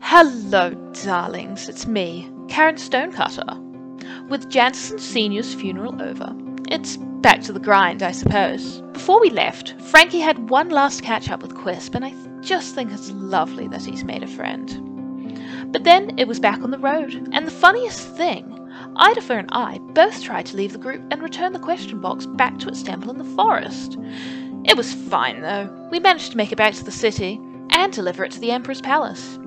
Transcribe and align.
Hello, 0.00 0.70
darlings. 1.04 1.68
It's 1.68 1.86
me, 1.86 2.30
Karen 2.48 2.76
Stonecutter. 2.76 3.44
With 4.28 4.48
Jansen 4.48 4.98
Senior's 4.98 5.54
funeral 5.54 6.00
over, 6.00 6.32
it's 6.68 6.96
back 6.96 7.40
to 7.42 7.52
the 7.52 7.60
grind, 7.60 8.02
I 8.02 8.12
suppose. 8.12 8.82
Before 8.92 9.20
we 9.20 9.30
left, 9.30 9.74
Frankie 9.80 10.20
had 10.20 10.50
one 10.50 10.68
last 10.68 11.02
catch 11.02 11.30
up 11.30 11.42
with 11.42 11.54
Quisp, 11.54 11.94
and 11.94 12.04
I 12.04 12.14
just 12.40 12.74
think 12.74 12.92
it's 12.92 13.10
lovely 13.10 13.66
that 13.68 13.84
he's 13.84 14.04
made 14.04 14.22
a 14.22 14.28
friend. 14.28 15.72
But 15.72 15.84
then 15.84 16.16
it 16.18 16.28
was 16.28 16.38
back 16.38 16.62
on 16.62 16.70
the 16.70 16.78
road, 16.78 17.14
and 17.32 17.46
the 17.46 17.50
funniest 17.50 18.16
thing, 18.16 18.44
Idafer 18.96 19.38
and 19.38 19.48
I 19.52 19.78
both 19.78 20.22
tried 20.22 20.46
to 20.46 20.56
leave 20.56 20.72
the 20.72 20.78
group 20.78 21.02
and 21.10 21.22
return 21.22 21.52
the 21.52 21.58
question 21.58 22.00
box 22.00 22.26
back 22.26 22.58
to 22.58 22.68
its 22.68 22.82
temple 22.82 23.10
in 23.10 23.18
the 23.18 23.36
forest. 23.36 23.96
It 24.64 24.76
was 24.76 24.92
fine, 24.92 25.40
though. 25.40 25.68
We 25.90 26.00
managed 26.00 26.30
to 26.32 26.36
make 26.36 26.52
it 26.52 26.56
back 26.56 26.74
to 26.74 26.84
the 26.84 26.92
city 26.92 27.40
and 27.70 27.92
deliver 27.92 28.24
it 28.24 28.32
to 28.32 28.40
the 28.40 28.50
Emperor's 28.50 28.80
palace. 28.80 29.38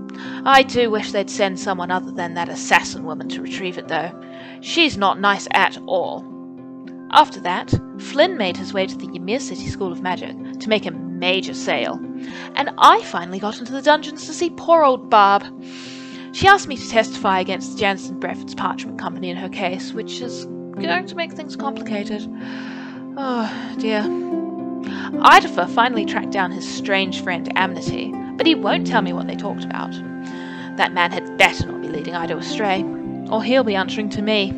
I 0.46 0.64
do 0.64 0.90
wish 0.90 1.12
they'd 1.12 1.30
send 1.30 1.60
someone 1.60 1.92
other 1.92 2.12
than 2.12 2.34
that 2.34 2.50
assassin 2.50 3.04
woman 3.04 3.30
to 3.30 3.42
retrieve 3.42 3.78
it, 3.78 3.88
though. 3.88 4.12
She's 4.62 4.98
not 4.98 5.20
nice 5.20 5.48
at 5.52 5.78
all. 5.86 6.26
After 7.12 7.40
that, 7.42 7.74
Flynn 7.98 8.38
made 8.38 8.56
his 8.56 8.74
way 8.74 8.86
to 8.86 8.96
the 8.96 9.10
Ymir 9.16 9.40
City 9.40 9.68
School 9.68 9.92
of 9.92 10.02
Magic 10.02 10.36
to 10.60 10.70
make 10.70 10.86
a 10.86 10.92
major 10.92 11.54
sale, 11.54 12.00
and 12.56 12.70
I 12.78 13.02
finally 13.04 13.40
got 13.40 13.60
into 13.60 13.72
the 13.72 13.82
dungeons 13.82 14.26
to 14.28 14.34
see 14.34 14.52
poor 14.52 14.84
old 14.84 15.10
Barb. 15.10 15.44
She 16.32 16.48
asked 16.48 16.68
me 16.68 16.78
to 16.78 16.90
testify 16.90 17.40
against 17.40 17.80
Jansen 17.80 18.20
Brefford's 18.20 18.54
Parchment 18.54 19.00
Company 19.00 19.30
in 19.30 19.38
her 19.38 19.50
case, 19.50 19.92
which 19.94 20.22
is 20.22 20.46
going 20.46 21.08
to 21.08 21.16
make 21.16 21.34
things 21.34 21.56
complicated. 21.56 22.28
Oh, 23.18 23.76
dear. 23.80 24.04
Idafer 24.04 25.68
finally 25.74 26.06
tracked 26.06 26.32
down 26.32 26.52
his 26.52 26.68
strange 26.68 27.22
friend 27.24 27.52
Amnesty, 27.58 28.14
but 28.38 28.46
he 28.46 28.56
won't 28.56 28.88
tell 28.88 29.02
me 29.02 29.14
what 29.14 29.28
they 29.28 29.36
talked 29.36 29.64
about. 29.64 29.94
That 30.80 30.94
man 30.94 31.12
had 31.12 31.38
better 31.38 31.68
not 31.68 31.82
be 31.82 31.90
leading 31.90 32.16
Ida 32.16 32.38
astray, 32.38 32.86
or 33.30 33.44
he'll 33.44 33.66
be 33.66 33.76
answering 33.76 34.08
to 34.12 34.22
me. 34.22 34.52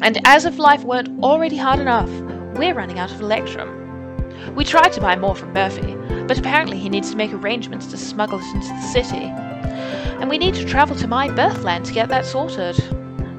And 0.00 0.18
as 0.24 0.46
if 0.46 0.58
life 0.58 0.84
weren't 0.84 1.22
already 1.22 1.58
hard 1.58 1.80
enough, 1.80 2.08
we're 2.56 2.72
running 2.72 2.98
out 2.98 3.12
of 3.12 3.20
Electrum. 3.20 4.54
We 4.54 4.64
tried 4.64 4.88
to 4.94 5.02
buy 5.02 5.16
more 5.16 5.36
from 5.36 5.52
Murphy, 5.52 5.96
but 6.26 6.38
apparently 6.38 6.78
he 6.78 6.88
needs 6.88 7.10
to 7.10 7.16
make 7.18 7.30
arrangements 7.30 7.88
to 7.88 7.98
smuggle 7.98 8.38
it 8.38 8.54
into 8.54 8.68
the 8.68 8.80
city. 8.80 9.26
And 9.26 10.30
we 10.30 10.38
need 10.38 10.54
to 10.54 10.64
travel 10.64 10.96
to 10.96 11.06
my 11.06 11.28
birthland 11.28 11.84
to 11.84 11.92
get 11.92 12.08
that 12.08 12.24
sorted. 12.24 12.82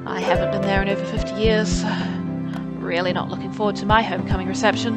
I 0.06 0.20
haven't 0.20 0.52
been 0.52 0.62
there 0.62 0.80
in 0.80 0.88
over 0.88 1.04
50 1.04 1.34
years. 1.34 1.82
Really 2.78 3.12
not 3.12 3.30
looking 3.30 3.50
forward 3.50 3.74
to 3.76 3.86
my 3.86 4.00
homecoming 4.00 4.46
reception. 4.46 4.96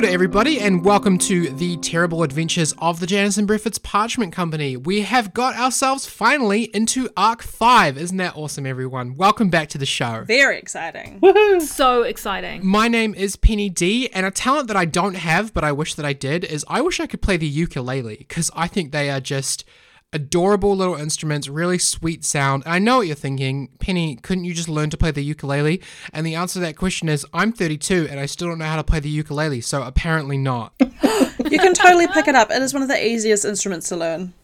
Kia 0.00 0.08
ora, 0.08 0.14
everybody, 0.14 0.58
and 0.58 0.82
welcome 0.82 1.18
to 1.18 1.50
the 1.50 1.76
terrible 1.78 2.22
adventures 2.22 2.72
of 2.78 3.00
the 3.00 3.06
Janison 3.06 3.46
Brefford's 3.46 3.76
Parchment 3.76 4.32
Company. 4.32 4.74
We 4.74 5.02
have 5.02 5.34
got 5.34 5.56
ourselves 5.56 6.06
finally 6.06 6.70
into 6.72 7.10
Arc 7.18 7.42
5. 7.42 7.98
Isn't 7.98 8.16
that 8.16 8.34
awesome, 8.34 8.64
everyone? 8.64 9.14
Welcome 9.16 9.50
back 9.50 9.68
to 9.70 9.78
the 9.78 9.84
show. 9.84 10.24
Very 10.26 10.56
exciting. 10.56 11.20
So 11.60 12.02
exciting. 12.02 12.66
My 12.66 12.88
name 12.88 13.14
is 13.14 13.36
Penny 13.36 13.68
D, 13.68 14.08
and 14.14 14.24
a 14.24 14.30
talent 14.30 14.68
that 14.68 14.76
I 14.76 14.86
don't 14.86 15.16
have, 15.16 15.52
but 15.52 15.64
I 15.64 15.72
wish 15.72 15.94
that 15.96 16.06
I 16.06 16.14
did, 16.14 16.44
is 16.44 16.64
I 16.66 16.80
wish 16.80 16.98
I 16.98 17.06
could 17.06 17.20
play 17.20 17.36
the 17.36 17.46
ukulele, 17.46 18.16
because 18.16 18.50
I 18.56 18.68
think 18.68 18.92
they 18.92 19.10
are 19.10 19.20
just 19.20 19.66
adorable 20.12 20.76
little 20.76 20.96
instruments, 20.96 21.48
really 21.48 21.78
sweet 21.78 22.24
sound. 22.24 22.64
And 22.64 22.74
I 22.74 22.78
know 22.78 22.98
what 22.98 23.06
you're 23.06 23.16
thinking, 23.16 23.68
Penny, 23.78 24.16
couldn't 24.16 24.44
you 24.44 24.54
just 24.54 24.68
learn 24.68 24.90
to 24.90 24.96
play 24.96 25.10
the 25.10 25.22
ukulele? 25.22 25.80
And 26.12 26.26
the 26.26 26.34
answer 26.34 26.54
to 26.54 26.60
that 26.60 26.76
question 26.76 27.08
is 27.08 27.26
I'm 27.32 27.52
32 27.52 28.08
and 28.10 28.18
I 28.18 28.26
still 28.26 28.48
don't 28.48 28.58
know 28.58 28.64
how 28.64 28.76
to 28.76 28.84
play 28.84 29.00
the 29.00 29.08
ukulele, 29.08 29.60
so 29.60 29.82
apparently 29.82 30.38
not. 30.38 30.72
You 31.50 31.58
can 31.58 31.74
totally 31.74 32.06
pick 32.06 32.28
it 32.28 32.36
up. 32.36 32.50
It 32.50 32.62
is 32.62 32.72
one 32.72 32.82
of 32.82 32.88
the 32.88 33.04
easiest 33.04 33.44
instruments 33.44 33.88
to 33.88 33.96
learn. 33.96 34.34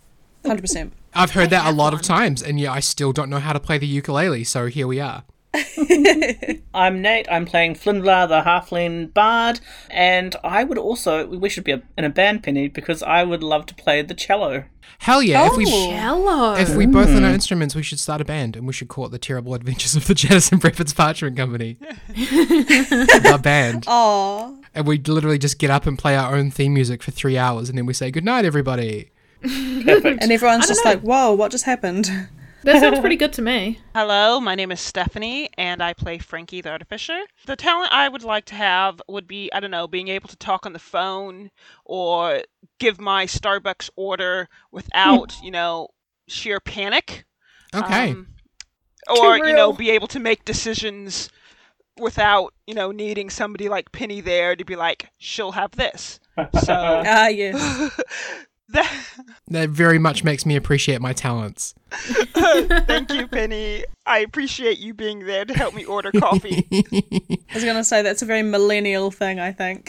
100%. 0.44 0.90
I've 1.14 1.32
heard 1.32 1.50
that 1.50 1.66
a 1.66 1.70
lot 1.70 1.94
of 1.94 2.02
times, 2.02 2.42
and 2.42 2.58
yeah, 2.58 2.72
I 2.72 2.80
still 2.80 3.12
don't 3.12 3.30
know 3.30 3.38
how 3.38 3.52
to 3.52 3.60
play 3.60 3.78
the 3.78 3.86
ukulele, 3.86 4.42
so 4.44 4.66
here 4.66 4.86
we 4.86 4.98
are. 4.98 5.22
I'm 6.74 7.02
Nate. 7.02 7.26
I'm 7.30 7.46
playing 7.46 7.74
Flindla, 7.74 8.28
the 8.28 8.42
Halfling 8.42 9.12
Bard, 9.12 9.60
and 9.90 10.34
I 10.44 10.64
would 10.64 10.78
also 10.78 11.26
we 11.26 11.48
should 11.48 11.64
be 11.64 11.72
a, 11.72 11.82
in 11.96 12.04
a 12.04 12.10
band, 12.10 12.42
Penny, 12.42 12.68
because 12.68 13.02
I 13.02 13.24
would 13.24 13.42
love 13.42 13.66
to 13.66 13.74
play 13.74 14.02
the 14.02 14.14
cello. 14.14 14.64
Hell 14.98 15.22
yeah, 15.22 15.46
if 15.46 15.56
we 15.56 15.64
oh, 15.66 15.90
Hello. 15.90 16.54
if 16.54 16.74
we 16.74 16.86
both 16.86 17.08
learn 17.08 17.24
our 17.24 17.30
hmm. 17.30 17.34
instruments, 17.34 17.74
we 17.74 17.82
should 17.82 18.00
start 18.00 18.20
a 18.20 18.24
band, 18.24 18.56
and 18.56 18.66
we 18.66 18.72
should 18.72 18.88
call 18.88 19.06
it 19.06 19.10
the 19.10 19.18
Terrible 19.18 19.54
Adventures 19.54 19.96
of 19.96 20.06
the 20.06 20.14
Jennison 20.14 20.58
Brefford's 20.58 20.94
Parchment 20.94 21.36
Company. 21.36 21.74
the 22.08 23.40
band. 23.42 23.86
Aww. 23.86 24.62
And 24.74 24.86
we 24.86 24.98
literally 24.98 25.38
just 25.38 25.58
get 25.58 25.70
up 25.70 25.86
and 25.86 25.98
play 25.98 26.16
our 26.16 26.34
own 26.34 26.50
theme 26.50 26.74
music 26.74 27.02
for 27.02 27.10
three 27.10 27.36
hours, 27.38 27.68
and 27.68 27.76
then 27.76 27.86
we 27.86 27.94
say 27.94 28.10
goodnight, 28.10 28.44
everybody. 28.44 29.10
Perfect. 29.42 30.22
And 30.22 30.32
everyone's 30.32 30.66
just 30.66 30.84
like, 30.84 31.00
whoa, 31.00 31.32
what 31.32 31.50
just 31.50 31.64
happened? 31.64 32.10
That 32.66 32.80
sounds 32.80 33.00
pretty 33.00 33.16
good 33.16 33.32
to 33.34 33.42
me. 33.42 33.78
Hello, 33.94 34.40
my 34.40 34.54
name 34.54 34.72
is 34.72 34.80
Stephanie, 34.80 35.48
and 35.56 35.82
I 35.82 35.92
play 35.92 36.18
Frankie 36.18 36.60
the 36.60 36.70
Artificer. 36.70 37.18
The 37.46 37.56
talent 37.56 37.92
I 37.92 38.08
would 38.08 38.24
like 38.24 38.44
to 38.46 38.54
have 38.54 39.00
would 39.08 39.28
be, 39.28 39.50
I 39.52 39.60
don't 39.60 39.70
know, 39.70 39.86
being 39.86 40.08
able 40.08 40.28
to 40.28 40.36
talk 40.36 40.66
on 40.66 40.72
the 40.72 40.78
phone 40.78 41.50
or 41.84 42.42
give 42.80 43.00
my 43.00 43.26
Starbucks 43.26 43.90
order 43.96 44.48
without, 44.72 45.34
you 45.42 45.50
know, 45.50 45.88
sheer 46.28 46.60
panic. 46.60 47.24
Okay. 47.74 48.10
Um, 48.10 48.28
or, 49.08 49.38
you 49.38 49.54
know, 49.54 49.72
be 49.72 49.90
able 49.90 50.08
to 50.08 50.18
make 50.18 50.44
decisions 50.44 51.30
without, 52.00 52.52
you 52.66 52.74
know, 52.74 52.90
needing 52.90 53.30
somebody 53.30 53.68
like 53.68 53.92
Penny 53.92 54.20
there 54.20 54.56
to 54.56 54.64
be 54.64 54.74
like, 54.74 55.08
she'll 55.18 55.52
have 55.52 55.70
this. 55.72 56.18
So, 56.36 56.74
Ah, 57.06 57.28
yes. 57.28 58.00
that, 58.70 59.06
that 59.48 59.70
very 59.70 59.98
much 59.98 60.24
makes 60.24 60.44
me 60.46 60.56
appreciate 60.56 61.00
my 61.00 61.12
talents. 61.12 61.74
thank 61.90 63.12
you, 63.12 63.26
Penny. 63.28 63.84
I 64.04 64.18
appreciate 64.18 64.78
you 64.78 64.92
being 64.94 65.20
there 65.20 65.44
to 65.44 65.54
help 65.54 65.74
me 65.74 65.84
order 65.84 66.10
coffee. 66.12 66.66
I 66.72 67.54
was 67.54 67.64
going 67.64 67.76
to 67.76 67.84
say 67.84 68.02
that's 68.02 68.22
a 68.22 68.26
very 68.26 68.42
millennial 68.42 69.10
thing, 69.10 69.38
I 69.40 69.52
think. 69.52 69.88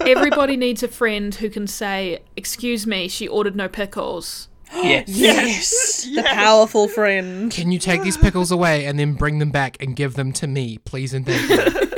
Everybody 0.00 0.56
needs 0.56 0.82
a 0.82 0.88
friend 0.88 1.34
who 1.34 1.50
can 1.50 1.66
say, 1.66 2.20
"Excuse 2.36 2.86
me, 2.86 3.08
she 3.08 3.26
ordered 3.28 3.56
no 3.56 3.68
pickles." 3.68 4.48
yes. 4.74 5.08
yes. 5.08 6.02
The 6.04 6.10
Yes. 6.12 6.34
powerful 6.34 6.88
friend. 6.88 7.50
Can 7.50 7.72
you 7.72 7.78
take 7.78 8.02
these 8.02 8.16
pickles 8.16 8.50
away 8.50 8.86
and 8.86 8.98
then 8.98 9.14
bring 9.14 9.38
them 9.38 9.50
back 9.50 9.76
and 9.80 9.94
give 9.96 10.14
them 10.14 10.32
to 10.34 10.46
me, 10.46 10.78
please 10.78 11.12
and 11.12 11.26
thank 11.26 11.48
you? 11.50 11.88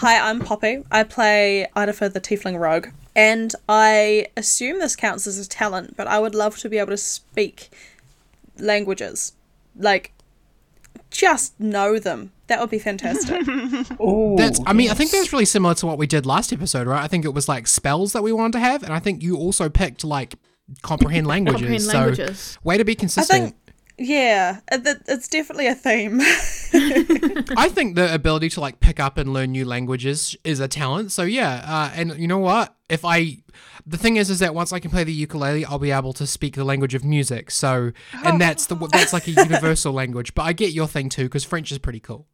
Hi, 0.00 0.18
I'm 0.28 0.40
Poppy. 0.40 0.82
I 0.90 1.04
play 1.04 1.68
Idafer 1.76 2.12
the 2.12 2.20
Tiefling 2.20 2.58
Rogue. 2.58 2.88
And 3.14 3.54
I 3.68 4.28
assume 4.36 4.78
this 4.78 4.96
counts 4.96 5.26
as 5.26 5.38
a 5.38 5.48
talent, 5.48 5.96
but 5.96 6.06
I 6.06 6.18
would 6.18 6.34
love 6.34 6.56
to 6.58 6.68
be 6.68 6.78
able 6.78 6.90
to 6.90 6.96
speak 6.96 7.70
languages. 8.58 9.32
Like, 9.76 10.12
just 11.10 11.58
know 11.60 11.98
them. 11.98 12.32
That 12.46 12.60
would 12.60 12.70
be 12.70 12.78
fantastic. 12.78 13.46
Ooh, 14.00 14.34
That's. 14.36 14.60
I 14.66 14.72
mean, 14.72 14.90
I 14.90 14.94
think 14.94 15.10
that's 15.10 15.32
really 15.32 15.44
similar 15.44 15.74
to 15.76 15.86
what 15.86 15.98
we 15.98 16.06
did 16.06 16.26
last 16.26 16.52
episode, 16.52 16.86
right? 16.86 17.02
I 17.02 17.08
think 17.08 17.24
it 17.24 17.34
was 17.34 17.48
like 17.48 17.66
spells 17.66 18.12
that 18.12 18.22
we 18.22 18.32
wanted 18.32 18.52
to 18.52 18.60
have, 18.60 18.82
and 18.82 18.92
I 18.92 18.98
think 18.98 19.22
you 19.22 19.36
also 19.36 19.68
picked 19.68 20.04
like 20.04 20.34
comprehend 20.82 21.26
languages. 21.28 21.60
Comprehend 21.60 21.82
so 21.82 21.98
languages. 21.98 22.58
way 22.64 22.78
to 22.78 22.84
be 22.84 22.92
I 22.92 22.96
consistent. 22.96 23.54
Think, 24.02 24.10
yeah, 24.10 24.60
it, 24.70 24.86
it- 24.86 25.02
it's 25.08 25.28
definitely 25.28 25.66
a 25.68 25.74
theme. 25.74 26.20
I 27.56 27.68
think 27.68 27.96
the 27.96 28.12
ability 28.12 28.48
to 28.50 28.60
like 28.60 28.80
pick 28.80 28.98
up 29.00 29.18
and 29.18 29.32
learn 29.32 29.52
new 29.52 29.64
languages 29.64 30.36
is 30.44 30.60
a 30.60 30.68
talent. 30.68 31.12
So 31.12 31.22
yeah, 31.22 31.64
uh, 31.66 31.90
and 31.94 32.18
you 32.18 32.26
know 32.28 32.38
what? 32.38 32.74
If 32.88 33.04
I, 33.04 33.38
the 33.86 33.96
thing 33.96 34.16
is, 34.16 34.30
is 34.30 34.38
that 34.40 34.54
once 34.54 34.72
I 34.72 34.78
can 34.78 34.90
play 34.90 35.04
the 35.04 35.12
ukulele, 35.12 35.64
I'll 35.64 35.78
be 35.78 35.90
able 35.90 36.12
to 36.14 36.26
speak 36.26 36.54
the 36.56 36.64
language 36.64 36.94
of 36.94 37.04
music. 37.04 37.50
So, 37.50 37.92
and 38.24 38.40
that's 38.40 38.66
the 38.66 38.74
that's 38.92 39.12
like 39.12 39.26
a 39.28 39.32
universal 39.32 39.92
language. 39.92 40.34
But 40.34 40.42
I 40.42 40.52
get 40.52 40.72
your 40.72 40.86
thing 40.88 41.08
too, 41.08 41.24
because 41.24 41.44
French 41.44 41.70
is 41.72 41.78
pretty 41.78 42.00
cool. 42.00 42.26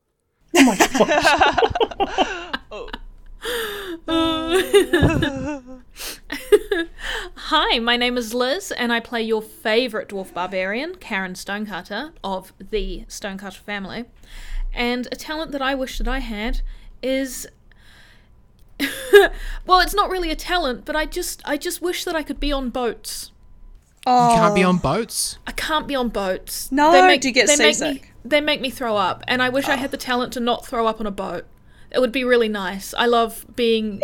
Hi, 7.36 7.78
my 7.78 7.96
name 7.96 8.16
is 8.16 8.34
Liz, 8.34 8.72
and 8.72 8.92
I 8.92 9.00
play 9.00 9.22
your 9.22 9.42
favourite 9.42 10.08
dwarf 10.08 10.32
barbarian, 10.34 10.96
Karen 10.96 11.34
Stonecutter 11.34 12.12
of 12.24 12.52
the 12.58 13.04
Stonecutter 13.08 13.60
family. 13.60 14.06
And 14.72 15.06
a 15.10 15.16
talent 15.16 15.52
that 15.52 15.62
I 15.62 15.74
wish 15.74 15.98
that 15.98 16.08
I 16.08 16.18
had 16.18 16.62
is 17.02 17.46
well, 19.66 19.80
it's 19.80 19.94
not 19.94 20.10
really 20.10 20.30
a 20.30 20.36
talent, 20.36 20.84
but 20.84 20.94
I 20.96 21.04
just 21.04 21.42
I 21.44 21.56
just 21.56 21.82
wish 21.82 22.04
that 22.04 22.14
I 22.14 22.22
could 22.22 22.40
be 22.40 22.52
on 22.52 22.70
boats. 22.70 23.32
Oh, 24.06 24.30
You 24.30 24.40
can't 24.40 24.54
be 24.54 24.64
oh. 24.64 24.68
on 24.70 24.78
boats. 24.78 25.38
I 25.46 25.52
can't 25.52 25.86
be 25.86 25.94
on 25.94 26.08
boats. 26.08 26.70
No, 26.72 26.92
they 26.92 27.02
make, 27.02 27.20
do 27.20 27.28
you 27.28 27.34
get 27.34 27.46
they 27.46 27.56
make 27.56 27.66
me 27.66 27.72
seasick? 27.74 28.12
they 28.24 28.40
make 28.40 28.60
me 28.60 28.70
throw 28.70 28.96
up, 28.96 29.22
and 29.26 29.42
I 29.42 29.48
wish 29.48 29.68
I 29.68 29.76
had 29.76 29.90
the 29.90 29.96
talent 29.96 30.32
to 30.34 30.40
not 30.40 30.66
throw 30.66 30.86
up 30.86 31.00
on 31.00 31.06
a 31.06 31.10
boat. 31.10 31.44
It 31.90 32.00
would 32.00 32.12
be 32.12 32.24
really 32.24 32.48
nice. 32.48 32.94
I 32.94 33.06
love 33.06 33.44
being 33.56 34.02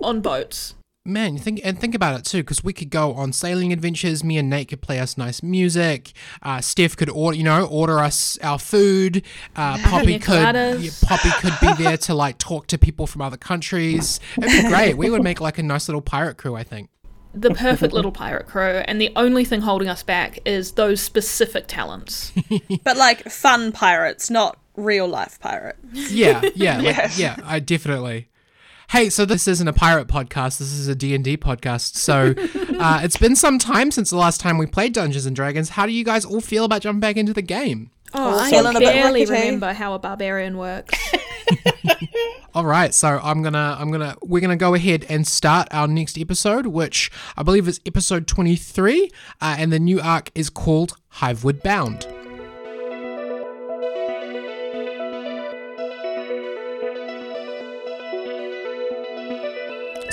on 0.00 0.20
boats. 0.20 0.74
Man, 1.06 1.34
you 1.34 1.38
think 1.38 1.60
and 1.62 1.78
think 1.78 1.94
about 1.94 2.18
it 2.18 2.24
too, 2.24 2.38
because 2.38 2.64
we 2.64 2.72
could 2.72 2.88
go 2.88 3.12
on 3.12 3.34
sailing 3.34 3.74
adventures. 3.74 4.24
Me 4.24 4.38
and 4.38 4.48
Nate 4.48 4.68
could 4.68 4.80
play 4.80 4.98
us 4.98 5.18
nice 5.18 5.42
music. 5.42 6.12
Uh, 6.42 6.62
Steph 6.62 6.96
could 6.96 7.10
order, 7.10 7.36
you 7.36 7.44
know, 7.44 7.66
order 7.66 7.98
us 7.98 8.38
our 8.42 8.58
food. 8.58 9.22
Uh, 9.54 9.76
Poppy 9.82 10.18
could, 10.18 10.80
yeah, 10.80 10.90
Poppy 11.02 11.28
could 11.42 11.52
be 11.60 11.82
there 11.82 11.98
to 11.98 12.14
like 12.14 12.38
talk 12.38 12.68
to 12.68 12.78
people 12.78 13.06
from 13.06 13.20
other 13.20 13.36
countries. 13.36 14.18
It'd 14.38 14.50
be 14.50 14.66
great. 14.66 14.96
We 14.96 15.10
would 15.10 15.22
make 15.22 15.42
like 15.42 15.58
a 15.58 15.62
nice 15.62 15.88
little 15.88 16.00
pirate 16.00 16.38
crew. 16.38 16.56
I 16.56 16.62
think. 16.62 16.88
The 17.34 17.50
perfect 17.50 17.92
little 17.92 18.12
pirate 18.12 18.46
crew, 18.46 18.82
and 18.86 18.98
the 18.98 19.12
only 19.14 19.44
thing 19.44 19.60
holding 19.60 19.88
us 19.88 20.02
back 20.02 20.38
is 20.46 20.72
those 20.72 21.02
specific 21.02 21.66
talents. 21.66 22.32
But 22.82 22.96
like 22.96 23.28
fun 23.28 23.72
pirates, 23.72 24.30
not 24.30 24.56
real 24.76 25.06
life 25.08 25.38
pirate. 25.40 25.76
Yeah, 25.92 26.42
yeah, 26.54 26.76
like, 26.78 26.84
Yes. 26.96 27.18
yeah. 27.18 27.36
I 27.44 27.58
definitely. 27.60 28.28
Hey, 28.90 29.08
so 29.08 29.24
this 29.24 29.48
isn't 29.48 29.66
a 29.66 29.72
pirate 29.72 30.08
podcast. 30.08 30.58
This 30.58 30.72
is 30.72 30.88
a 30.88 30.94
D&D 30.94 31.38
podcast. 31.38 31.94
So, 31.96 32.34
uh, 32.78 33.00
it's 33.02 33.16
been 33.16 33.34
some 33.34 33.58
time 33.58 33.90
since 33.90 34.10
the 34.10 34.16
last 34.16 34.40
time 34.40 34.58
we 34.58 34.66
played 34.66 34.92
Dungeons 34.92 35.24
and 35.26 35.34
Dragons. 35.34 35.70
How 35.70 35.86
do 35.86 35.92
you 35.92 36.04
guys 36.04 36.24
all 36.24 36.40
feel 36.42 36.64
about 36.64 36.82
jumping 36.82 37.00
back 37.00 37.16
into 37.16 37.32
the 37.32 37.42
game? 37.42 37.90
Oh, 38.12 38.38
I 38.38 38.50
feeling 38.50 38.76
a 38.76 38.80
barely 38.80 39.24
remember 39.24 39.72
how 39.72 39.94
a 39.94 39.98
barbarian 39.98 40.56
works. 40.56 40.96
All 42.54 42.64
right, 42.64 42.94
so 42.94 43.18
I'm 43.20 43.42
gonna, 43.42 43.76
I'm 43.80 43.90
gonna, 43.90 44.14
we're 44.22 44.40
gonna 44.40 44.54
go 44.56 44.74
ahead 44.74 45.04
and 45.08 45.26
start 45.26 45.66
our 45.72 45.88
next 45.88 46.16
episode, 46.16 46.66
which 46.66 47.10
I 47.36 47.42
believe 47.42 47.66
is 47.66 47.80
episode 47.84 48.28
23, 48.28 49.10
uh, 49.40 49.56
and 49.58 49.72
the 49.72 49.80
new 49.80 50.00
arc 50.00 50.30
is 50.36 50.48
called 50.50 50.94
Hivewood 51.14 51.62
Bound. 51.64 52.06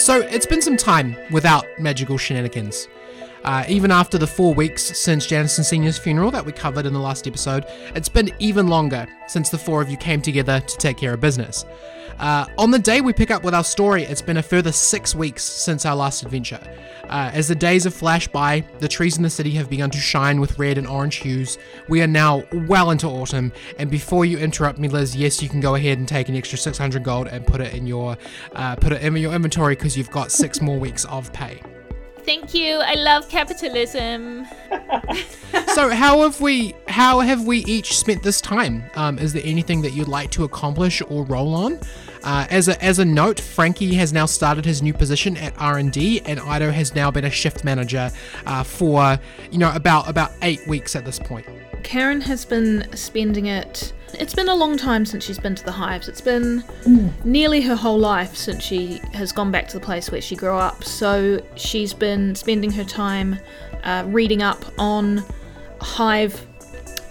So 0.01 0.19
it's 0.19 0.47
been 0.47 0.63
some 0.63 0.77
time 0.77 1.15
without 1.29 1.67
magical 1.77 2.17
shenanigans. 2.17 2.87
Uh, 3.43 3.65
even 3.69 3.91
after 3.91 4.17
the 4.17 4.25
four 4.25 4.51
weeks 4.51 4.81
since 4.97 5.27
Janison 5.27 5.63
Senior's 5.63 5.99
funeral 5.99 6.31
that 6.31 6.43
we 6.43 6.51
covered 6.51 6.87
in 6.87 6.93
the 6.93 6.99
last 6.99 7.27
episode, 7.27 7.65
it's 7.93 8.09
been 8.09 8.31
even 8.39 8.67
longer 8.67 9.05
since 9.27 9.49
the 9.49 9.59
four 9.59 9.79
of 9.79 9.91
you 9.91 9.97
came 9.97 10.19
together 10.19 10.59
to 10.59 10.77
take 10.77 10.97
care 10.97 11.13
of 11.13 11.21
business. 11.21 11.65
Uh, 12.17 12.47
on 12.57 12.71
the 12.71 12.79
day 12.79 13.01
we 13.01 13.13
pick 13.13 13.29
up 13.29 13.43
with 13.43 13.53
our 13.53 13.63
story, 13.63 14.01
it's 14.01 14.23
been 14.23 14.37
a 14.37 14.43
further 14.43 14.71
six 14.71 15.13
weeks 15.13 15.43
since 15.43 15.85
our 15.85 15.95
last 15.95 16.23
adventure. 16.23 16.59
Uh, 17.11 17.29
as 17.33 17.49
the 17.49 17.55
days 17.55 17.83
have 17.83 17.93
flashed 17.93 18.31
by, 18.31 18.63
the 18.79 18.87
trees 18.87 19.17
in 19.17 19.23
the 19.23 19.29
city 19.29 19.51
have 19.51 19.69
begun 19.69 19.89
to 19.91 19.97
shine 19.97 20.39
with 20.39 20.57
red 20.57 20.77
and 20.77 20.87
orange 20.87 21.17
hues. 21.17 21.57
We 21.89 22.01
are 22.01 22.07
now 22.07 22.43
well 22.67 22.91
into 22.91 23.07
autumn, 23.07 23.51
and 23.77 23.91
before 23.91 24.23
you 24.23 24.37
interrupt 24.37 24.79
me, 24.79 24.87
Liz, 24.87 25.15
yes, 25.15 25.41
you 25.43 25.49
can 25.49 25.59
go 25.59 25.75
ahead 25.75 25.97
and 25.97 26.07
take 26.07 26.29
an 26.29 26.35
extra 26.35 26.57
600 26.57 27.03
gold 27.03 27.27
and 27.27 27.45
put 27.45 27.59
it 27.59 27.73
in 27.73 27.85
your 27.85 28.17
uh, 28.53 28.75
put 28.77 28.93
it 28.93 29.01
in 29.01 29.15
your 29.17 29.33
inventory 29.33 29.75
because 29.75 29.97
you've 29.97 30.11
got 30.11 30.31
six 30.31 30.61
more 30.61 30.79
weeks 30.79 31.05
of 31.05 31.31
pay. 31.33 31.61
Thank 32.19 32.53
you. 32.53 32.77
I 32.77 32.93
love 32.93 33.27
capitalism. 33.29 34.45
so 35.73 35.89
how 35.89 36.21
have 36.21 36.39
we 36.39 36.75
how 36.87 37.19
have 37.19 37.45
we 37.45 37.65
each 37.65 37.97
spent 37.97 38.21
this 38.23 38.39
time 38.39 38.83
um, 38.95 39.17
is 39.17 39.33
there 39.33 39.41
anything 39.43 39.81
that 39.81 39.91
you'd 39.91 40.07
like 40.07 40.29
to 40.31 40.43
accomplish 40.43 41.01
or 41.09 41.25
roll 41.25 41.55
on 41.55 41.79
uh, 42.23 42.47
as 42.49 42.67
a 42.67 42.83
as 42.83 42.99
a 42.99 43.05
note 43.05 43.39
frankie 43.39 43.95
has 43.95 44.13
now 44.13 44.25
started 44.25 44.65
his 44.65 44.81
new 44.81 44.93
position 44.93 45.37
at 45.37 45.53
r&d 45.57 46.21
and 46.25 46.39
ido 46.41 46.71
has 46.71 46.93
now 46.95 47.09
been 47.11 47.25
a 47.25 47.29
shift 47.29 47.63
manager 47.63 48.11
uh, 48.45 48.63
for 48.63 49.19
you 49.51 49.57
know 49.57 49.71
about 49.73 50.09
about 50.09 50.31
eight 50.41 50.65
weeks 50.67 50.95
at 50.95 51.05
this 51.05 51.19
point 51.19 51.45
Karen 51.83 52.21
has 52.21 52.45
been 52.45 52.85
spending 52.95 53.47
it. 53.47 53.93
It's 54.13 54.33
been 54.33 54.49
a 54.49 54.55
long 54.55 54.77
time 54.77 55.05
since 55.05 55.23
she's 55.23 55.39
been 55.39 55.55
to 55.55 55.63
the 55.63 55.71
hives. 55.71 56.07
It's 56.07 56.21
been 56.21 56.63
nearly 57.23 57.61
her 57.61 57.75
whole 57.75 57.97
life 57.97 58.35
since 58.35 58.63
she 58.63 58.99
has 59.13 59.31
gone 59.31 59.51
back 59.51 59.67
to 59.69 59.79
the 59.79 59.85
place 59.85 60.11
where 60.11 60.21
she 60.21 60.35
grew 60.35 60.55
up. 60.55 60.83
So 60.83 61.41
she's 61.55 61.93
been 61.93 62.35
spending 62.35 62.71
her 62.71 62.83
time 62.83 63.39
uh, 63.83 64.03
reading 64.07 64.41
up 64.41 64.63
on 64.77 65.23
hive 65.79 66.45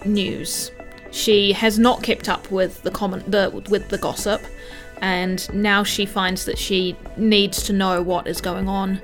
news. 0.04 0.70
She 1.10 1.52
has 1.52 1.78
not 1.78 2.02
kept 2.02 2.28
up 2.28 2.50
with 2.50 2.82
the 2.82 2.90
common 2.90 3.28
the 3.28 3.50
with 3.68 3.88
the 3.88 3.98
gossip, 3.98 4.42
and 5.00 5.52
now 5.54 5.82
she 5.82 6.06
finds 6.06 6.44
that 6.44 6.58
she 6.58 6.96
needs 7.16 7.62
to 7.64 7.72
know 7.72 8.02
what 8.02 8.26
is 8.26 8.40
going 8.40 8.68
on 8.68 9.00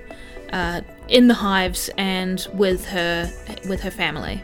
uh, 0.52 0.80
in 1.08 1.28
the 1.28 1.34
hives 1.34 1.90
and 1.96 2.46
with 2.54 2.84
her 2.86 3.30
with 3.68 3.80
her 3.80 3.90
family. 3.90 4.42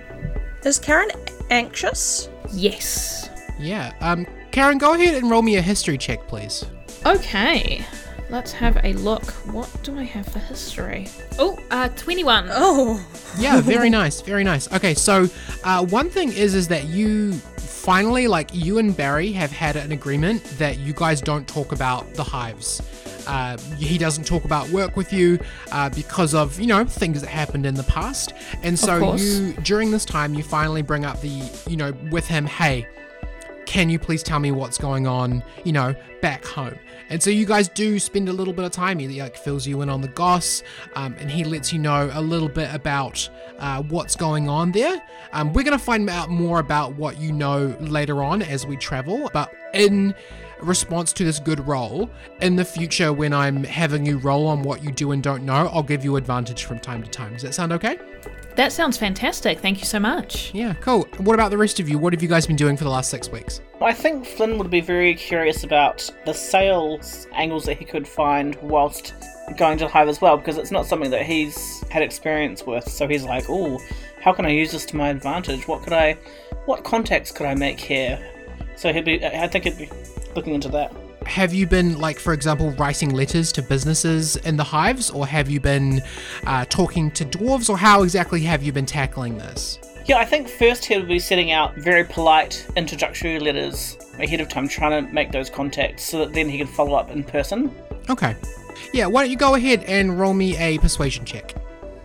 Is 0.65 0.79
Karen 0.79 1.11
anxious? 1.51 2.29
Yes. 2.53 3.29
yeah 3.59 3.93
um 4.01 4.27
karen 4.51 4.77
go 4.79 4.95
ahead 4.95 5.15
and 5.15 5.31
roll 5.31 5.43
me 5.43 5.57
a 5.57 5.63
history 5.63 5.97
check 5.99 6.27
please 6.29 6.65
Okay. 7.07 7.85
Let's 8.31 8.53
have 8.53 8.79
a 8.83 8.93
look. 8.95 9.25
What 9.53 9.69
do 9.83 9.99
I 9.99 10.05
have 10.05 10.27
for 10.27 10.39
history? 10.39 11.09
Oh, 11.39 11.59
uh, 11.71 11.89
21. 11.91 12.49
Oh, 12.51 13.05
yeah 13.39 13.61
very 13.61 13.91
nice 14.01 14.21
very 14.23 14.45
nice 14.45 14.73
okay 14.73 14.95
so 14.95 15.29
uh, 15.65 15.85
one 15.87 16.09
thing 16.09 16.33
is 16.33 16.55
is 16.55 16.69
that 16.69 16.85
you 16.85 17.33
finally 17.83 18.29
like 18.29 18.49
you 18.55 18.79
and 18.79 18.97
barry 18.97 19.33
have 19.33 19.51
had 19.51 19.75
an 19.75 19.91
agreement 19.91 20.43
that 20.57 20.79
you 20.79 20.93
guys 20.93 21.21
don't 21.21 21.49
talk 21.49 21.73
about 21.73 22.15
the 22.15 22.23
hives. 22.23 22.81
Uh, 23.27 23.57
he 23.77 23.99
doesn't 23.99 24.25
talk 24.25 24.45
about 24.45 24.69
work 24.71 24.97
with 24.97 25.13
you 25.13 25.39
uh, 25.73 25.89
because 25.91 26.33
of 26.33 26.61
you 26.61 26.67
know 26.67 26.85
things 26.85 27.21
that 27.21 27.29
happened 27.29 27.67
in 27.67 27.75
the 27.75 27.83
past. 27.85 28.35
And 28.63 28.79
so 28.79 29.15
you 29.17 29.53
during 29.65 29.91
this 29.91 30.05
time 30.05 30.35
you 30.35 30.45
finally 30.45 30.83
bring 30.83 31.05
up 31.05 31.21
the 31.21 31.51
you 31.69 31.77
know 31.77 31.93
with 32.11 32.27
him 32.27 32.47
hey 32.47 32.87
can 33.67 33.89
you 33.89 33.99
please 33.99 34.23
tell 34.23 34.39
me 34.39 34.51
what's 34.51 34.77
going 34.77 35.07
on, 35.07 35.43
you 35.65 35.73
know, 35.73 35.95
back 36.21 36.45
home? 36.45 36.79
And 37.13 37.23
so 37.23 37.29
you 37.29 37.45
guys 37.45 37.69
do 37.69 37.99
spend 37.99 38.31
a 38.31 38.33
little 38.33 38.55
bit 38.55 38.65
of 38.65 38.73
time. 38.73 38.99
He 38.99 39.21
like 39.21 39.37
fills 39.37 39.67
you 39.67 39.83
in 39.83 39.91
on 39.91 40.01
the 40.01 40.09
goss, 40.09 40.63
um, 40.95 41.15
and 41.21 41.31
he 41.31 41.45
lets 41.45 41.71
you 41.71 41.79
know 41.79 42.11
a 42.15 42.23
little 42.23 42.49
bit 42.49 42.75
about 42.75 43.29
uh, 43.59 43.83
what's 43.83 44.17
going 44.17 44.49
on 44.49 44.73
there. 44.73 45.03
Um, 45.35 45.53
we're 45.53 45.63
gonna 45.63 45.79
find 45.79 46.09
out 46.09 46.31
more 46.31 46.59
about 46.59 46.95
what 46.95 47.21
you 47.21 47.31
know 47.31 47.77
later 47.81 48.23
on 48.25 48.41
as 48.41 48.67
we 48.67 48.79
travel, 48.79 49.31
but 49.35 49.55
in 49.75 50.15
response 50.63 51.13
to 51.13 51.25
this 51.25 51.39
good 51.39 51.67
roll 51.67 52.09
in 52.41 52.55
the 52.55 52.65
future 52.65 53.13
when 53.13 53.33
i'm 53.33 53.65
having 53.65 54.07
you 54.07 54.19
roll 54.19 54.47
on 54.47 54.63
what 54.63 54.85
you 54.85 54.93
do 54.93 55.11
and 55.11 55.21
don't 55.21 55.45
know 55.45 55.69
i'll 55.73 55.83
give 55.83 56.05
you 56.05 56.15
advantage 56.15 56.67
from 56.67 56.79
time 56.79 57.03
to 57.03 57.11
time 57.11 57.33
does 57.33 57.43
that 57.43 57.53
sound 57.53 57.73
okay 57.73 57.99
That 58.57 58.73
sounds 58.73 58.99
fantastic. 58.99 59.61
Thank 59.61 59.79
you 59.81 59.87
so 59.87 59.99
much. 59.99 60.53
yeah 60.55 60.75
cool 60.75 61.09
what 61.19 61.35
about 61.35 61.51
the 61.51 61.59
rest 61.59 61.81
of 61.81 61.89
you 61.89 61.99
what 61.99 62.13
have 62.13 62.23
you 62.23 62.29
guys 62.29 62.47
been 62.47 62.57
doing 62.57 62.77
for 62.77 62.85
the 62.85 62.91
last 62.91 63.11
six 63.11 63.29
weeks 63.31 63.61
I 63.81 63.93
think 63.93 64.25
Flynn 64.25 64.59
would 64.59 64.71
be 64.71 64.81
very 64.81 65.15
curious 65.15 65.65
about 65.65 66.09
the 66.25 66.33
sales 66.33 67.27
angles 67.33 67.65
that 67.65 67.79
he 67.79 67.85
could 67.85 68.07
find 68.07 68.57
whilst 68.63 69.15
going 69.57 69.77
to 69.79 69.85
the 69.85 69.91
hive 69.91 70.09
as 70.09 70.21
well, 70.21 70.37
because 70.37 70.57
it's 70.57 70.71
not 70.71 70.87
something 70.87 71.11
that 71.11 71.27
he's 71.27 71.83
had 71.91 72.03
experience 72.03 72.65
with. 72.65 72.89
So 72.89 73.09
he's 73.09 73.25
like, 73.25 73.47
"Oh, 73.49 73.81
how 74.21 74.33
can 74.33 74.47
I 74.47 74.51
use 74.51 74.71
this 74.71 74.87
to 74.87 74.97
my 74.97 75.09
advantage? 75.09 75.67
What 75.67 75.83
could 75.83 75.93
I, 75.93 76.13
what 76.65 76.85
contacts 76.85 77.33
could 77.33 77.47
I 77.47 77.55
make 77.55 77.81
here?" 77.81 78.21
So 78.77 78.93
he'd 78.93 79.05
be, 79.05 79.25
I 79.25 79.49
think 79.49 79.65
he'd 79.65 79.77
be 79.79 79.91
looking 80.37 80.55
into 80.55 80.69
that. 80.69 80.93
Have 81.27 81.53
you 81.55 81.67
been 81.67 81.99
like 81.99 82.19
for 82.19 82.33
example 82.33 82.71
writing 82.73 83.11
letters 83.11 83.53
to 83.53 83.63
businesses 83.63 84.37
in 84.37 84.57
the 84.57 84.65
hives 84.65 85.11
or 85.11 85.27
have 85.27 85.51
you 85.51 85.61
been 85.61 86.03
uh, 86.47 86.65
talking 86.67 87.11
to 87.13 87.25
dwarves 87.25 87.69
or 87.69 87.77
how 87.77 88.03
exactly 88.03 88.41
have 88.43 88.63
you 88.63 88.73
been 88.73 88.87
tackling 88.87 89.39
this? 89.39 89.79
Yeah, 90.07 90.19
I 90.19 90.25
think 90.25 90.49
first 90.49 90.85
he'll 90.85 91.07
be 91.07 91.19
setting 91.19 91.53
out 91.53 91.77
very 91.77 92.05
polite 92.05 92.67
introductory 92.77 93.39
letters 93.39 93.97
ahead 94.19 94.41
of 94.41 94.49
time, 94.49 94.67
trying 94.67 95.07
to 95.07 95.13
make 95.13 95.31
those 95.31 95.49
contacts 95.49 96.03
so 96.05 96.19
that 96.19 96.33
then 96.33 96.49
he 96.49 96.59
can 96.59 96.67
follow 96.67 96.95
up 96.95 97.11
in 97.11 97.23
person. 97.25 97.75
okay. 98.09 98.37
Yeah 98.93 99.07
why 99.07 99.23
don't 99.23 99.31
you 99.31 99.37
go 99.37 99.55
ahead 99.55 99.85
and 99.85 100.19
roll 100.19 100.35
me 100.35 100.57
a 100.57 100.79
persuasion 100.79 101.25
check? 101.25 101.55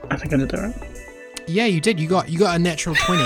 I 0.09 0.15
think 0.17 0.33
I 0.33 0.37
did 0.37 0.49
that 0.49 0.59
right. 0.59 1.47
yeah 1.47 1.65
you 1.65 1.81
did. 1.81 1.99
You 1.99 2.07
got 2.07 2.29
you 2.29 2.39
got 2.39 2.55
a 2.55 2.59
natural 2.59 2.95
20 2.95 3.23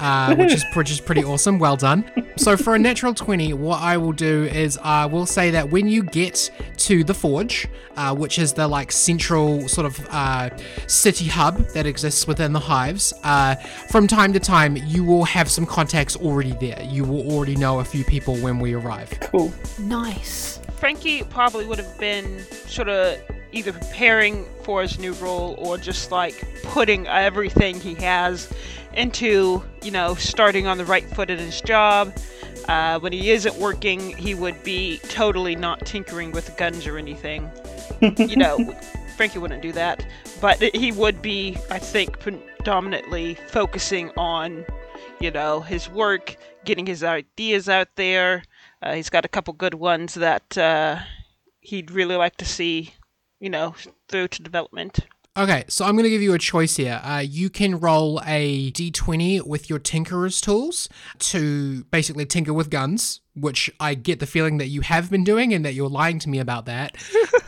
uh, 0.00 0.34
which 0.34 0.52
is 0.52 0.64
which 0.74 0.90
is 0.90 1.00
pretty 1.00 1.22
awesome 1.22 1.58
well 1.58 1.76
done 1.76 2.04
so 2.36 2.56
for 2.56 2.74
a 2.74 2.78
natural 2.78 3.14
20 3.14 3.52
what 3.54 3.80
i 3.80 3.96
will 3.96 4.12
do 4.12 4.44
is 4.44 4.78
i 4.82 5.06
will 5.06 5.26
say 5.26 5.50
that 5.50 5.70
when 5.70 5.88
you 5.88 6.02
get 6.02 6.50
to 6.76 7.04
the 7.04 7.14
forge 7.14 7.68
uh, 7.96 8.14
which 8.14 8.38
is 8.38 8.52
the 8.54 8.66
like 8.66 8.90
central 8.90 9.68
sort 9.68 9.86
of 9.86 10.06
uh, 10.10 10.48
city 10.86 11.26
hub 11.26 11.58
that 11.68 11.86
exists 11.86 12.26
within 12.26 12.52
the 12.52 12.60
hives 12.60 13.12
uh, 13.24 13.54
from 13.90 14.06
time 14.06 14.32
to 14.32 14.40
time 14.40 14.76
you 14.76 15.04
will 15.04 15.24
have 15.24 15.50
some 15.50 15.66
contacts 15.66 16.16
already 16.16 16.52
there 16.60 16.82
you 16.82 17.04
will 17.04 17.30
already 17.30 17.56
know 17.56 17.80
a 17.80 17.84
few 17.84 18.04
people 18.04 18.36
when 18.36 18.58
we 18.58 18.74
arrive 18.74 19.10
Cool. 19.20 19.52
Nice. 19.78 20.60
Frankie 20.76 21.22
probably 21.24 21.66
would 21.66 21.78
have 21.78 21.98
been 21.98 22.40
sort 22.66 22.88
of 22.88 23.20
either 23.52 23.72
preparing 23.72 24.46
for 24.62 24.82
his 24.82 24.98
new 24.98 25.12
role 25.14 25.54
or 25.58 25.76
just 25.76 26.10
like 26.10 26.44
putting 26.64 27.06
everything 27.06 27.78
he 27.78 27.94
has 27.94 28.50
into, 28.94 29.62
you 29.82 29.90
know, 29.90 30.14
starting 30.14 30.66
on 30.66 30.78
the 30.78 30.84
right 30.84 31.08
foot 31.10 31.30
at 31.30 31.38
his 31.38 31.60
job. 31.60 32.14
Uh, 32.68 32.98
when 33.00 33.12
he 33.12 33.30
isn't 33.30 33.56
working, 33.56 34.16
he 34.16 34.34
would 34.34 34.62
be 34.62 34.98
totally 35.08 35.56
not 35.56 35.84
tinkering 35.86 36.30
with 36.32 36.56
guns 36.56 36.86
or 36.86 36.98
anything. 36.98 37.50
you 38.00 38.36
know, 38.36 38.58
Frankie 39.16 39.38
wouldn't 39.38 39.62
do 39.62 39.72
that, 39.72 40.06
but 40.40 40.62
he 40.74 40.92
would 40.92 41.20
be, 41.20 41.56
I 41.70 41.78
think, 41.78 42.20
predominantly 42.20 43.34
focusing 43.48 44.10
on, 44.16 44.64
you 45.20 45.30
know, 45.30 45.60
his 45.60 45.88
work, 45.90 46.36
getting 46.64 46.86
his 46.86 47.02
ideas 47.02 47.68
out 47.68 47.88
there. 47.96 48.44
Uh, 48.82 48.94
he's 48.94 49.10
got 49.10 49.24
a 49.24 49.28
couple 49.28 49.52
good 49.52 49.74
ones 49.74 50.14
that 50.14 50.56
uh, 50.56 51.00
he'd 51.60 51.90
really 51.90 52.16
like 52.16 52.36
to 52.36 52.44
see, 52.44 52.94
you 53.40 53.50
know, 53.50 53.74
through 54.08 54.28
to 54.28 54.42
development. 54.42 55.00
Okay, 55.36 55.64
so 55.68 55.84
I'm 55.84 55.92
going 55.92 56.04
to 56.04 56.10
give 56.10 56.22
you 56.22 56.34
a 56.34 56.38
choice 56.38 56.76
here. 56.76 57.00
Uh, 57.04 57.22
you 57.24 57.50
can 57.50 57.78
roll 57.78 58.20
a 58.26 58.72
d20 58.72 59.46
with 59.46 59.70
your 59.70 59.78
Tinkerer's 59.78 60.40
tools 60.40 60.88
to 61.20 61.84
basically 61.84 62.26
tinker 62.26 62.52
with 62.52 62.68
guns, 62.68 63.20
which 63.36 63.70
I 63.78 63.94
get 63.94 64.18
the 64.18 64.26
feeling 64.26 64.58
that 64.58 64.66
you 64.66 64.80
have 64.80 65.08
been 65.08 65.22
doing 65.22 65.54
and 65.54 65.64
that 65.64 65.74
you're 65.74 65.88
lying 65.88 66.18
to 66.20 66.28
me 66.28 66.40
about 66.40 66.66
that. 66.66 66.96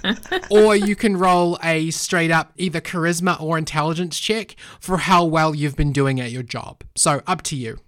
or 0.50 0.76
you 0.76 0.94
can 0.94 1.16
roll 1.16 1.58
a 1.60 1.90
straight 1.90 2.30
up 2.30 2.52
either 2.56 2.80
charisma 2.80 3.40
or 3.40 3.58
intelligence 3.58 4.20
check 4.20 4.54
for 4.78 4.98
how 4.98 5.24
well 5.24 5.52
you've 5.52 5.76
been 5.76 5.92
doing 5.92 6.20
at 6.20 6.30
your 6.30 6.44
job. 6.44 6.84
So 6.94 7.20
up 7.26 7.42
to 7.42 7.56
you. 7.56 7.78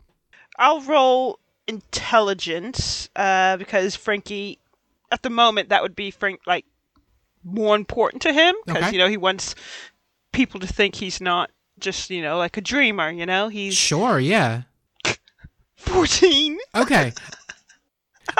I'll 0.58 0.80
roll 0.80 1.38
intelligence 1.68 3.08
uh, 3.14 3.58
because 3.58 3.94
Frankie, 3.94 4.58
at 5.12 5.22
the 5.22 5.30
moment, 5.30 5.68
that 5.68 5.82
would 5.82 5.94
be 5.94 6.10
Frank 6.10 6.40
like 6.48 6.66
more 7.44 7.76
important 7.76 8.22
to 8.22 8.32
him 8.32 8.54
because 8.66 8.84
Okay. 8.84 8.92
you 8.92 8.98
know 8.98 9.08
he 9.08 9.16
wants 9.16 9.54
people 10.32 10.58
to 10.60 10.66
think 10.66 10.94
he's 10.96 11.20
not 11.20 11.50
just 11.78 12.10
you 12.10 12.22
know 12.22 12.38
like 12.38 12.56
a 12.56 12.60
dreamer. 12.60 13.10
You 13.10 13.26
know 13.26 13.48
he's 13.48 13.74
Sure, 13.74 14.18
yeah. 14.18 14.62
fourteen. 15.76 16.58
Okay. 16.74 17.12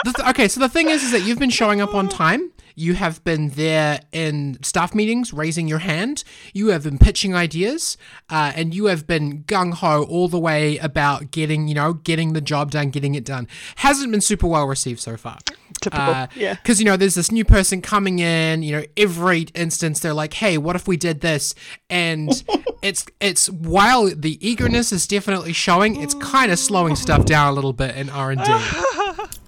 Th- 0.05 0.29
okay, 0.29 0.49
so 0.49 0.61
the 0.61 0.69
thing 0.69 0.89
is, 0.89 1.03
is 1.05 1.13
that 1.13 1.21
you've 1.21 1.39
been 1.39 1.51
showing 1.51 1.81
up 1.81 1.95
on 1.95 2.09
time. 2.25 2.51
You 2.75 2.95
have 2.95 3.23
been 3.25 3.51
there 3.51 4.01
in 4.13 4.59
staff 4.63 4.95
meetings, 4.95 5.33
raising 5.33 5.69
your 5.69 5.79
hand. 5.79 6.25
You 6.53 6.69
have 6.69 6.85
been 6.85 6.99
pitching 6.99 7.35
ideas, 7.35 7.97
uh, 8.31 8.53
and 8.55 8.75
you 8.75 8.87
have 8.87 9.07
been 9.07 9.45
gung 9.45 9.75
ho 9.75 10.05
all 10.05 10.29
the 10.29 10.39
way 10.39 10.79
about 10.79 11.31
getting, 11.31 11.69
you 11.69 11.75
know, 11.75 11.95
getting 11.95 12.33
the 12.33 12.41
job 12.41 12.71
done, 12.71 12.91
getting 12.91 13.15
it 13.15 13.25
done. 13.25 13.49
Hasn't 13.77 14.11
been 14.11 14.21
super 14.21 14.47
well 14.47 14.67
received 14.67 15.01
so 15.01 15.17
far. 15.17 15.39
Typical. 15.81 16.29
yeah. 16.37 16.55
Because, 16.55 16.79
you 16.79 16.85
know, 16.85 16.97
there's 16.97 17.15
this 17.15 17.31
new 17.31 17.45
person 17.45 17.83
coming 17.83 18.19
in, 18.19 18.63
you 18.63 18.73
know, 18.73 18.85
every 18.97 19.43
instance 19.55 20.01
they're 20.01 20.15
like, 20.15 20.35
hey, 20.35 20.57
what 20.57 20.77
if 20.77 20.89
we 20.89 20.97
did 20.97 21.21
this? 21.21 21.55
And 21.91 22.31
it's, 22.83 23.05
it's, 23.21 23.51
while 23.51 24.07
the 24.15 24.39
eagerness 24.47 24.93
is 24.93 25.07
definitely 25.07 25.53
showing, 25.53 26.01
it's 26.01 26.15
kind 26.15 26.51
of 26.53 26.59
slowing 26.59 26.97
stuff 26.97 27.25
down 27.25 27.49
a 27.49 27.53
little 27.53 27.73
bit 27.73 27.97
in 27.97 28.09
R&D. 28.09 28.43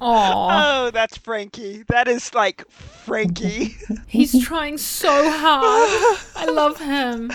Aww. 0.00 0.87
Oh, 0.87 0.91
that's 0.91 1.17
Frankie. 1.17 1.85
That 1.88 2.07
is 2.07 2.35
like 2.35 2.69
Frankie. 2.71 3.76
He's 4.07 4.45
trying 4.45 4.76
so 4.79 5.31
hard. 5.31 6.19
I 6.37 6.47
love 6.50 6.79
him. 6.79 7.33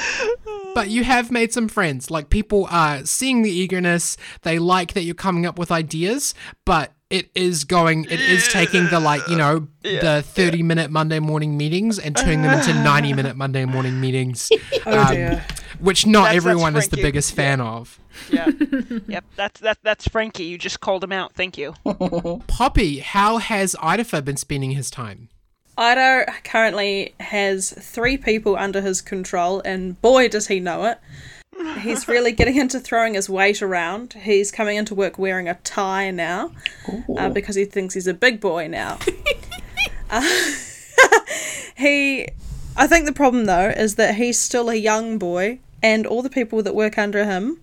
But 0.76 0.90
you 0.90 1.04
have 1.04 1.32
made 1.32 1.52
some 1.52 1.68
friends. 1.68 2.12
Like, 2.12 2.30
people 2.30 2.68
are 2.70 3.06
seeing 3.06 3.42
the 3.42 3.50
eagerness, 3.50 4.16
they 4.44 4.60
like 4.60 4.94
that 4.94 5.04
you're 5.04 5.16
coming 5.16 5.46
up 5.46 5.58
with 5.58 5.72
ideas, 5.72 6.36
but 6.66 6.94
it 7.10 7.30
is 7.36 7.64
going, 7.64 8.06
it 8.06 8.22
is 8.22 8.48
taking 8.48 8.88
the, 8.88 9.00
like, 9.00 9.28
you 9.28 9.38
know, 9.38 9.68
the 9.82 10.24
30 10.26 10.64
minute 10.64 10.92
Monday 10.92 11.20
morning 11.20 11.58
meetings 11.58 11.98
and 12.00 12.16
turning 12.16 12.44
them 12.44 12.58
into 12.58 12.74
90 12.84 13.14
minute 13.14 13.36
Monday 13.36 13.66
morning 13.66 14.00
meetings. 14.00 14.50
Oh 14.86 15.00
um, 15.00 15.14
dear. 15.14 15.46
Which 15.82 16.06
not 16.06 16.24
That's- 16.26 16.36
that's 16.36 16.46
everyone 16.46 16.76
is 16.76 16.88
the 16.90 16.98
biggest 16.98 17.34
fan 17.34 17.60
of. 17.62 18.00
yeah. 18.32 18.50
Yep. 19.08 19.24
That's 19.36 19.60
that. 19.62 19.78
That's 19.84 20.08
Frankie. 20.08 20.44
You 20.46 20.58
just 20.58 20.80
called 20.80 21.04
him 21.04 21.12
out. 21.12 21.34
Thank 21.34 21.58
you. 21.58 21.74
Poppy, 22.48 23.00
how 23.00 23.38
has 23.38 23.76
Idafer 23.82 24.24
been 24.24 24.38
spending 24.38 24.72
his 24.72 24.90
time? 24.92 25.30
Ido 25.80 26.26
currently 26.44 27.14
has 27.20 27.72
three 27.72 28.18
people 28.18 28.56
under 28.56 28.82
his 28.82 29.02
control, 29.02 29.62
and 29.66 30.00
boy, 30.02 30.28
does 30.28 30.48
he 30.48 30.60
know 30.60 30.86
it. 30.86 31.00
He's 31.80 32.08
really 32.08 32.32
getting 32.40 32.58
into 32.58 32.80
throwing 32.80 33.14
his 33.16 33.30
weight 33.30 33.62
around. 33.62 34.14
He's 34.14 34.52
coming 34.52 34.78
into 34.78 34.94
work 34.94 35.18
wearing 35.18 35.48
a 35.48 35.56
tie 35.64 36.12
now 36.12 36.52
uh, 37.18 37.30
because 37.30 37.56
he 37.56 37.66
thinks 37.66 37.94
he's 37.94 38.08
a 38.08 38.14
big 38.14 38.40
boy 38.40 38.68
now. 38.68 39.00
Uh, 40.10 40.22
he, 41.76 42.28
I 42.76 42.88
think 42.88 43.06
the 43.06 43.14
problem 43.14 43.46
though 43.46 43.70
is 43.70 43.96
that 43.96 44.16
he's 44.16 44.38
still 44.38 44.70
a 44.70 44.76
young 44.76 45.18
boy, 45.18 45.60
and 45.84 46.06
all 46.06 46.22
the 46.22 46.30
people 46.30 46.62
that 46.64 46.76
work 46.76 46.98
under 46.98 47.26
him 47.26 47.60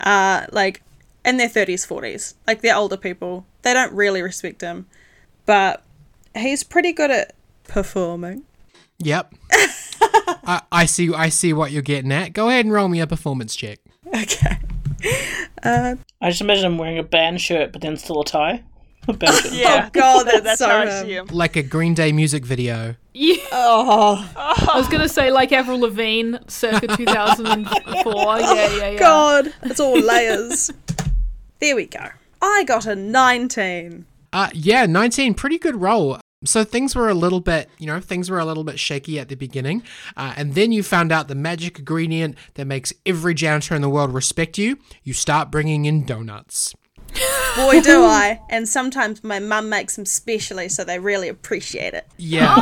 are 0.00 0.46
like 0.52 0.82
in 1.24 1.36
their 1.36 1.48
30s, 1.48 1.86
40s. 1.86 2.34
Like 2.46 2.62
they're 2.62 2.76
older 2.76 2.96
people. 2.96 3.46
They 3.62 3.74
don't 3.74 3.92
really 3.92 4.22
respect 4.22 4.60
him. 4.60 4.86
But 5.44 5.82
he's 6.34 6.62
pretty 6.62 6.92
good 6.92 7.10
at 7.10 7.34
performing. 7.64 8.44
Yep. 8.98 9.34
I, 9.52 10.62
I 10.72 10.86
see. 10.86 11.12
I 11.12 11.28
see 11.28 11.52
what 11.52 11.72
you're 11.72 11.82
getting 11.82 12.12
at. 12.12 12.32
Go 12.32 12.48
ahead 12.48 12.64
and 12.64 12.72
roll 12.72 12.88
me 12.88 13.00
a 13.00 13.06
performance 13.06 13.54
check. 13.54 13.78
Okay. 14.06 14.58
Uh, 15.62 15.96
I 16.20 16.30
just 16.30 16.40
imagine 16.40 16.64
him 16.64 16.78
wearing 16.78 16.98
a 16.98 17.02
band 17.02 17.40
shirt, 17.40 17.72
but 17.72 17.82
then 17.82 17.96
still 17.96 18.20
a 18.20 18.24
tie. 18.24 18.62
A 19.08 19.12
band 19.12 19.36
shirt. 19.36 19.52
Yeah. 19.52 19.86
Oh, 19.86 19.90
God, 19.92 20.26
that's 20.26 20.42
that's 20.42 20.58
so 20.58 21.04
him. 21.04 21.06
him. 21.06 21.26
Like 21.30 21.54
a 21.54 21.62
Green 21.62 21.94
Day 21.94 22.10
music 22.10 22.44
video. 22.44 22.96
Yeah. 23.18 23.36
Oh, 23.50 24.30
I 24.36 24.76
was 24.78 24.88
gonna 24.88 25.08
say 25.08 25.30
like 25.30 25.50
Avril 25.50 25.80
Lavigne, 25.80 26.36
circa 26.48 26.86
2004. 26.96 28.40
Yeah, 28.40 28.52
yeah, 28.52 28.90
yeah. 28.90 28.98
God. 28.98 29.54
It's 29.62 29.80
all 29.80 29.98
layers. 29.98 30.70
there 31.60 31.74
we 31.74 31.86
go. 31.86 32.08
I 32.42 32.64
got 32.64 32.84
a 32.84 32.94
19. 32.94 34.04
Uh, 34.34 34.50
yeah, 34.52 34.84
19, 34.84 35.32
pretty 35.32 35.58
good 35.58 35.76
roll. 35.80 36.18
So 36.44 36.62
things 36.62 36.94
were 36.94 37.08
a 37.08 37.14
little 37.14 37.40
bit, 37.40 37.70
you 37.78 37.86
know, 37.86 38.00
things 38.00 38.28
were 38.28 38.38
a 38.38 38.44
little 38.44 38.64
bit 38.64 38.78
shaky 38.78 39.18
at 39.18 39.30
the 39.30 39.34
beginning, 39.34 39.82
uh, 40.18 40.34
and 40.36 40.54
then 40.54 40.70
you 40.70 40.82
found 40.82 41.10
out 41.10 41.28
the 41.28 41.34
magic 41.34 41.78
ingredient 41.78 42.36
that 42.54 42.66
makes 42.66 42.92
every 43.06 43.32
janitor 43.32 43.74
in 43.74 43.80
the 43.80 43.88
world 43.88 44.12
respect 44.12 44.58
you. 44.58 44.78
You 45.04 45.14
start 45.14 45.50
bringing 45.50 45.86
in 45.86 46.04
donuts. 46.04 46.74
Boy, 47.56 47.80
do 47.80 48.02
I. 48.04 48.40
And 48.50 48.68
sometimes 48.68 49.24
my 49.24 49.38
mum 49.38 49.68
makes 49.68 49.96
them 49.96 50.04
specially, 50.04 50.68
so 50.68 50.84
they 50.84 50.98
really 50.98 51.28
appreciate 51.28 51.94
it. 51.94 52.06
Yeah. 52.18 52.54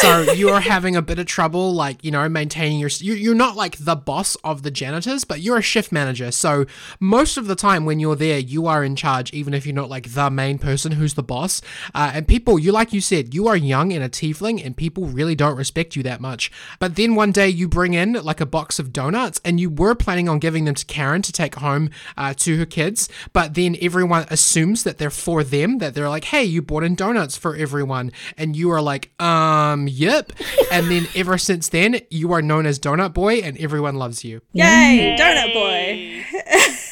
so 0.00 0.32
you're 0.32 0.60
having 0.60 0.96
a 0.96 1.02
bit 1.02 1.18
of 1.18 1.26
trouble, 1.26 1.74
like, 1.74 2.02
you 2.02 2.10
know, 2.10 2.28
maintaining 2.28 2.78
your. 2.80 2.88
You're, 2.98 3.16
you're 3.16 3.34
not 3.34 3.56
like 3.56 3.76
the 3.78 3.94
boss 3.94 4.36
of 4.36 4.62
the 4.62 4.70
janitors, 4.70 5.24
but 5.24 5.40
you're 5.40 5.58
a 5.58 5.62
shift 5.62 5.92
manager. 5.92 6.30
So 6.30 6.64
most 6.98 7.36
of 7.36 7.46
the 7.46 7.54
time 7.54 7.84
when 7.84 8.00
you're 8.00 8.16
there, 8.16 8.38
you 8.38 8.66
are 8.66 8.82
in 8.82 8.96
charge, 8.96 9.32
even 9.32 9.52
if 9.52 9.66
you're 9.66 9.74
not 9.74 9.90
like 9.90 10.14
the 10.14 10.30
main 10.30 10.58
person 10.58 10.92
who's 10.92 11.14
the 11.14 11.22
boss. 11.22 11.60
Uh, 11.94 12.12
and 12.14 12.26
people, 12.26 12.58
you, 12.58 12.72
like 12.72 12.92
you 12.92 13.02
said, 13.02 13.34
you 13.34 13.48
are 13.48 13.56
young 13.56 13.92
and 13.92 14.02
a 14.02 14.08
tiefling, 14.08 14.64
and 14.64 14.76
people 14.76 15.04
really 15.04 15.34
don't 15.34 15.56
respect 15.56 15.94
you 15.94 16.02
that 16.04 16.20
much. 16.20 16.50
But 16.78 16.96
then 16.96 17.14
one 17.14 17.32
day 17.32 17.48
you 17.48 17.68
bring 17.68 17.92
in 17.92 18.14
like 18.14 18.40
a 18.40 18.46
box 18.46 18.78
of 18.78 18.92
donuts, 18.94 19.40
and 19.44 19.60
you 19.60 19.68
were 19.68 19.94
planning 19.94 20.28
on 20.28 20.38
giving 20.38 20.64
them 20.64 20.74
to 20.74 20.86
Karen 20.86 21.20
to 21.22 21.32
take 21.32 21.56
home 21.56 21.90
uh, 22.16 22.32
to 22.38 22.56
her 22.56 22.66
kids, 22.66 23.08
but 23.32 23.54
then 23.54 23.76
everyone 23.82 24.24
assumes 24.38 24.84
that 24.84 24.98
they're 24.98 25.10
for 25.10 25.42
them, 25.42 25.78
that 25.78 25.94
they're 25.94 26.08
like, 26.08 26.26
hey, 26.26 26.44
you 26.44 26.62
bought 26.62 26.84
in 26.84 26.94
donuts 26.94 27.36
for 27.36 27.56
everyone. 27.56 28.12
And 28.36 28.54
you 28.54 28.70
are 28.70 28.80
like, 28.80 29.10
um, 29.20 29.88
yep. 29.88 30.32
and 30.72 30.86
then 30.88 31.08
ever 31.16 31.38
since 31.38 31.68
then, 31.68 32.00
you 32.08 32.32
are 32.32 32.40
known 32.40 32.64
as 32.64 32.78
Donut 32.78 33.12
Boy, 33.12 33.38
and 33.38 33.58
everyone 33.58 33.96
loves 33.96 34.24
you. 34.24 34.40
Yay, 34.52 35.16
Donut 35.18 35.52
Boy. 35.52 36.24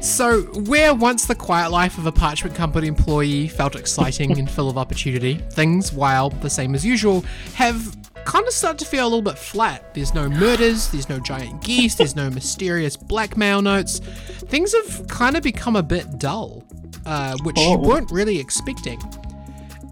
So, 0.00 0.42
where 0.42 0.94
once 0.94 1.26
the 1.26 1.34
quiet 1.34 1.72
life 1.72 1.98
of 1.98 2.06
a 2.06 2.12
parchment 2.12 2.54
company 2.54 2.86
employee 2.86 3.48
felt 3.48 3.74
exciting 3.74 4.38
and 4.38 4.48
full 4.48 4.70
of 4.70 4.78
opportunity, 4.78 5.38
things, 5.50 5.92
while 5.92 6.30
the 6.30 6.48
same 6.48 6.76
as 6.76 6.86
usual, 6.86 7.24
have 7.54 7.96
kind 8.24 8.46
of 8.46 8.52
started 8.52 8.78
to 8.78 8.84
feel 8.84 9.04
a 9.04 9.08
little 9.08 9.22
bit 9.22 9.38
flat. 9.38 9.94
There's 9.94 10.14
no 10.14 10.28
murders, 10.28 10.88
there's 10.88 11.08
no 11.08 11.18
giant 11.20 11.62
geese, 11.62 11.94
there's 11.94 12.16
no 12.16 12.30
mysterious 12.30 12.96
blackmail 12.96 13.62
notes. 13.62 13.98
Things 13.98 14.74
have 14.74 15.06
kind 15.08 15.36
of 15.36 15.42
become 15.42 15.76
a 15.76 15.82
bit 15.82 16.18
dull, 16.18 16.64
uh, 17.06 17.36
which 17.42 17.58
you 17.58 17.78
weren't 17.78 18.10
really 18.10 18.38
expecting. 18.38 19.00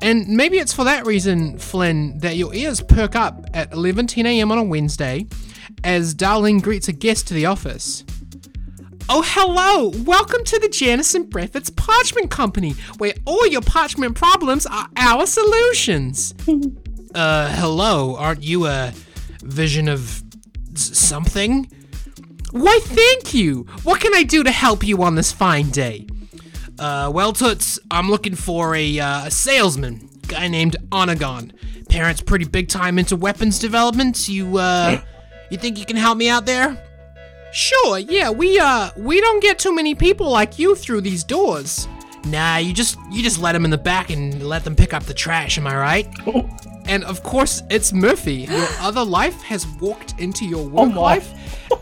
And 0.00 0.26
maybe 0.28 0.58
it's 0.58 0.72
for 0.72 0.84
that 0.84 1.06
reason, 1.06 1.58
Flynn, 1.58 2.18
that 2.18 2.36
your 2.36 2.52
ears 2.54 2.80
perk 2.80 3.14
up 3.14 3.46
at 3.54 3.70
11:10 3.70 4.26
a.m. 4.26 4.50
on 4.50 4.58
a 4.58 4.64
Wednesday 4.64 5.26
as 5.84 6.14
Darlene 6.14 6.60
greets 6.60 6.88
a 6.88 6.92
guest 6.92 7.28
to 7.28 7.34
the 7.34 7.46
office. 7.46 8.04
Oh, 9.08 9.22
hello! 9.24 9.90
Welcome 10.04 10.42
to 10.44 10.58
the 10.58 10.68
Janice 10.68 11.14
and 11.14 11.28
Breathitt's 11.28 11.70
Parchment 11.70 12.30
Company, 12.30 12.74
where 12.98 13.14
all 13.26 13.46
your 13.46 13.60
parchment 13.60 14.16
problems 14.16 14.64
are 14.66 14.88
our 14.96 15.26
solutions. 15.26 16.34
uh, 17.14 17.54
hello, 17.56 18.16
aren't 18.16 18.42
you 18.42 18.66
a 18.66 18.92
vision 19.42 19.88
of 19.88 20.22
s- 20.74 20.98
something? 20.98 21.70
Why, 22.52 22.78
thank 22.82 23.32
you! 23.34 23.66
What 23.82 24.00
can 24.00 24.14
I 24.14 24.22
do 24.22 24.42
to 24.42 24.50
help 24.50 24.86
you 24.86 25.02
on 25.02 25.14
this 25.14 25.32
fine 25.32 25.70
day? 25.70 26.06
Uh, 26.78 27.10
well, 27.14 27.32
Toots, 27.32 27.78
I'm 27.90 28.10
looking 28.10 28.34
for 28.34 28.74
a, 28.74 28.98
uh, 28.98 29.26
a 29.26 29.30
salesman, 29.30 30.08
guy 30.28 30.48
named 30.48 30.76
Onagon. 30.90 31.52
Parents 31.88 32.20
pretty 32.20 32.44
big 32.46 32.68
time 32.68 32.98
into 32.98 33.16
weapons 33.16 33.58
development. 33.58 34.28
You, 34.28 34.56
uh, 34.58 35.00
you 35.50 35.58
think 35.58 35.78
you 35.78 35.84
can 35.86 35.96
help 35.96 36.18
me 36.18 36.28
out 36.28 36.46
there? 36.46 36.82
Sure, 37.54 37.98
yeah, 37.98 38.30
we 38.30 38.58
uh 38.58 38.88
we 38.96 39.20
don't 39.20 39.42
get 39.42 39.58
too 39.58 39.74
many 39.74 39.94
people 39.94 40.30
like 40.30 40.58
you 40.58 40.74
through 40.74 41.02
these 41.02 41.22
doors. 41.22 41.86
Nah, 42.24 42.56
you 42.56 42.72
just 42.72 42.96
you 43.10 43.22
just 43.22 43.38
let 43.38 43.52
them 43.52 43.66
in 43.66 43.70
the 43.70 43.76
back 43.76 44.08
and 44.08 44.42
let 44.42 44.64
them 44.64 44.74
pick 44.74 44.94
up 44.94 45.02
the 45.02 45.12
trash. 45.12 45.58
Am 45.58 45.66
I 45.66 45.76
right? 45.76 46.08
And 46.86 47.04
of 47.04 47.22
course, 47.22 47.62
it's 47.70 47.92
Murphy. 47.92 48.46
Your 48.50 48.66
other 48.80 49.04
life 49.04 49.40
has 49.42 49.66
walked 49.80 50.18
into 50.18 50.44
your 50.46 50.66
work 50.66 50.90
my. 50.92 51.00
life, 51.00 51.32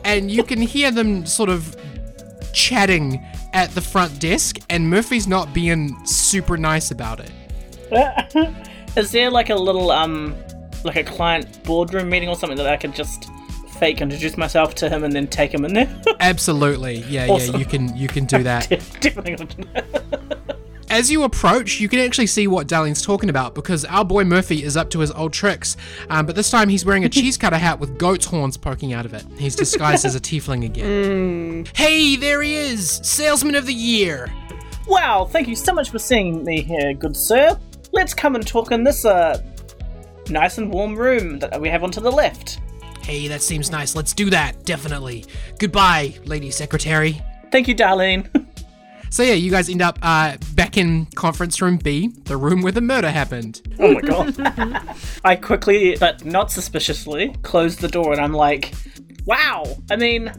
and 0.05 0.31
you 0.31 0.43
can 0.45 0.61
hear 0.61 0.91
them 0.91 1.25
sort 1.27 1.49
of 1.49 1.77
chatting 2.53 3.25
at 3.53 3.71
the 3.71 3.81
front 3.81 4.21
desk. 4.21 4.59
And 4.69 4.89
Murphy's 4.89 5.27
not 5.27 5.53
being 5.55 5.97
super 6.07 6.57
nice 6.57 6.91
about 6.91 7.21
it. 7.21 7.31
Is 8.97 9.11
there 9.13 9.31
like 9.31 9.51
a 9.51 9.55
little 9.57 9.91
um 9.91 10.35
like 10.85 10.97
a 10.97 11.05
client 11.05 11.63
boardroom 11.65 12.09
meeting 12.09 12.29
or 12.29 12.37
something 12.37 12.57
that 12.57 12.67
I 12.67 12.77
could 12.77 12.95
just 12.95 13.29
fake 13.79 14.01
introduce 14.01 14.37
myself 14.37 14.75
to 14.77 14.89
him 14.89 15.05
and 15.05 15.13
then 15.13 15.27
take 15.27 15.53
him 15.53 15.65
in 15.65 15.73
there? 15.75 16.03
Absolutely, 16.21 16.99
yeah, 17.09 17.27
Awesome. 17.27 17.55
yeah. 17.55 17.59
You 17.61 17.65
can 17.65 17.97
you 17.97 18.09
can 18.09 18.25
do 18.27 18.43
that. 18.43 18.69
Definitely. 19.01 19.49
As 20.91 21.09
you 21.09 21.23
approach, 21.23 21.79
you 21.79 21.89
can 21.89 22.01
actually 22.01 22.27
see 22.27 22.49
what 22.49 22.67
Darlene's 22.67 23.01
talking 23.01 23.31
about 23.31 23.55
because 23.55 23.85
our 23.85 24.05
boy 24.05 24.25
Murphy 24.25 24.65
is 24.65 24.77
up 24.77 24.91
to 24.91 24.99
his 24.99 25.13
old 25.13 25.33
tricks. 25.33 25.77
Um, 26.09 26.27
but 26.27 26.35
this 26.35 26.51
time 26.51 26.69
he's 26.69 26.85
wearing 26.85 27.05
a 27.05 27.09
cheese 27.09 27.37
cutter 27.37 27.59
hat 27.59 27.79
with 27.79 27.97
goat's 27.97 28.27
horns 28.27 28.57
poking 28.57 28.93
out 28.93 29.07
of 29.07 29.15
it. 29.15 29.25
He's 29.39 29.55
disguised 29.55 30.05
as 30.05 30.17
a 30.17 30.21
tiefling 30.21 30.65
again. 30.65 31.69
Hey, 31.77 32.17
there 32.17 32.43
he 32.43 32.55
is! 32.55 32.91
Salesman 33.05 33.55
of 33.55 33.67
the 33.67 33.73
Year! 33.73 34.33
Wow, 34.89 35.27
thank 35.31 35.47
you 35.47 35.55
so 35.55 35.73
much 35.73 35.91
for 35.91 36.01
seeing 36.01 36.45
me 36.45 36.63
here, 36.63 36.93
good 36.95 37.17
sir. 37.17 37.57
Let's 37.93 38.13
come 38.13 38.35
and 38.35 38.45
talk 38.45 38.73
in 38.73 38.83
this 38.83 39.05
uh 39.05 39.41
nice 40.29 40.59
and 40.59 40.73
warm 40.73 40.97
room 40.97 41.39
that 41.39 41.61
we 41.61 41.69
have 41.69 41.85
on 41.85 41.93
to 41.93 42.01
the 42.01 42.11
left. 42.11 42.61
Hey, 43.03 43.29
that 43.29 43.43
seems 43.43 43.71
nice. 43.71 43.95
Let's 43.95 44.13
do 44.13 44.29
that, 44.31 44.65
definitely. 44.65 45.25
Goodbye, 45.59 46.15
Lady 46.25 46.51
Secretary. 46.51 47.21
Thank 47.53 47.69
you, 47.69 47.77
Darlene. 47.77 48.29
So 49.11 49.25
yeah, 49.25 49.35
you 49.35 49.51
guys 49.51 49.69
end 49.69 49.83
up 49.83 49.99
uh, 50.03 50.37
back 50.55 50.77
in 50.77 51.07
conference 51.17 51.61
room 51.61 51.79
B, 51.79 52.09
the 52.25 52.37
room 52.37 52.63
where 52.63 52.73
the 52.73 52.81
murder 52.81 53.11
happened. 53.11 53.61
oh 53.81 53.95
my 53.95 54.01
god. 54.01 54.97
I 55.25 55.35
quickly, 55.35 55.97
but 55.99 56.25
not 56.25 56.53
suspiciously, 56.53 57.35
close 57.43 57.77
the 57.77 57.89
door 57.89 58.13
and 58.13 58.21
I'm 58.21 58.33
like, 58.33 58.73
wow. 59.27 59.65
I 59.91 59.97
mean, 59.97 60.33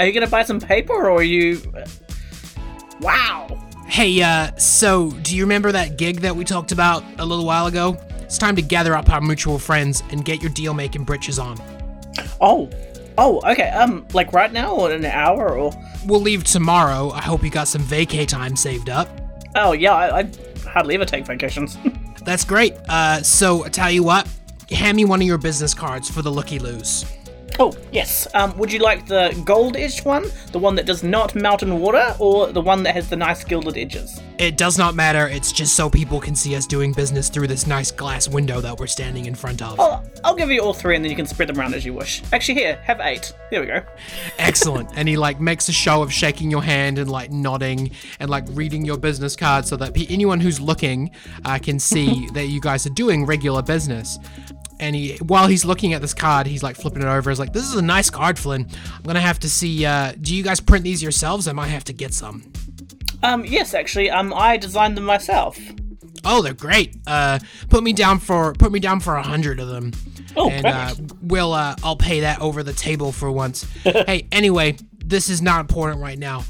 are 0.00 0.06
you 0.06 0.12
gonna 0.12 0.26
buy 0.26 0.42
some 0.42 0.60
paper 0.60 0.94
or 0.94 1.12
are 1.12 1.22
you. 1.22 1.60
Wow. 3.00 3.46
Hey, 3.86 4.20
uh, 4.20 4.54
so 4.56 5.12
do 5.22 5.36
you 5.36 5.44
remember 5.44 5.70
that 5.70 5.96
gig 5.96 6.20
that 6.22 6.34
we 6.34 6.44
talked 6.44 6.72
about 6.72 7.04
a 7.18 7.24
little 7.24 7.46
while 7.46 7.66
ago? 7.66 7.96
It's 8.22 8.36
time 8.36 8.56
to 8.56 8.62
gather 8.62 8.96
up 8.96 9.10
our 9.10 9.20
mutual 9.20 9.60
friends 9.60 10.02
and 10.10 10.24
get 10.24 10.42
your 10.42 10.50
deal 10.50 10.74
making 10.74 11.04
britches 11.04 11.38
on. 11.38 11.56
Oh. 12.40 12.68
Oh, 13.18 13.40
okay. 13.50 13.70
Um, 13.70 14.06
like 14.12 14.32
right 14.32 14.52
now 14.52 14.74
or 14.74 14.92
in 14.92 15.04
an 15.04 15.10
hour 15.10 15.56
or. 15.56 15.72
We'll 16.06 16.20
leave 16.20 16.44
tomorrow. 16.44 17.10
I 17.10 17.22
hope 17.22 17.42
you 17.42 17.50
got 17.50 17.68
some 17.68 17.82
vacay 17.82 18.26
time 18.26 18.56
saved 18.56 18.90
up. 18.90 19.08
Oh, 19.54 19.72
yeah, 19.72 19.94
I, 19.94 20.20
I 20.20 20.30
hardly 20.66 20.94
ever 20.94 21.04
take 21.04 21.26
vacations. 21.26 21.78
That's 22.24 22.44
great. 22.44 22.74
Uh, 22.88 23.22
so 23.22 23.64
I 23.64 23.68
tell 23.68 23.90
you 23.90 24.02
what, 24.02 24.28
hand 24.70 24.96
me 24.96 25.04
one 25.04 25.20
of 25.20 25.26
your 25.26 25.38
business 25.38 25.72
cards 25.74 26.10
for 26.10 26.22
the 26.22 26.30
looky 26.30 26.58
loos. 26.58 27.04
Oh, 27.58 27.74
yes. 27.90 28.26
Um, 28.34 28.56
would 28.58 28.70
you 28.70 28.80
like 28.80 29.06
the 29.06 29.40
gold 29.44 29.76
edged 29.76 30.04
one? 30.04 30.26
The 30.52 30.58
one 30.58 30.74
that 30.74 30.84
does 30.84 31.02
not 31.02 31.34
melt 31.34 31.62
in 31.62 31.78
water? 31.78 32.14
Or 32.18 32.48
the 32.52 32.60
one 32.60 32.82
that 32.82 32.94
has 32.94 33.08
the 33.08 33.16
nice 33.16 33.44
gilded 33.44 33.78
edges? 33.78 34.20
It 34.38 34.58
does 34.58 34.76
not 34.76 34.94
matter. 34.94 35.28
It's 35.28 35.52
just 35.52 35.74
so 35.74 35.88
people 35.88 36.20
can 36.20 36.34
see 36.34 36.54
us 36.54 36.66
doing 36.66 36.92
business 36.92 37.30
through 37.30 37.46
this 37.46 37.66
nice 37.66 37.90
glass 37.90 38.28
window 38.28 38.60
that 38.60 38.78
we're 38.78 38.86
standing 38.86 39.24
in 39.24 39.34
front 39.34 39.62
of. 39.62 39.80
I'll, 39.80 40.04
I'll 40.22 40.34
give 40.34 40.50
you 40.50 40.60
all 40.60 40.74
three 40.74 40.94
and 40.96 41.04
then 41.04 41.10
you 41.10 41.16
can 41.16 41.26
spread 41.26 41.48
them 41.48 41.58
around 41.58 41.74
as 41.74 41.86
you 41.86 41.94
wish. 41.94 42.22
Actually, 42.32 42.56
here, 42.56 42.76
have 42.84 43.00
eight. 43.00 43.32
There 43.50 43.60
we 43.60 43.66
go. 43.68 43.80
Excellent. 44.38 44.90
And 44.94 45.08
he 45.08 45.16
like 45.16 45.40
makes 45.40 45.68
a 45.70 45.72
show 45.72 46.02
of 46.02 46.12
shaking 46.12 46.50
your 46.50 46.62
hand 46.62 46.98
and 46.98 47.10
like 47.10 47.30
nodding 47.30 47.92
and 48.20 48.28
like 48.28 48.44
reading 48.50 48.84
your 48.84 48.98
business 48.98 49.34
card 49.34 49.66
so 49.66 49.76
that 49.76 49.96
anyone 50.10 50.40
who's 50.40 50.60
looking 50.60 51.10
uh, 51.46 51.58
can 51.58 51.78
see 51.78 52.28
that 52.34 52.48
you 52.48 52.60
guys 52.60 52.86
are 52.86 52.90
doing 52.90 53.24
regular 53.24 53.62
business. 53.62 54.18
And 54.78 54.94
he, 54.94 55.16
while 55.16 55.46
he's 55.46 55.64
looking 55.64 55.94
at 55.94 56.02
this 56.02 56.14
card, 56.14 56.46
he's 56.46 56.62
like 56.62 56.76
flipping 56.76 57.02
it 57.02 57.08
over. 57.08 57.30
He's 57.30 57.38
like, 57.38 57.52
"This 57.52 57.64
is 57.64 57.74
a 57.74 57.82
nice 57.82 58.10
card, 58.10 58.38
Flynn. 58.38 58.68
I'm 58.94 59.02
gonna 59.02 59.20
have 59.20 59.38
to 59.40 59.48
see. 59.48 59.86
Uh, 59.86 60.12
do 60.20 60.34
you 60.34 60.42
guys 60.42 60.60
print 60.60 60.84
these 60.84 61.02
yourselves? 61.02 61.48
I 61.48 61.52
might 61.52 61.68
have 61.68 61.84
to 61.84 61.92
get 61.92 62.12
some." 62.12 62.52
Um, 63.22 63.44
yes, 63.44 63.74
actually, 63.74 64.10
um, 64.10 64.34
I 64.34 64.56
designed 64.56 64.96
them 64.96 65.04
myself. 65.04 65.58
Oh, 66.24 66.42
they're 66.42 66.54
great. 66.54 66.96
Uh, 67.06 67.38
put 67.68 67.82
me 67.82 67.92
down 67.92 68.18
for 68.18 68.52
put 68.54 68.72
me 68.72 68.80
down 68.80 69.00
for 69.00 69.14
a 69.16 69.22
hundred 69.22 69.60
of 69.60 69.68
them. 69.68 69.92
Oh, 70.36 70.50
and 70.50 70.66
uh, 70.66 70.88
perfect. 70.88 71.12
we'll 71.22 71.52
uh, 71.52 71.76
I'll 71.82 71.96
pay 71.96 72.20
that 72.20 72.40
over 72.40 72.62
the 72.62 72.72
table 72.72 73.12
for 73.12 73.30
once. 73.30 73.62
hey, 73.84 74.26
anyway, 74.32 74.76
this 74.98 75.30
is 75.30 75.40
not 75.40 75.60
important 75.60 76.02
right 76.02 76.18
now. 76.18 76.44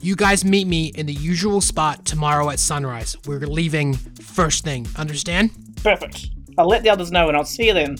You 0.00 0.14
guys 0.14 0.44
meet 0.44 0.66
me 0.68 0.86
in 0.86 1.06
the 1.06 1.12
usual 1.12 1.60
spot 1.60 2.04
tomorrow 2.04 2.48
at 2.50 2.60
sunrise. 2.60 3.16
We're 3.26 3.40
leaving 3.40 3.94
first 3.94 4.62
thing. 4.64 4.86
Understand? 4.96 5.50
Perfect. 5.82 6.30
I'll 6.58 6.68
let 6.68 6.82
the 6.82 6.90
others 6.90 7.10
know 7.10 7.28
and 7.28 7.36
I'll 7.36 7.44
see 7.44 7.68
you 7.68 7.74
then. 7.74 7.96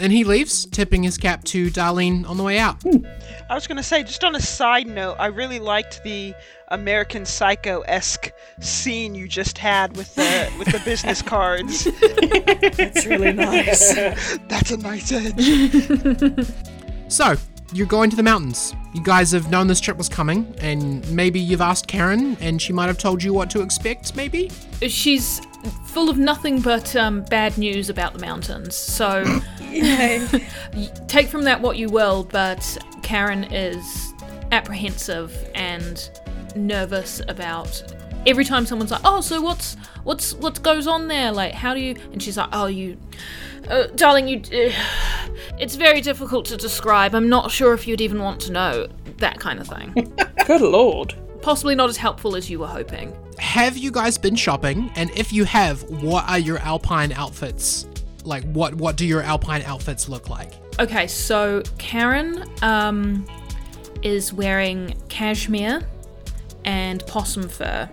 And 0.00 0.10
he 0.10 0.24
leaves, 0.24 0.66
tipping 0.66 1.04
his 1.04 1.16
cap 1.16 1.44
to 1.44 1.70
Darlene 1.70 2.28
on 2.28 2.36
the 2.36 2.42
way 2.42 2.58
out. 2.58 2.82
Hmm. 2.82 3.06
I 3.48 3.54
was 3.54 3.66
gonna 3.66 3.82
say, 3.82 4.02
just 4.02 4.24
on 4.24 4.34
a 4.34 4.40
side 4.40 4.88
note, 4.88 5.16
I 5.20 5.26
really 5.26 5.60
liked 5.60 6.02
the 6.02 6.34
American 6.68 7.24
Psycho 7.24 7.82
esque 7.82 8.32
scene 8.58 9.14
you 9.14 9.28
just 9.28 9.58
had 9.58 9.96
with 9.96 10.12
the 10.16 10.52
with 10.58 10.72
the 10.72 10.80
business 10.84 11.22
cards. 11.34 11.86
It's 11.86 13.06
really 13.06 13.32
nice. 13.32 13.94
That's 14.48 14.72
a 14.72 14.78
nice 14.78 15.12
edge. 15.12 16.48
So, 17.06 17.36
you're 17.74 17.88
going 17.88 18.08
to 18.08 18.16
the 18.16 18.22
mountains. 18.22 18.72
You 18.92 19.02
guys 19.02 19.32
have 19.32 19.50
known 19.50 19.66
this 19.66 19.80
trip 19.80 19.96
was 19.96 20.08
coming, 20.08 20.54
and 20.60 21.06
maybe 21.10 21.40
you've 21.40 21.60
asked 21.60 21.88
Karen, 21.88 22.36
and 22.40 22.62
she 22.62 22.72
might 22.72 22.86
have 22.86 22.98
told 22.98 23.22
you 23.22 23.34
what 23.34 23.50
to 23.50 23.62
expect, 23.62 24.14
maybe? 24.14 24.50
She's 24.82 25.40
full 25.86 26.08
of 26.08 26.16
nothing 26.16 26.60
but 26.60 26.94
um, 26.94 27.22
bad 27.22 27.58
news 27.58 27.90
about 27.90 28.12
the 28.12 28.20
mountains. 28.20 28.76
So 28.76 29.24
take 31.08 31.26
from 31.26 31.42
that 31.44 31.60
what 31.60 31.76
you 31.76 31.88
will, 31.88 32.24
but 32.24 32.78
Karen 33.02 33.44
is 33.44 34.14
apprehensive 34.52 35.50
and 35.56 36.08
nervous 36.54 37.20
about 37.26 37.82
every 38.26 38.44
time 38.44 38.66
someone's 38.66 38.90
like, 38.90 39.02
"Oh, 39.04 39.20
so 39.20 39.40
what's 39.40 39.76
what's 40.04 40.34
what 40.34 40.62
goes 40.62 40.86
on 40.86 41.08
there? 41.08 41.32
Like, 41.32 41.52
how 41.52 41.74
do 41.74 41.80
you?" 41.80 41.96
And 42.12 42.22
she's 42.22 42.36
like, 42.36 42.50
"Oh, 42.52 42.66
you, 42.66 42.96
uh, 43.68 43.88
darling, 43.94 44.28
you. 44.28 44.38
Uh, 44.38 44.72
it's 45.58 45.76
very 45.76 46.00
difficult 46.00 46.46
to 46.46 46.56
describe. 46.56 47.14
I'm 47.14 47.28
not 47.28 47.50
sure 47.50 47.74
if 47.74 47.86
you'd 47.86 48.00
even 48.00 48.22
want 48.22 48.40
to 48.42 48.52
know 48.52 48.88
that 49.18 49.40
kind 49.40 49.60
of 49.60 49.68
thing. 49.68 50.12
Good 50.46 50.60
lord. 50.60 51.14
Possibly 51.42 51.74
not 51.74 51.88
as 51.88 51.96
helpful 51.96 52.36
as 52.36 52.48
you 52.48 52.58
were 52.58 52.66
hoping." 52.66 53.16
have 53.38 53.76
you 53.76 53.90
guys 53.90 54.18
been 54.18 54.36
shopping? 54.36 54.90
And 54.96 55.10
if 55.10 55.32
you 55.32 55.44
have, 55.44 55.82
what 56.02 56.28
are 56.28 56.38
your 56.38 56.58
alpine 56.58 57.12
outfits? 57.12 57.86
Like 58.24 58.44
what 58.52 58.74
what 58.74 58.96
do 58.96 59.06
your 59.06 59.22
alpine 59.22 59.62
outfits 59.62 60.08
look 60.08 60.30
like? 60.30 60.50
Okay, 60.80 61.06
so 61.06 61.62
Karen 61.78 62.44
um, 62.62 63.26
is 64.02 64.32
wearing 64.32 64.94
cashmere 65.08 65.82
and 66.64 67.06
possum 67.06 67.48
fur. 67.48 67.88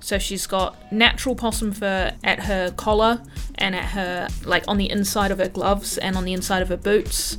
So 0.00 0.18
she's 0.18 0.46
got 0.46 0.92
natural 0.92 1.34
possum 1.34 1.72
fur 1.72 2.12
at 2.24 2.40
her 2.44 2.70
collar 2.72 3.22
and 3.56 3.74
at 3.74 3.86
her, 3.90 4.28
like 4.44 4.64
on 4.66 4.78
the 4.78 4.90
inside 4.90 5.30
of 5.30 5.38
her 5.38 5.48
gloves 5.48 5.98
and 5.98 6.16
on 6.16 6.24
the 6.24 6.32
inside 6.32 6.62
of 6.62 6.68
her 6.68 6.76
boots. 6.76 7.38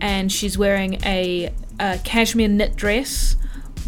And 0.00 0.30
she's 0.30 0.58
wearing 0.58 0.94
a, 1.04 1.52
a 1.78 1.98
cashmere 2.04 2.48
knit 2.48 2.76
dress 2.76 3.36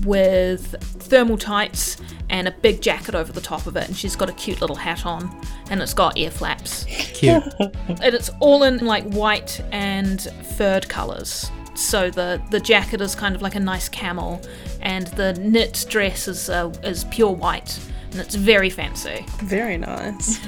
with 0.04 0.74
thermal 1.02 1.36
tights 1.36 1.96
and 2.30 2.48
a 2.48 2.50
big 2.50 2.80
jacket 2.80 3.14
over 3.14 3.32
the 3.32 3.40
top 3.40 3.66
of 3.66 3.76
it. 3.76 3.88
And 3.88 3.96
she's 3.96 4.16
got 4.16 4.30
a 4.30 4.32
cute 4.32 4.60
little 4.60 4.76
hat 4.76 5.04
on 5.04 5.30
and 5.70 5.82
it's 5.82 5.94
got 5.94 6.16
ear 6.16 6.30
flaps 6.30 6.84
Cute. 6.84 7.42
and 7.58 8.14
it's 8.14 8.30
all 8.40 8.62
in 8.62 8.84
like 8.84 9.04
white 9.12 9.60
and 9.72 10.22
furred 10.56 10.88
colors. 10.88 11.50
So 11.74 12.10
the 12.10 12.42
the 12.50 12.60
jacket 12.60 13.00
is 13.00 13.14
kind 13.14 13.34
of 13.34 13.40
like 13.40 13.54
a 13.54 13.60
nice 13.60 13.88
camel, 13.88 14.42
and 14.82 15.06
the 15.08 15.32
knit 15.34 15.86
dress 15.88 16.28
is 16.28 16.50
uh, 16.50 16.70
is 16.84 17.04
pure 17.04 17.32
white, 17.32 17.78
and 18.12 18.20
it's 18.20 18.34
very 18.34 18.70
fancy. 18.70 19.24
Very 19.38 19.78
nice. 19.78 20.38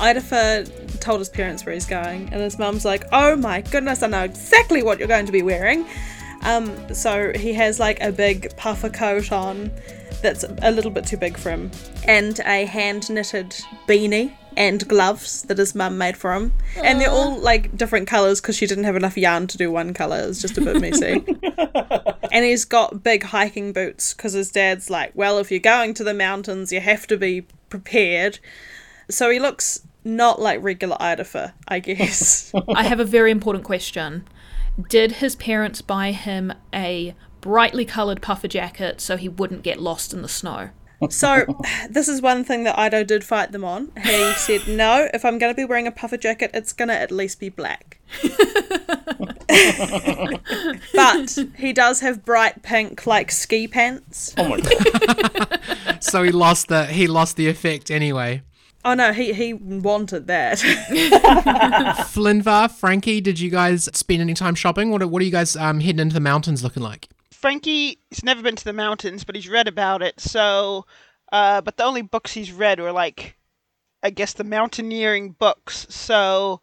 Idafer 0.00 1.00
told 1.00 1.20
his 1.20 1.28
parents 1.28 1.64
where 1.64 1.74
he's 1.74 1.86
going, 1.86 2.30
and 2.32 2.42
his 2.42 2.58
mum's 2.58 2.84
like, 2.84 3.04
"Oh 3.12 3.36
my 3.36 3.60
goodness, 3.60 4.02
I 4.02 4.08
know 4.08 4.24
exactly 4.24 4.82
what 4.82 4.98
you're 4.98 5.08
going 5.08 5.26
to 5.26 5.32
be 5.32 5.42
wearing." 5.42 5.86
Um, 6.42 6.94
so 6.94 7.32
he 7.34 7.52
has 7.54 7.78
like 7.78 8.00
a 8.00 8.10
big 8.12 8.56
puffer 8.56 8.88
coat 8.88 9.32
on 9.32 9.70
that's 10.22 10.44
a 10.62 10.70
little 10.70 10.90
bit 10.90 11.06
too 11.06 11.16
big 11.16 11.36
for 11.36 11.50
him, 11.50 11.70
and 12.04 12.40
a 12.40 12.64
hand 12.64 13.10
knitted 13.10 13.50
beanie 13.86 14.32
and 14.56 14.86
gloves 14.88 15.42
that 15.42 15.58
his 15.58 15.74
mum 15.74 15.98
made 15.98 16.16
for 16.16 16.32
him, 16.32 16.52
and 16.82 17.00
they're 17.00 17.10
all 17.10 17.38
like 17.38 17.76
different 17.76 18.08
colours 18.08 18.40
because 18.40 18.56
she 18.56 18.66
didn't 18.66 18.84
have 18.84 18.96
enough 18.96 19.16
yarn 19.16 19.46
to 19.48 19.58
do 19.58 19.70
one 19.70 19.92
colour. 19.92 20.18
It's 20.18 20.40
just 20.40 20.58
a 20.58 20.60
bit 20.62 20.80
messy. 20.80 21.24
and 22.32 22.44
he's 22.44 22.64
got 22.64 23.02
big 23.02 23.24
hiking 23.24 23.72
boots 23.72 24.14
because 24.14 24.32
his 24.32 24.50
dad's 24.50 24.88
like, 24.90 25.12
well, 25.14 25.38
if 25.38 25.50
you're 25.50 25.60
going 25.60 25.94
to 25.94 26.04
the 26.04 26.14
mountains, 26.14 26.72
you 26.72 26.80
have 26.80 27.06
to 27.08 27.16
be 27.16 27.46
prepared. 27.68 28.38
So 29.10 29.30
he 29.30 29.38
looks 29.38 29.86
not 30.04 30.40
like 30.40 30.62
regular 30.62 30.96
Idafer, 30.98 31.52
I 31.68 31.80
guess. 31.80 32.52
I 32.74 32.84
have 32.84 33.00
a 33.00 33.04
very 33.04 33.30
important 33.30 33.64
question. 33.64 34.26
Did 34.88 35.12
his 35.12 35.36
parents 35.36 35.82
buy 35.82 36.12
him 36.12 36.52
a 36.72 37.14
brightly 37.40 37.84
coloured 37.84 38.22
puffer 38.22 38.48
jacket 38.48 39.00
so 39.00 39.16
he 39.16 39.28
wouldn't 39.28 39.62
get 39.62 39.80
lost 39.80 40.12
in 40.12 40.22
the 40.22 40.28
snow? 40.28 40.70
So, 41.10 41.44
this 41.90 42.08
is 42.08 42.22
one 42.22 42.42
thing 42.44 42.64
that 42.64 42.78
Ido 42.78 43.04
did 43.04 43.22
fight 43.22 43.52
them 43.52 43.64
on. 43.64 43.92
He 44.02 44.32
said, 44.32 44.66
no, 44.66 45.08
if 45.12 45.24
I'm 45.24 45.38
going 45.38 45.52
to 45.52 45.56
be 45.56 45.64
wearing 45.64 45.86
a 45.86 45.92
puffer 45.92 46.16
jacket, 46.16 46.50
it's 46.54 46.72
going 46.72 46.88
to 46.88 46.94
at 46.94 47.10
least 47.10 47.38
be 47.38 47.50
black. 47.50 48.00
but 50.94 51.38
he 51.56 51.72
does 51.72 52.00
have 52.00 52.24
bright 52.24 52.62
pink, 52.62 53.06
like 53.06 53.30
ski 53.30 53.68
pants. 53.68 54.34
Oh 54.36 54.48
my 54.48 54.60
god. 54.60 55.60
So 56.00 56.22
he 56.22 56.30
lost 56.30 56.68
the 56.68 56.84
he 56.86 57.06
lost 57.06 57.36
the 57.36 57.48
effect 57.48 57.90
anyway. 57.90 58.42
Oh 58.84 58.94
no, 58.94 59.12
he, 59.12 59.32
he 59.32 59.52
wanted 59.54 60.28
that. 60.28 60.58
Flinvar, 62.12 62.70
Frankie, 62.70 63.20
did 63.20 63.40
you 63.40 63.50
guys 63.50 63.88
spend 63.94 64.20
any 64.20 64.34
time 64.34 64.54
shopping? 64.54 64.90
What 64.90 65.02
are, 65.02 65.08
what 65.08 65.22
are 65.22 65.24
you 65.24 65.32
guys 65.32 65.56
um, 65.56 65.80
heading 65.80 65.98
into 65.98 66.14
the 66.14 66.20
mountains 66.20 66.62
looking 66.62 66.84
like? 66.84 67.08
Frankie 67.36 67.98
has 68.10 68.24
never 68.24 68.42
been 68.42 68.56
to 68.56 68.64
the 68.64 68.72
mountains, 68.72 69.22
but 69.22 69.34
he's 69.34 69.48
read 69.48 69.68
about 69.68 70.02
it. 70.02 70.18
So, 70.18 70.86
uh, 71.30 71.60
but 71.60 71.76
the 71.76 71.84
only 71.84 72.02
books 72.02 72.32
he's 72.32 72.50
read 72.50 72.80
were 72.80 72.92
like, 72.92 73.36
I 74.02 74.10
guess, 74.10 74.32
the 74.32 74.44
mountaineering 74.44 75.32
books. 75.32 75.86
So, 75.90 76.62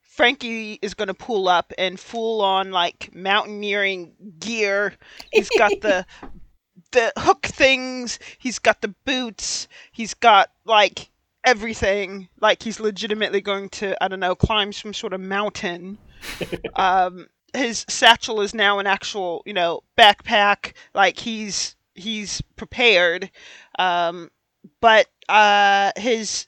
Frankie 0.00 0.78
is 0.80 0.94
going 0.94 1.08
to 1.08 1.14
pull 1.14 1.48
up 1.48 1.72
in 1.76 1.96
full 1.96 2.40
on 2.40 2.70
like 2.70 3.10
mountaineering 3.14 4.14
gear. 4.38 4.94
He's 5.32 5.50
got 5.58 5.72
the 5.80 6.06
the 6.92 7.12
hook 7.18 7.46
things. 7.46 8.18
He's 8.38 8.58
got 8.58 8.80
the 8.80 8.94
boots. 9.04 9.66
He's 9.90 10.14
got 10.14 10.50
like 10.64 11.10
everything. 11.44 12.28
Like 12.40 12.62
he's 12.62 12.78
legitimately 12.78 13.40
going 13.40 13.70
to 13.70 14.02
I 14.02 14.08
don't 14.08 14.20
know 14.20 14.36
climb 14.36 14.72
some 14.72 14.94
sort 14.94 15.14
of 15.14 15.20
mountain. 15.20 15.98
um, 16.76 17.26
his 17.54 17.84
satchel 17.88 18.40
is 18.40 18.54
now 18.54 18.78
an 18.78 18.86
actual 18.86 19.42
you 19.46 19.52
know 19.52 19.82
backpack. 19.98 20.72
Like 20.94 21.18
he's 21.18 21.76
he's 21.94 22.40
prepared. 22.56 23.30
Um, 23.78 24.30
but 24.80 25.06
uh, 25.28 25.92
his 25.96 26.46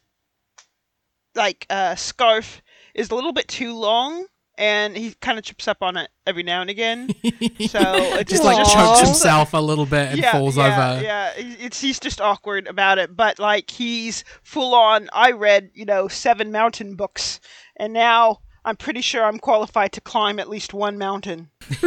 like 1.34 1.66
uh, 1.70 1.94
scarf 1.96 2.62
is 2.94 3.10
a 3.10 3.14
little 3.14 3.32
bit 3.32 3.48
too 3.48 3.74
long 3.74 4.26
and 4.56 4.96
he 4.96 5.14
kind 5.14 5.38
of 5.38 5.44
trips 5.44 5.66
up 5.66 5.78
on 5.82 5.96
it 5.96 6.08
every 6.26 6.42
now 6.42 6.60
and 6.60 6.70
again 6.70 7.08
so 7.68 7.80
it 7.80 8.28
Just 8.28 8.44
like 8.44 8.56
Aw. 8.58 8.64
chokes 8.96 9.08
himself 9.08 9.52
a 9.52 9.58
little 9.58 9.86
bit 9.86 10.12
and 10.12 10.24
falls 10.26 10.56
yeah, 10.56 10.92
over. 10.92 11.02
yeah 11.02 11.32
it's 11.36 11.80
he's 11.80 11.98
just 11.98 12.20
awkward 12.20 12.68
about 12.68 12.98
it 12.98 13.16
but 13.16 13.38
like 13.38 13.70
he's 13.70 14.22
full 14.42 14.74
on 14.74 15.08
i 15.12 15.32
read 15.32 15.70
you 15.74 15.84
know 15.84 16.08
seven 16.08 16.52
mountain 16.52 16.94
books 16.94 17.40
and 17.76 17.92
now 17.92 18.38
i'm 18.64 18.76
pretty 18.76 19.00
sure 19.00 19.24
i'm 19.24 19.38
qualified 19.38 19.92
to 19.92 20.00
climb 20.00 20.38
at 20.38 20.48
least 20.48 20.72
one 20.74 20.98
mountain 20.98 21.50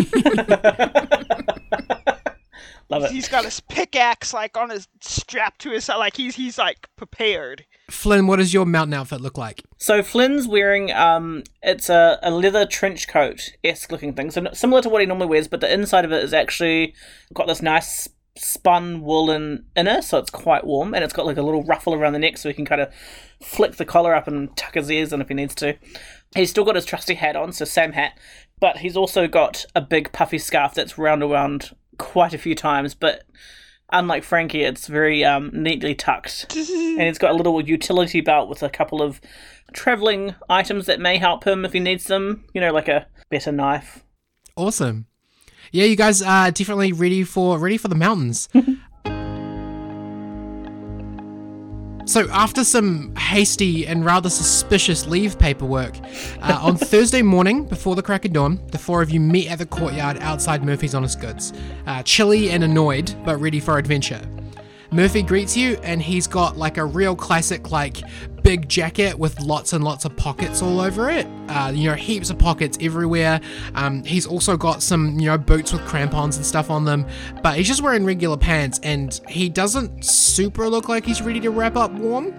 Love 2.89 3.03
it. 3.03 3.11
he's 3.11 3.27
got 3.27 3.43
his 3.43 3.59
pickaxe 3.59 4.33
like 4.33 4.55
on 4.55 4.69
his 4.69 4.87
strap 5.01 5.57
to 5.57 5.71
his 5.71 5.83
side 5.83 5.97
like 5.97 6.15
he's 6.15 6.35
he's 6.35 6.57
like 6.57 6.87
prepared 6.95 7.65
Flynn, 7.89 8.27
what 8.27 8.35
does 8.35 8.53
your 8.53 8.65
mountain 8.65 8.93
outfit 8.95 9.21
look 9.21 9.37
like? 9.37 9.63
So 9.77 10.03
Flynn's 10.03 10.45
wearing 10.45 10.91
um, 10.91 11.43
it's 11.63 11.89
a, 11.89 12.19
a 12.21 12.31
leather 12.31 12.65
trench 12.65 13.07
coat 13.07 13.53
esque 13.63 13.89
looking 13.93 14.11
thing, 14.13 14.29
so 14.29 14.45
similar 14.51 14.81
to 14.81 14.89
what 14.89 14.99
he 14.99 15.05
normally 15.05 15.27
wears, 15.27 15.47
but 15.47 15.61
the 15.61 15.73
inside 15.73 16.03
of 16.03 16.11
it 16.11 16.21
is 16.21 16.33
actually 16.33 16.93
got 17.33 17.47
this 17.47 17.61
nice 17.61 18.09
spun 18.37 19.01
woolen 19.01 19.65
inner, 19.75 20.01
so 20.01 20.17
it's 20.17 20.29
quite 20.29 20.65
warm, 20.65 20.93
and 20.93 21.03
it's 21.03 21.13
got 21.13 21.25
like 21.25 21.37
a 21.37 21.41
little 21.41 21.63
ruffle 21.63 21.93
around 21.93 22.13
the 22.13 22.19
neck, 22.19 22.37
so 22.37 22.49
he 22.49 22.55
can 22.55 22.65
kind 22.65 22.81
of 22.81 22.93
flick 23.41 23.75
the 23.75 23.85
collar 23.85 24.15
up 24.15 24.27
and 24.27 24.55
tuck 24.55 24.75
his 24.75 24.91
ears 24.91 25.13
in 25.13 25.21
if 25.21 25.27
he 25.27 25.33
needs 25.33 25.55
to. 25.55 25.77
He's 26.35 26.49
still 26.49 26.65
got 26.65 26.75
his 26.75 26.85
trusty 26.85 27.15
hat 27.15 27.35
on, 27.35 27.51
so 27.51 27.65
same 27.65 27.93
hat, 27.93 28.17
but 28.59 28.77
he's 28.77 28.97
also 28.97 29.27
got 29.27 29.65
a 29.75 29.81
big 29.81 30.11
puffy 30.11 30.37
scarf 30.37 30.73
that's 30.73 30.97
round 30.97 31.23
around 31.23 31.75
quite 31.97 32.33
a 32.33 32.39
few 32.39 32.55
times, 32.55 32.93
but. 32.93 33.23
Unlike 33.89 34.25
Frankie, 34.25 34.63
it's 34.63 34.87
very 34.87 35.23
um, 35.23 35.49
neatly 35.53 35.95
tucked 35.95 36.53
and 36.57 37.01
he's 37.03 37.17
got 37.17 37.31
a 37.31 37.35
little 37.35 37.65
utility 37.65 38.19
belt 38.19 38.49
with 38.49 38.61
a 38.61 38.69
couple 38.69 39.01
of 39.01 39.21
traveling 39.71 40.35
items 40.49 40.87
that 40.87 40.99
may 40.99 41.17
help 41.17 41.45
him 41.45 41.63
if 41.63 41.71
he 41.71 41.79
needs 41.79 42.03
them. 42.03 42.43
You 42.53 42.59
know, 42.59 42.73
like 42.73 42.89
a 42.89 43.07
better 43.29 43.53
knife. 43.53 44.03
Awesome. 44.57 45.05
Yeah, 45.71 45.85
you 45.85 45.95
guys 45.95 46.21
are 46.21 46.51
definitely 46.51 46.93
ready 46.93 47.23
for 47.23 47.57
ready 47.59 47.77
for 47.77 47.87
the 47.87 47.95
mountains. 47.95 48.49
so 52.05 52.27
after 52.31 52.63
some 52.63 53.15
hasty 53.15 53.85
and 53.85 54.05
rather 54.05 54.29
suspicious 54.29 55.07
leave 55.07 55.37
paperwork, 55.37 55.97
uh, 56.41 56.59
on 56.61 56.77
Thursday 56.77 57.21
morning 57.21 57.65
before 57.65 57.95
the 57.95 58.03
crack 58.03 58.25
of 58.25 58.33
dawn, 58.33 58.59
the 58.71 58.77
four 58.77 59.01
of 59.01 59.09
you 59.09 59.19
meet 59.19 59.49
at 59.49 59.59
the 59.59 59.65
courtyard 59.65 60.17
outside 60.21 60.63
Murphy's 60.63 60.95
Honest 60.95 61.19
Goods, 61.19 61.53
uh, 61.85 62.01
chilly 62.03 62.49
and 62.51 62.63
annoyed, 62.63 63.13
but 63.25 63.37
ready 63.37 63.59
for 63.59 63.77
adventure. 63.77 64.21
Murphy 64.91 65.21
greets 65.21 65.57
you, 65.57 65.77
and 65.83 66.01
he's 66.01 66.27
got 66.27 66.57
like 66.57 66.77
a 66.77 66.85
real 66.85 67.15
classic, 67.15 67.71
like 67.71 68.01
big 68.41 68.69
jacket 68.69 69.19
with 69.19 69.37
lots 69.41 69.73
and 69.73 69.83
lots 69.83 70.05
of 70.05 70.15
pockets 70.15 70.61
all 70.61 70.79
over 70.79 71.09
it. 71.09 71.27
Uh, 71.49 71.71
you 71.75 71.89
know, 71.89 71.95
heaps 71.95 72.29
of 72.29 72.37
pockets 72.37 72.77
everywhere. 72.79 73.41
Um, 73.75 74.03
he's 74.03 74.25
also 74.25 74.55
got 74.55 74.81
some, 74.81 75.19
you 75.19 75.25
know, 75.25 75.37
boots 75.37 75.73
with 75.73 75.81
crampons 75.85 76.37
and 76.37 76.45
stuff 76.45 76.69
on 76.69 76.85
them, 76.85 77.05
but 77.43 77.57
he's 77.57 77.67
just 77.67 77.81
wearing 77.81 78.05
regular 78.05 78.37
pants, 78.37 78.79
and 78.83 79.19
he 79.27 79.49
doesn't 79.49 80.05
super 80.05 80.69
look 80.69 80.87
like 80.87 81.05
he's 81.05 81.21
ready 81.21 81.41
to 81.41 81.49
wrap 81.49 81.75
up 81.75 81.91
warm. 81.91 82.33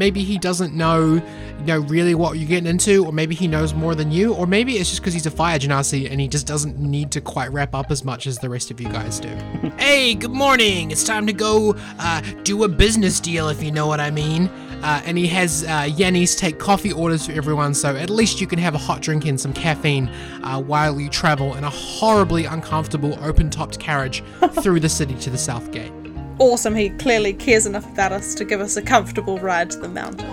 Maybe 0.00 0.24
he 0.24 0.38
doesn't 0.38 0.74
know, 0.74 1.16
you 1.58 1.66
know, 1.66 1.80
really 1.80 2.14
what 2.14 2.38
you're 2.38 2.48
getting 2.48 2.66
into, 2.66 3.04
or 3.04 3.12
maybe 3.12 3.34
he 3.34 3.46
knows 3.46 3.74
more 3.74 3.94
than 3.94 4.10
you, 4.10 4.32
or 4.32 4.46
maybe 4.46 4.78
it's 4.78 4.88
just 4.88 5.02
because 5.02 5.12
he's 5.12 5.26
a 5.26 5.30
fire 5.30 5.58
genasi 5.58 6.10
and 6.10 6.18
he 6.18 6.26
just 6.26 6.46
doesn't 6.46 6.78
need 6.78 7.10
to 7.10 7.20
quite 7.20 7.52
wrap 7.52 7.74
up 7.74 7.90
as 7.90 8.02
much 8.02 8.26
as 8.26 8.38
the 8.38 8.48
rest 8.48 8.70
of 8.70 8.80
you 8.80 8.88
guys 8.88 9.20
do. 9.20 9.28
hey, 9.78 10.14
good 10.14 10.30
morning. 10.30 10.90
It's 10.90 11.04
time 11.04 11.26
to 11.26 11.34
go 11.34 11.76
uh, 11.98 12.22
do 12.44 12.64
a 12.64 12.68
business 12.68 13.20
deal, 13.20 13.50
if 13.50 13.62
you 13.62 13.72
know 13.72 13.86
what 13.86 14.00
I 14.00 14.10
mean. 14.10 14.46
Uh, 14.82 15.02
and 15.04 15.18
he 15.18 15.26
has 15.26 15.64
uh, 15.64 15.82
Yannis 15.82 16.34
take 16.34 16.58
coffee 16.58 16.92
orders 16.94 17.26
for 17.26 17.32
everyone, 17.32 17.74
so 17.74 17.94
at 17.94 18.08
least 18.08 18.40
you 18.40 18.46
can 18.46 18.58
have 18.58 18.74
a 18.74 18.78
hot 18.78 19.02
drink 19.02 19.26
and 19.26 19.38
some 19.38 19.52
caffeine 19.52 20.08
uh, 20.42 20.58
while 20.58 20.98
you 20.98 21.10
travel 21.10 21.56
in 21.56 21.64
a 21.64 21.70
horribly 21.70 22.46
uncomfortable 22.46 23.18
open-topped 23.22 23.78
carriage 23.78 24.24
through 24.62 24.80
the 24.80 24.88
city 24.88 25.14
to 25.16 25.28
the 25.28 25.36
south 25.36 25.70
gate. 25.72 25.92
Awesome, 26.40 26.74
he 26.74 26.90
clearly 26.90 27.32
cares 27.32 27.66
enough 27.66 27.86
about 27.92 28.10
us 28.10 28.34
to 28.34 28.44
give 28.44 28.60
us 28.60 28.76
a 28.76 28.82
comfortable 28.82 29.38
ride 29.38 29.70
to 29.70 29.78
the 29.78 29.88
mountains. 29.88 30.24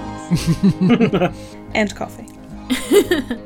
and 1.75 1.95
coffee. 1.95 2.27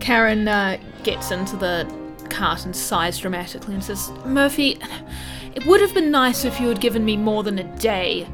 Karen 0.00 0.46
uh, 0.46 0.78
gets 1.02 1.32
into 1.32 1.56
the 1.56 1.90
cart 2.30 2.64
and 2.64 2.76
sighs 2.76 3.18
dramatically 3.18 3.74
and 3.74 3.82
says, 3.82 4.10
Murphy, 4.24 4.78
it 5.54 5.66
would 5.66 5.80
have 5.80 5.94
been 5.94 6.10
nice 6.10 6.44
if 6.44 6.60
you 6.60 6.68
had 6.68 6.80
given 6.80 7.04
me 7.04 7.16
more 7.16 7.42
than 7.42 7.58
a 7.58 7.76
day 7.78 8.28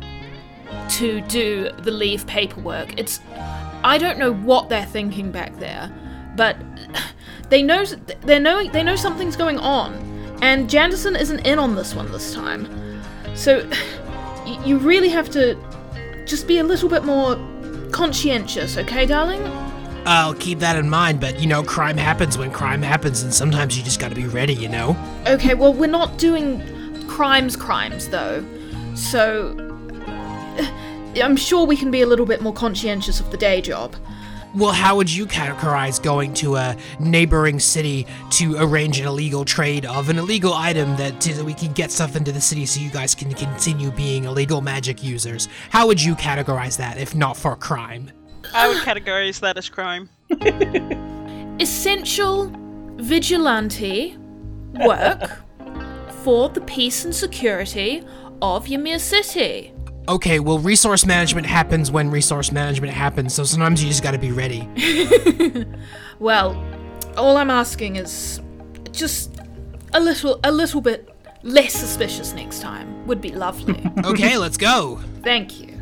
to 0.91 1.21
do 1.23 1.71
the 1.79 1.91
leave 1.91 2.27
paperwork. 2.27 2.99
It's. 2.99 3.21
I 3.85 3.99
don't 3.99 4.19
know 4.19 4.33
what 4.33 4.69
they're 4.69 4.87
thinking 4.87 5.33
back 5.33 5.59
there, 5.59 5.93
but 6.37 6.57
they 7.49 7.63
know 7.63 7.85
they 7.85 8.39
know 8.39 8.69
they 8.69 8.83
know 8.83 8.97
something's 8.97 9.37
going 9.37 9.59
on, 9.59 9.95
and 10.43 10.69
Janderson 10.69 11.19
isn't 11.19 11.41
in 11.41 11.59
on 11.59 11.75
this 11.75 11.95
one 11.95 12.11
this 12.11 12.35
time. 12.35 12.82
So 13.35 13.69
you 14.65 14.79
really 14.79 15.09
have 15.09 15.31
to 15.31 15.57
just 16.27 16.47
be 16.47 16.59
a 16.59 16.65
little 16.65 16.89
bit 16.89 17.05
more 17.05 17.37
conscientious, 17.91 18.77
okay, 18.77 19.07
darling? 19.07 19.43
I'll 20.05 20.35
keep 20.35 20.59
that 20.59 20.77
in 20.77 20.89
mind, 20.91 21.21
but 21.21 21.39
you 21.41 21.47
know, 21.47 21.63
crime 21.63 21.97
happens 21.97 22.37
when 22.37 22.51
crime 22.51 22.83
happens, 22.83 23.23
and 23.23 23.33
sometimes 23.33 23.79
you 23.79 23.85
just 23.85 24.01
gotta 24.01 24.15
be 24.15 24.27
ready, 24.27 24.55
you 24.55 24.69
know? 24.69 24.97
Okay, 25.27 25.55
well, 25.55 25.73
we're 25.73 25.87
not 25.87 26.19
doing 26.19 27.07
crimes, 27.07 27.57
crimes, 27.57 28.09
though. 28.09 28.45
So. 28.95 29.57
I'm 31.23 31.37
sure 31.37 31.67
we 31.67 31.77
can 31.77 31.91
be 31.91 32.01
a 32.01 32.07
little 32.07 32.25
bit 32.25 32.41
more 32.41 32.55
conscientious 32.55 33.21
of 33.21 33.31
the 33.31 33.37
day 33.37 33.61
job. 33.61 33.95
Well, 34.55 34.73
how 34.73 34.97
would 34.97 35.11
you 35.11 35.27
categorize 35.27 36.03
going 36.03 36.35
to 36.35 36.57
a 36.57 36.77
neighboring 37.01 37.59
city 37.59 38.07
to 38.33 38.57
arrange 38.59 39.01
an 39.01 39.07
illegal 39.07 39.45
trade 39.45 39.87
of 39.87 40.11
an 40.11 40.19
illegal 40.19 40.53
item 40.53 40.97
that 40.97 41.23
so 41.23 41.33
that 41.33 41.45
we 41.45 41.55
can 41.55 41.73
get 41.73 41.91
stuff 41.91 42.17
into 42.17 42.33
the 42.33 42.41
city 42.41 42.67
so 42.67 42.81
you 42.81 42.91
guys 42.91 43.15
can 43.15 43.33
continue 43.33 43.91
being 43.91 44.25
illegal 44.25 44.61
magic 44.61 45.03
users? 45.03 45.49
How 45.71 45.87
would 45.87 46.03
you 46.03 46.15
categorize 46.15 46.77
that 46.77 46.99
if 46.99 47.15
not 47.15 47.37
for 47.37 47.57
crime? 47.57 48.11
i 48.55 48.69
would 48.69 48.79
categorize 48.79 49.41
that 49.41 49.57
as 49.57 49.69
crime 49.69 50.09
Essential 51.61 52.51
vigilante 52.97 54.17
work 54.85 55.31
for 56.23 56.49
the 56.49 56.61
peace 56.63 57.05
and 57.05 57.15
security 57.15 58.03
of 58.41 58.69
Ymir 58.71 58.99
City. 58.99 59.73
Okay, 60.09 60.41
well, 60.41 60.59
resource 60.59 61.07
management 61.07 61.47
happens 61.47 61.91
when 61.91 62.11
resource 62.11 62.51
management 62.51 62.93
happens, 62.93 63.35
so 63.35 63.45
sometimes 63.45 63.83
you 63.83 63.89
just 63.89 64.03
gotta 64.03 64.19
be 64.19 64.33
ready. 64.33 64.69
Well, 66.19 66.63
all 67.17 67.37
I'm 67.37 67.51
asking 67.51 67.97
is 67.97 68.41
just 68.93 69.41
a 69.93 69.99
little 69.99 70.39
a 70.45 70.53
little 70.53 70.81
bit 70.81 71.09
less 71.43 71.73
suspicious 71.75 72.33
next 72.33 72.61
time 72.61 73.05
would 73.09 73.21
be 73.21 73.31
lovely. 73.31 73.85
Okay, 74.05 74.37
let's 74.39 74.57
go. 74.57 75.01
Thank 75.23 75.61
you. 75.61 75.81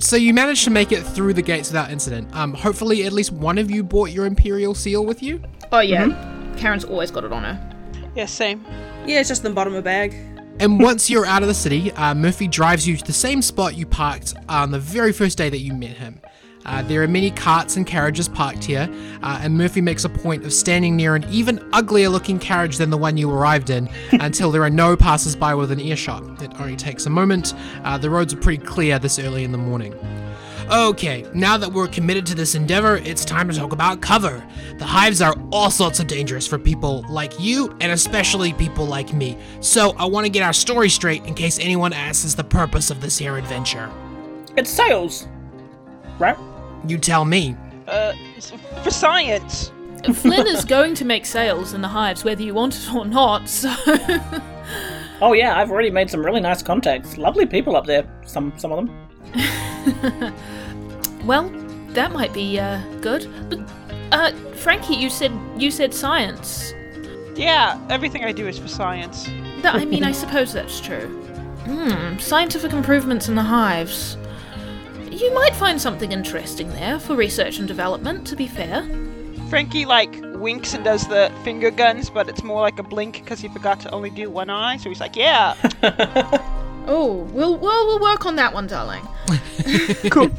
So 0.00 0.16
you 0.16 0.34
managed 0.34 0.64
to 0.64 0.70
make 0.70 0.90
it 0.90 1.02
through 1.02 1.34
the 1.34 1.42
gates 1.42 1.68
without 1.70 1.90
incident. 1.92 2.34
Um, 2.34 2.52
hopefully, 2.52 3.06
at 3.06 3.12
least 3.12 3.30
one 3.32 3.58
of 3.58 3.70
you 3.70 3.82
brought 3.84 4.10
your 4.10 4.26
imperial 4.26 4.74
seal 4.74 5.04
with 5.06 5.22
you. 5.22 5.40
Oh 5.70 5.80
yeah. 5.80 6.52
Karen's 6.56 6.84
always 6.84 7.10
got 7.12 7.22
it 7.24 7.32
on 7.32 7.44
her. 7.44 7.76
yeah 8.16 8.26
same 8.26 8.64
Yeah, 9.06 9.20
it's 9.20 9.28
just 9.28 9.44
in 9.44 9.50
the 9.52 9.54
bottom 9.54 9.74
of 9.74 9.78
a 9.80 9.82
bag. 9.82 10.14
And 10.58 10.80
once 10.80 11.10
you're 11.10 11.26
out 11.26 11.42
of 11.42 11.48
the 11.48 11.54
city, 11.54 11.92
uh, 11.92 12.14
Murphy 12.14 12.48
drives 12.48 12.88
you 12.88 12.96
to 12.96 13.04
the 13.04 13.12
same 13.12 13.42
spot 13.42 13.76
you 13.76 13.84
parked 13.84 14.34
on 14.48 14.70
the 14.70 14.78
very 14.78 15.12
first 15.12 15.36
day 15.36 15.50
that 15.50 15.58
you 15.58 15.74
met 15.74 15.96
him. 15.96 16.18
Uh, 16.64 16.82
there 16.82 17.02
are 17.02 17.08
many 17.08 17.30
carts 17.30 17.76
and 17.76 17.86
carriages 17.86 18.26
parked 18.26 18.64
here, 18.64 18.88
uh, 19.22 19.38
and 19.42 19.56
Murphy 19.56 19.80
makes 19.82 20.04
a 20.04 20.08
point 20.08 20.44
of 20.44 20.52
standing 20.52 20.96
near 20.96 21.14
an 21.14 21.24
even 21.30 21.64
uglier 21.72 22.08
looking 22.08 22.38
carriage 22.38 22.78
than 22.78 22.88
the 22.90 22.96
one 22.96 23.18
you 23.18 23.30
arrived 23.30 23.68
in 23.68 23.88
until 24.12 24.50
there 24.50 24.62
are 24.62 24.70
no 24.70 24.96
passers 24.96 25.36
by 25.36 25.54
within 25.54 25.78
earshot. 25.78 26.42
It 26.42 26.58
only 26.58 26.74
takes 26.74 27.04
a 27.04 27.10
moment. 27.10 27.52
Uh, 27.84 27.98
the 27.98 28.08
roads 28.08 28.32
are 28.32 28.38
pretty 28.38 28.64
clear 28.64 28.98
this 28.98 29.18
early 29.18 29.44
in 29.44 29.52
the 29.52 29.58
morning. 29.58 29.94
Okay, 30.70 31.24
now 31.32 31.56
that 31.56 31.72
we're 31.72 31.86
committed 31.86 32.26
to 32.26 32.34
this 32.34 32.56
endeavor, 32.56 32.96
it's 32.96 33.24
time 33.24 33.48
to 33.48 33.56
talk 33.56 33.72
about 33.72 34.00
cover. 34.00 34.44
The 34.78 34.84
hives 34.84 35.22
are 35.22 35.36
all 35.52 35.70
sorts 35.70 36.00
of 36.00 36.08
dangerous 36.08 36.44
for 36.46 36.58
people 36.58 37.04
like 37.08 37.38
you, 37.38 37.76
and 37.80 37.92
especially 37.92 38.52
people 38.52 38.84
like 38.84 39.12
me. 39.12 39.38
So 39.60 39.94
I 39.96 40.06
want 40.06 40.26
to 40.26 40.30
get 40.30 40.42
our 40.42 40.52
story 40.52 40.88
straight 40.88 41.24
in 41.24 41.34
case 41.34 41.60
anyone 41.60 41.92
asks 41.92 42.34
the 42.34 42.42
purpose 42.42 42.90
of 42.90 43.00
this 43.00 43.16
here 43.16 43.36
adventure. 43.36 43.88
It's 44.56 44.68
sales, 44.68 45.28
right? 46.18 46.36
You 46.88 46.98
tell 46.98 47.24
me. 47.24 47.54
Uh, 47.86 48.14
s- 48.36 48.52
for 48.82 48.90
science. 48.90 49.70
Flynn 50.14 50.46
is 50.48 50.64
going 50.64 50.94
to 50.96 51.04
make 51.04 51.26
sales 51.26 51.74
in 51.74 51.80
the 51.80 51.88
hives 51.88 52.24
whether 52.24 52.42
you 52.42 52.54
want 52.54 52.76
it 52.76 52.92
or 52.94 53.04
not, 53.04 53.48
so. 53.48 53.72
Oh 55.22 55.32
yeah, 55.32 55.58
I've 55.58 55.70
already 55.70 55.88
made 55.90 56.10
some 56.10 56.22
really 56.22 56.40
nice 56.40 56.62
contacts. 56.62 57.16
Lovely 57.16 57.46
people 57.46 57.74
up 57.74 57.86
there. 57.86 58.06
Some 58.26 58.52
some 58.58 58.70
of 58.70 58.84
them. 58.84 59.05
well, 61.24 61.48
that 61.90 62.12
might 62.12 62.32
be 62.32 62.58
uh, 62.58 62.80
good. 63.00 63.30
But, 63.48 63.60
uh, 64.12 64.32
Frankie, 64.54 64.94
you 64.94 65.10
said 65.10 65.32
you 65.56 65.70
said 65.70 65.92
science. 65.92 66.72
Yeah, 67.34 67.78
everything 67.90 68.24
I 68.24 68.32
do 68.32 68.48
is 68.48 68.58
for 68.58 68.68
science. 68.68 69.26
That, 69.62 69.74
I 69.74 69.84
mean, 69.84 70.04
I 70.04 70.12
suppose 70.22 70.52
that's 70.52 70.80
true. 70.80 71.08
Hmm, 71.66 72.18
scientific 72.18 72.72
improvements 72.72 73.28
in 73.28 73.34
the 73.34 73.42
hives. 73.42 74.16
You 75.10 75.34
might 75.34 75.56
find 75.56 75.80
something 75.80 76.12
interesting 76.12 76.68
there 76.70 77.00
for 77.00 77.16
research 77.16 77.58
and 77.58 77.66
development, 77.66 78.26
to 78.28 78.36
be 78.36 78.46
fair. 78.46 78.86
Frankie 79.48 79.84
like 79.84 80.14
winks 80.34 80.74
and 80.74 80.84
does 80.84 81.06
the 81.08 81.32
finger 81.42 81.70
guns, 81.70 82.10
but 82.10 82.28
it's 82.28 82.42
more 82.42 82.60
like 82.60 82.78
a 82.78 82.82
blink 82.82 83.14
because 83.14 83.40
he 83.40 83.48
forgot 83.48 83.80
to 83.80 83.90
only 83.92 84.10
do 84.10 84.28
one 84.30 84.50
eye. 84.50 84.76
So 84.76 84.88
he's 84.88 85.00
like, 85.00 85.16
"Yeah, 85.16 85.54
Oh, 86.86 87.28
we'll, 87.32 87.56
well, 87.58 87.86
we'll 87.86 88.00
work 88.00 88.26
on 88.26 88.36
that 88.36 88.52
one, 88.54 88.66
darling. 88.66 89.06
Cool. 90.10 90.30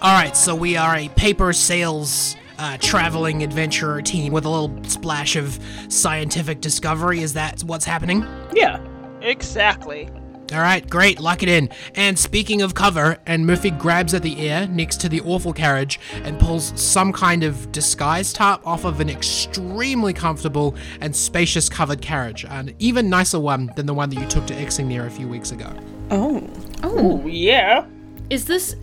All 0.00 0.14
right, 0.14 0.36
so 0.36 0.54
we 0.54 0.76
are 0.76 0.96
a 0.96 1.08
paper 1.10 1.52
sales 1.52 2.36
uh, 2.58 2.78
traveling 2.78 3.42
adventurer 3.42 4.00
team 4.00 4.32
with 4.32 4.44
a 4.44 4.48
little 4.48 4.82
splash 4.84 5.36
of 5.36 5.58
scientific 5.88 6.60
discovery. 6.60 7.20
Is 7.20 7.34
that 7.34 7.60
what's 7.62 7.84
happening? 7.84 8.24
Yeah. 8.52 8.80
exactly." 9.20 10.08
All 10.50 10.60
right, 10.60 10.88
great, 10.88 11.20
lock 11.20 11.42
it 11.42 11.48
in. 11.50 11.68
And 11.94 12.18
speaking 12.18 12.62
of 12.62 12.72
cover, 12.74 13.18
and 13.26 13.46
Murphy 13.46 13.70
grabs 13.70 14.14
at 14.14 14.22
the 14.22 14.48
air 14.48 14.66
next 14.66 14.98
to 15.02 15.08
the 15.10 15.20
awful 15.20 15.52
carriage 15.52 16.00
and 16.24 16.40
pulls 16.40 16.72
some 16.80 17.12
kind 17.12 17.44
of 17.44 17.70
disguise 17.70 18.32
tarp 18.32 18.66
off 18.66 18.84
of 18.86 19.00
an 19.00 19.10
extremely 19.10 20.14
comfortable 20.14 20.74
and 21.02 21.14
spacious 21.14 21.68
covered 21.68 22.00
carriage, 22.00 22.46
an 22.48 22.74
even 22.78 23.10
nicer 23.10 23.38
one 23.38 23.70
than 23.76 23.84
the 23.84 23.92
one 23.92 24.08
that 24.08 24.18
you 24.18 24.26
took 24.26 24.46
to 24.46 24.54
Exingmere 24.54 25.06
a 25.06 25.10
few 25.10 25.28
weeks 25.28 25.52
ago. 25.52 25.70
Oh. 26.10 26.48
Oh, 26.82 27.26
Yeah. 27.26 27.84
is 28.30 28.46
this 28.46 28.74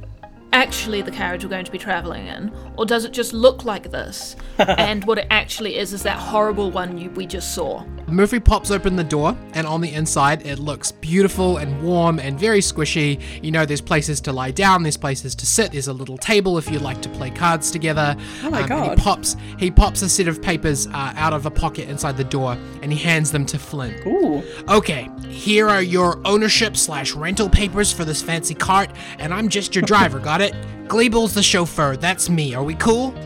actually 0.54 1.02
the 1.02 1.12
carriage 1.12 1.44
we're 1.44 1.50
going 1.50 1.66
to 1.66 1.72
be 1.72 1.78
traveling 1.80 2.28
in, 2.28 2.52
or 2.78 2.86
does 2.86 3.06
it 3.06 3.12
just 3.12 3.34
look 3.34 3.66
like 3.66 3.92
this? 3.92 4.36
and 4.58 5.04
what 5.06 5.18
it 5.18 5.28
actually 5.30 5.78
is 5.78 5.94
is 5.94 6.04
that 6.04 6.18
horrible 6.18 6.72
one 6.72 6.98
you, 6.98 7.10
we 7.12 7.26
just 7.26 7.54
saw. 7.54 7.84
Murphy 8.08 8.40
pops 8.40 8.70
open 8.70 8.96
the 8.96 9.04
door, 9.04 9.36
and 9.54 9.66
on 9.66 9.82
the 9.82 9.92
inside, 9.92 10.46
it 10.46 10.60
looks 10.60 10.92
beautiful 10.92 11.58
and 11.58 11.82
warm 11.82 12.20
and 12.20 12.40
very 12.40 12.60
squishy. 12.60 13.20
You 13.44 13.52
know, 13.52 13.66
there's 13.66 13.82
places 13.82 14.22
to 14.22 14.32
lie 14.32 14.52
down, 14.52 14.84
there's 14.84 14.98
places 14.98 15.34
to 15.36 15.46
sit, 15.46 15.72
there's 15.72 15.88
a 15.88 15.94
little 15.94 16.18
table 16.18 16.58
if 16.60 16.70
you'd 16.70 16.84
like 16.84 17.02
to 17.02 17.10
play 17.10 17.32
cards 17.32 17.72
together. 17.72 18.16
Oh 18.44 18.52
my 18.52 18.62
and 18.62 18.92
he 18.92 18.96
pops 18.96 19.36
he 19.58 19.72
pops 19.72 20.02
a 20.04 20.10
set 20.10 20.28
of 20.28 20.42
papers 20.42 20.88
uh, 20.88 21.14
out 21.16 21.34
of 21.34 21.46
a 21.46 21.52
pocket 21.52 21.90
inside 21.90 22.16
the 22.16 22.24
door, 22.24 22.58
and 22.84 22.94
he 22.94 23.00
hands 23.00 23.32
them 23.32 23.46
to 23.48 23.58
Flynn. 23.58 23.96
Ooh. 24.06 24.44
Okay, 24.70 25.10
here 25.28 25.68
are 25.68 25.82
your 25.82 26.20
ownership 26.26 26.78
slash 26.78 27.14
rental 27.14 27.50
papers 27.50 27.92
for 27.92 28.06
this 28.06 28.22
fancy 28.22 28.54
cart, 28.54 28.92
and 29.18 29.34
I'm 29.34 29.50
just 29.50 29.74
your 29.74 29.84
driver. 29.84 30.20
got 30.20 30.42
it? 30.42 30.54
Gleeble's 30.88 31.34
the 31.34 31.44
chauffeur. 31.44 31.96
That's 31.96 32.30
me. 32.30 32.54
Are 32.56 32.64
we 32.64 32.76
cool? 32.76 33.14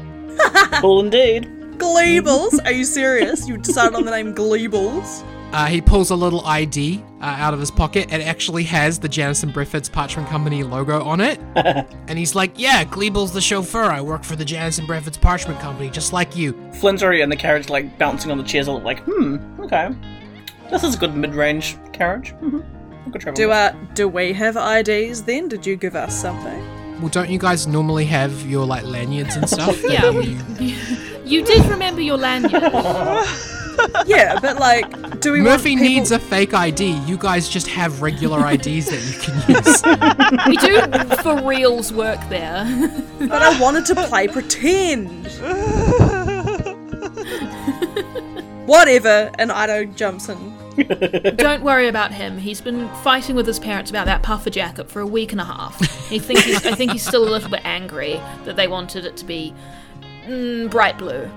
Cool 0.79 1.01
indeed. 1.01 1.43
Gleebles? 1.77 2.63
Are 2.65 2.71
you 2.71 2.85
serious? 2.85 3.47
You 3.47 3.57
decided 3.57 3.95
on 3.95 4.05
the 4.05 4.11
name 4.11 4.33
Gleebles? 4.33 5.25
Uh, 5.51 5.65
he 5.65 5.81
pulls 5.81 6.11
a 6.11 6.15
little 6.15 6.45
ID 6.45 7.03
uh, 7.21 7.25
out 7.25 7.53
of 7.53 7.59
his 7.59 7.71
pocket. 7.71 8.13
It 8.13 8.21
actually 8.21 8.63
has 8.63 8.99
the 8.99 9.09
Janison 9.09 9.51
Griffiths 9.51 9.89
Parchment 9.89 10.29
Company 10.29 10.63
logo 10.63 11.03
on 11.03 11.19
it. 11.19 11.39
and 11.55 12.17
he's 12.17 12.35
like, 12.35 12.57
Yeah, 12.57 12.83
Gleeble's 12.85 13.33
the 13.33 13.41
chauffeur. 13.41 13.83
I 13.83 13.99
work 13.99 14.23
for 14.23 14.35
the 14.35 14.45
Janison 14.45 14.85
Griffiths 14.85 15.17
Parchment 15.17 15.59
Company, 15.59 15.89
just 15.89 16.13
like 16.13 16.35
you. 16.35 16.53
Flynn's 16.79 17.03
already 17.03 17.21
in 17.21 17.29
the 17.29 17.35
carriage, 17.35 17.67
like 17.67 17.97
bouncing 17.97 18.31
on 18.31 18.37
the 18.37 18.43
chairs, 18.43 18.67
all 18.67 18.79
like, 18.79 18.99
hmm, 19.03 19.37
okay. 19.61 19.89
This 20.69 20.83
is 20.83 20.95
a 20.95 20.97
good 20.97 21.15
mid-range 21.15 21.77
carriage. 21.91 22.31
Mm-hmm. 22.35 23.11
Good 23.11 23.21
travel. 23.21 23.35
Do 23.35 23.51
uh 23.51 23.71
do 23.95 24.07
we 24.07 24.33
have 24.33 24.55
IDs 24.55 25.23
then? 25.23 25.47
Did 25.47 25.65
you 25.65 25.75
give 25.75 25.95
us 25.95 26.15
something? 26.15 26.78
Well, 26.99 27.09
don't 27.09 27.29
you 27.29 27.39
guys 27.39 27.65
normally 27.67 28.05
have 28.05 28.45
your 28.45 28.65
like 28.65 28.83
lanyards 28.83 29.35
and 29.35 29.49
stuff? 29.49 29.81
Yeah, 29.89 30.09
you- 30.09 30.37
we- 30.59 30.77
You 31.29 31.43
did 31.45 31.63
remember 31.65 32.01
your 32.01 32.17
lanyard. 32.17 32.73
Yeah, 34.05 34.37
but 34.41 34.57
like, 34.59 35.21
do 35.21 35.31
we 35.31 35.39
Murphy 35.39 35.71
want 35.71 35.81
people- 35.81 35.95
needs 35.99 36.11
a 36.11 36.19
fake 36.19 36.53
ID. 36.53 36.97
You 37.05 37.17
guys 37.17 37.47
just 37.47 37.65
have 37.67 38.01
regular 38.01 38.45
IDs 38.51 38.87
that 38.89 39.01
you 39.07 39.15
can 39.21 39.35
use. 39.55 39.81
we 40.47 40.57
do 40.57 41.15
for 41.23 41.47
reals 41.47 41.93
work 41.93 42.19
there. 42.27 42.65
But 43.19 43.41
I 43.41 43.57
wanted 43.61 43.85
to 43.85 43.95
play 43.95 44.27
pretend. 44.27 45.27
Whatever, 48.67 49.31
and 49.39 49.49
Ido 49.51 49.85
jumps 49.85 50.27
in. 50.27 50.53
Don't 51.37 51.63
worry 51.63 51.87
about 51.87 52.11
him. 52.11 52.37
He's 52.37 52.61
been 52.61 52.87
fighting 53.03 53.35
with 53.35 53.47
his 53.47 53.59
parents 53.59 53.89
about 53.89 54.05
that 54.05 54.23
puffer 54.23 54.49
jacket 54.49 54.89
for 54.89 54.99
a 55.01 55.07
week 55.07 55.31
and 55.31 55.41
a 55.41 55.45
half. 55.45 55.79
He 56.09 56.19
think 56.19 56.39
he's, 56.39 56.65
I 56.65 56.75
think 56.75 56.91
he's 56.91 57.05
still 57.05 57.27
a 57.27 57.29
little 57.29 57.49
bit 57.49 57.61
angry 57.63 58.13
that 58.45 58.55
they 58.55 58.67
wanted 58.67 59.05
it 59.05 59.17
to 59.17 59.25
be 59.25 59.53
mm, 60.25 60.69
bright 60.69 60.97
blue. 60.97 61.29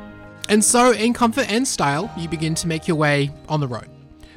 And 0.48 0.64
so, 0.64 0.92
in 0.92 1.12
comfort 1.12 1.50
and 1.50 1.66
style, 1.66 2.12
you 2.16 2.28
begin 2.28 2.54
to 2.56 2.66
make 2.66 2.88
your 2.88 2.96
way 2.96 3.30
on 3.48 3.60
the 3.60 3.68
road. 3.68 3.88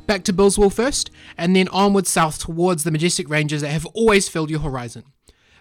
Back 0.05 0.23
to 0.25 0.33
Billswell 0.33 0.71
first, 0.71 1.09
and 1.37 1.55
then 1.55 1.67
onward 1.69 2.05
south 2.05 2.39
towards 2.39 2.83
the 2.83 2.91
majestic 2.91 3.29
ranges 3.29 3.61
that 3.61 3.69
have 3.71 3.85
always 3.87 4.29
filled 4.29 4.51
your 4.51 4.59
horizon. 4.59 5.03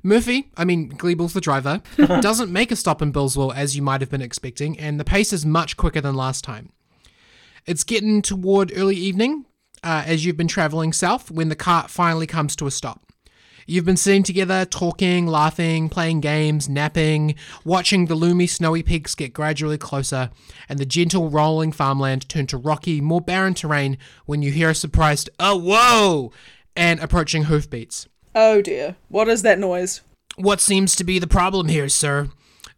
Murphy, 0.02 0.50
I 0.54 0.66
mean 0.66 0.90
Gleeble's 0.90 1.32
the 1.32 1.40
driver, 1.40 1.80
doesn't 1.96 2.52
make 2.52 2.70
a 2.70 2.76
stop 2.76 3.00
in 3.00 3.10
Billswell 3.10 3.54
as 3.54 3.74
you 3.74 3.80
might 3.80 4.02
have 4.02 4.10
been 4.10 4.20
expecting, 4.20 4.78
and 4.78 5.00
the 5.00 5.04
pace 5.04 5.32
is 5.32 5.46
much 5.46 5.78
quicker 5.78 6.02
than 6.02 6.14
last 6.14 6.44
time. 6.44 6.72
It's 7.66 7.84
getting 7.84 8.20
toward 8.20 8.72
early 8.76 8.96
evening 8.96 9.46
uh, 9.82 10.02
as 10.06 10.24
you've 10.24 10.36
been 10.36 10.48
traveling 10.48 10.92
south 10.92 11.30
when 11.30 11.48
the 11.48 11.56
cart 11.56 11.88
finally 11.88 12.26
comes 12.26 12.54
to 12.56 12.66
a 12.66 12.70
stop. 12.70 13.00
You've 13.66 13.86
been 13.86 13.96
sitting 13.96 14.22
together, 14.22 14.66
talking, 14.66 15.26
laughing, 15.26 15.88
playing 15.88 16.20
games, 16.20 16.68
napping, 16.68 17.36
watching 17.64 18.04
the 18.04 18.14
loomy 18.14 18.46
snowy 18.46 18.82
peaks 18.82 19.14
get 19.14 19.32
gradually 19.32 19.78
closer, 19.78 20.28
and 20.68 20.78
the 20.78 20.84
gentle 20.84 21.30
rolling 21.30 21.72
farmland 21.72 22.28
turn 22.28 22.46
to 22.48 22.58
rocky, 22.58 23.00
more 23.00 23.22
barren 23.22 23.54
terrain 23.54 23.96
when 24.26 24.42
you 24.42 24.50
hear 24.50 24.68
a 24.68 24.74
surprised, 24.74 25.30
oh, 25.40 25.56
whoa, 25.56 26.32
and 26.76 27.00
approaching 27.00 27.44
hoofbeats. 27.44 28.06
Oh 28.34 28.60
dear, 28.60 28.96
what 29.08 29.28
is 29.28 29.40
that 29.40 29.58
noise? 29.58 30.02
What 30.36 30.60
seems 30.60 30.94
to 30.96 31.04
be 31.04 31.18
the 31.18 31.26
problem 31.26 31.68
here, 31.68 31.88
sir? 31.88 32.28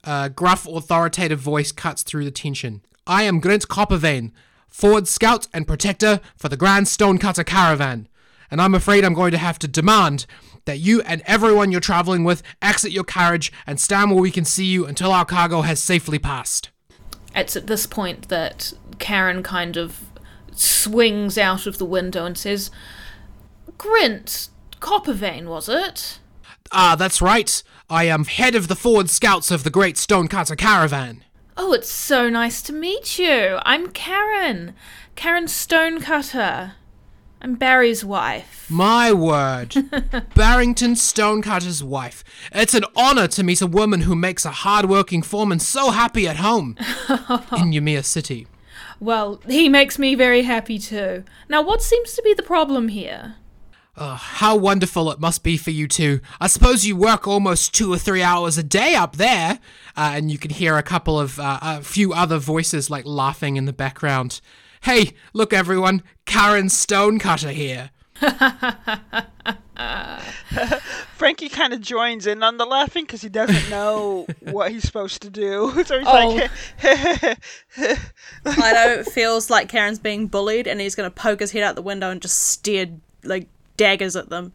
A 0.05 0.31
gruff, 0.31 0.68
authoritative 0.68 1.40
voice 1.40 1.72
cuts 1.72 2.05
through 2.05 2.25
the 2.25 2.31
tension. 2.31 2.83
I 3.09 3.25
am 3.25 3.40
Grant 3.40 3.66
Coppervein, 3.66 4.31
forward 4.77 5.09
scout 5.09 5.49
and 5.55 5.67
protector 5.67 6.21
for 6.37 6.51
the 6.51 6.57
Grand 6.57 6.87
Stonecutter 6.87 7.45
Caravan, 7.45 8.09
and 8.51 8.61
I'm 8.61 8.75
afraid 8.75 9.07
I'm 9.07 9.15
going 9.15 9.31
to 9.31 9.39
have 9.39 9.59
to 9.61 9.69
demand 9.69 10.27
that 10.67 10.81
you 10.81 11.01
and 11.01 11.23
everyone 11.25 11.73
you're 11.73 11.81
traveling 11.81 12.25
with 12.25 12.43
exit 12.61 12.93
your 12.93 13.03
carriage 13.03 13.51
and 13.67 13.81
stand 13.81 14.11
where 14.11 14.21
we 14.21 14.31
can 14.31 14.45
see 14.45 14.67
you 14.67 14.85
until 14.85 15.12
our 15.12 15.25
cargo 15.25 15.62
has 15.62 15.83
safely 15.83 16.19
passed. 16.19 16.69
It's 17.35 17.57
at 17.57 17.69
this 17.69 17.87
point 17.87 18.29
that 18.29 18.75
Karen 18.99 19.43
kind 19.43 19.79
of 19.79 20.11
swings 20.53 21.39
out 21.39 21.67
of 21.67 21.79
the 21.79 21.87
window 21.87 22.27
and 22.27 22.37
says, 22.37 22.71
Grint, 23.79 24.51
Coppervein, 24.81 25.47
was 25.47 25.71
it? 25.71 26.19
Ah, 26.71 26.97
that's 26.97 27.23
right. 27.23 27.62
I 27.89 28.05
am 28.05 28.27
head 28.27 28.55
of 28.55 28.69
the 28.69 28.77
forward 28.77 29.09
scouts 29.09 29.51
of 29.51 29.65
the 29.65 29.71
Great 29.71 29.97
Stonecutter 29.97 30.57
Caravan. 30.57 31.25
Oh, 31.59 31.73
it's 31.73 31.90
so 31.90 32.29
nice 32.29 32.61
to 32.62 32.73
meet 32.73 33.19
you. 33.19 33.59
I'm 33.62 33.88
Karen. 33.88 34.75
Karen 35.14 35.49
Stonecutter. 35.49 36.73
I'm 37.40 37.55
Barry's 37.55 38.05
wife. 38.05 38.66
My 38.71 39.12
word. 39.12 39.75
Barrington 40.35 40.95
Stonecutter's 40.97 41.83
wife. 41.83 42.23
It's 42.53 42.75
an 42.75 42.85
honor 42.95 43.27
to 43.29 43.42
meet 43.42 43.62
a 43.62 43.66
woman 43.66 44.03
who 44.03 44.14
makes 44.14 44.45
a 44.45 44.51
hard-working 44.51 45.23
foreman 45.23 45.59
so 45.59 45.90
happy 45.90 46.29
at 46.29 46.37
home 46.37 46.77
in 47.59 47.73
Ymir 47.73 48.03
City. 48.03 48.47
Well, 49.01 49.40
he 49.47 49.69
makes 49.69 49.99
me 49.99 50.14
very 50.14 50.42
happy 50.42 50.79
too. 50.79 51.25
Now, 51.49 51.62
what 51.62 51.83
seems 51.83 52.14
to 52.14 52.23
be 52.23 52.35
the 52.35 52.42
problem 52.42 52.88
here? 52.88 53.37
Oh, 53.99 54.15
how 54.15 54.57
wonderful 54.57 55.11
it 55.11 55.19
must 55.21 55.43
be 55.43 55.57
for 55.57 55.71
you 55.71 55.89
two. 55.89 56.21
I 56.39 56.49
suppose 56.49 56.85
you 56.85 56.97
work 56.97 57.27
almost 57.27 57.73
two 57.75 57.91
or 57.91 57.97
three 57.99 58.23
hours 58.23 58.59
a 58.59 58.63
day 58.63 58.95
up 58.95 59.17
there. 59.17 59.59
Uh, 59.97 60.13
and 60.15 60.31
you 60.31 60.37
can 60.37 60.51
hear 60.51 60.77
a 60.77 60.83
couple 60.83 61.19
of, 61.19 61.39
uh, 61.41 61.59
a 61.63 61.81
few 61.83 62.13
other 62.13 62.37
voices 62.39 62.91
like 62.91 63.07
laughing 63.07 63.57
in 63.57 63.65
the 63.65 63.73
background. 63.73 64.43
Hey, 64.83 65.15
look 65.33 65.55
everyone, 65.55 66.03
Karen 66.27 66.69
Stonecutter 66.69 67.53
here. 67.53 67.91
Frankie 71.17 71.49
kind 71.49 71.73
of 71.73 71.81
joins 71.81 72.27
in 72.27 72.43
on 72.43 72.57
the 72.59 72.65
laughing 72.67 73.05
because 73.05 73.23
he 73.23 73.29
doesn't 73.29 73.71
know 73.71 74.27
what 74.41 74.71
he's 74.71 74.85
supposed 74.85 75.23
to 75.23 75.31
do. 75.31 75.73
So 75.87 75.99
he's 75.99 76.07
Oh. 76.09 76.35
like, 76.35 76.51
I 78.47 78.73
know 78.73 78.93
it 79.01 79.07
feels 79.07 79.49
like 79.51 79.69
Karen's 79.69 79.99
being 79.99 80.27
bullied, 80.27 80.67
and 80.67 80.81
he's 80.81 80.95
going 80.95 81.09
to 81.09 81.15
poke 81.15 81.41
his 81.41 81.53
head 81.53 81.63
out 81.63 81.75
the 81.77 81.83
window 81.83 82.11
and 82.11 82.21
just 82.21 82.39
stare 82.49 82.87
like 83.25 83.49
daggers 83.77 84.17
at 84.17 84.29
them. 84.29 84.53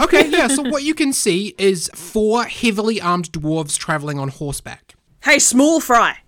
Okay, 0.00 0.28
yeah, 0.28 0.48
so 0.48 0.62
what 0.70 0.82
you 0.82 0.94
can 0.94 1.12
see 1.12 1.54
is 1.58 1.90
four 1.94 2.44
heavily 2.44 3.00
armed 3.00 3.32
dwarves 3.32 3.78
traveling 3.78 4.18
on 4.18 4.28
horseback. 4.28 4.94
Hey, 5.22 5.38
small 5.38 5.80
fry, 5.80 6.18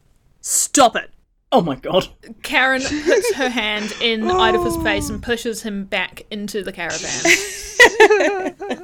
stop 0.41 0.97
it! 0.97 1.11
Oh 1.51 1.63
my 1.63 1.77
god. 1.77 2.09
Karen 2.43 2.83
puts 2.83 3.35
her 3.35 3.49
hand 3.49 3.95
in 4.03 4.31
Idafa's 4.31 4.77
face 4.79 5.09
and 5.09 5.23
pushes 5.23 5.63
him 5.63 5.85
back 5.85 6.27
into 6.31 6.63
the 6.63 6.73
caravan. 6.73 7.25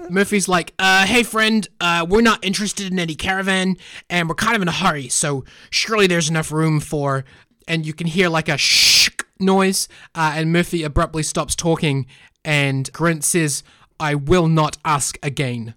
Murphy's 0.10 0.48
like, 0.48 0.72
uh, 0.78 1.04
hey 1.04 1.24
friend, 1.24 1.68
uh, 1.80 2.06
we're 2.08 2.22
not 2.22 2.42
interested 2.42 2.90
in 2.90 2.98
any 2.98 3.14
caravan, 3.14 3.76
and 4.08 4.30
we're 4.30 4.34
kind 4.34 4.56
of 4.56 4.62
in 4.62 4.68
a 4.68 4.72
hurry, 4.72 5.08
so 5.08 5.44
surely 5.68 6.06
there's 6.06 6.30
enough 6.30 6.50
room 6.50 6.80
for. 6.80 7.24
And 7.68 7.84
you 7.84 7.92
can 7.92 8.06
hear 8.06 8.30
like 8.30 8.48
a 8.48 8.56
shh 8.56 9.10
noise, 9.38 9.86
uh, 10.14 10.32
and 10.34 10.50
Murphy 10.50 10.84
abruptly 10.84 11.22
stops 11.22 11.54
talking, 11.54 12.06
and 12.44 12.92
Grint 12.92 13.22
says, 13.22 13.62
I 13.98 14.14
will 14.14 14.48
not 14.48 14.76
ask 14.84 15.18
again. 15.22 15.74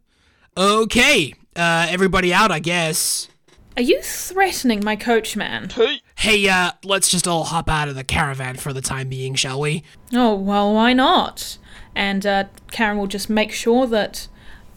Okay, 0.58 1.34
uh, 1.56 1.88
everybody 1.90 2.34
out, 2.34 2.52
I 2.52 2.60
guess. 2.60 3.28
Are 3.76 3.84
you 3.84 4.02
threatening 4.02 4.84
my 4.84 4.96
coachman? 4.96 5.70
Hey, 5.70 6.02
hey, 6.16 6.50
uh, 6.50 6.72
let's 6.84 7.10
just 7.10 7.28
all 7.28 7.44
hop 7.44 7.70
out 7.70 7.88
of 7.88 7.96
the 7.96 8.04
caravan 8.04 8.56
for 8.56 8.74
the 8.74 8.82
time 8.82 9.10
being, 9.10 9.36
shall 9.36 9.60
we? 9.60 9.84
Oh, 10.14 10.34
well, 10.34 10.74
why 10.74 10.94
not? 10.94 11.60
And 11.94 12.26
uh, 12.26 12.46
Karen 12.72 12.98
will 12.98 13.06
just 13.08 13.30
make 13.30 13.52
sure 13.52 13.86
that 13.86 14.28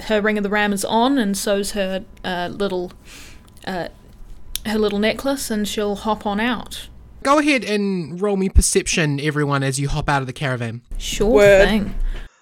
her 0.02 0.20
ring 0.20 0.36
of 0.36 0.42
the 0.42 0.50
ram 0.50 0.74
is 0.74 0.84
on, 0.84 1.16
and 1.16 1.36
so's 1.36 1.72
her 1.72 2.04
uh, 2.24 2.50
little 2.52 2.92
uh, 3.66 3.88
her 4.66 4.78
little 4.78 4.98
necklace, 4.98 5.50
and 5.50 5.66
she'll 5.66 5.96
hop 5.96 6.26
on 6.26 6.38
out. 6.38 6.88
Go 7.22 7.38
ahead 7.38 7.64
and 7.64 8.20
roll 8.20 8.36
me 8.36 8.48
perception, 8.48 9.20
everyone, 9.20 9.62
as 9.62 9.78
you 9.78 9.88
hop 9.88 10.08
out 10.08 10.22
of 10.22 10.26
the 10.26 10.32
caravan. 10.32 10.82
Sure 10.98 11.28
Word. 11.30 11.68
thing. 11.68 11.94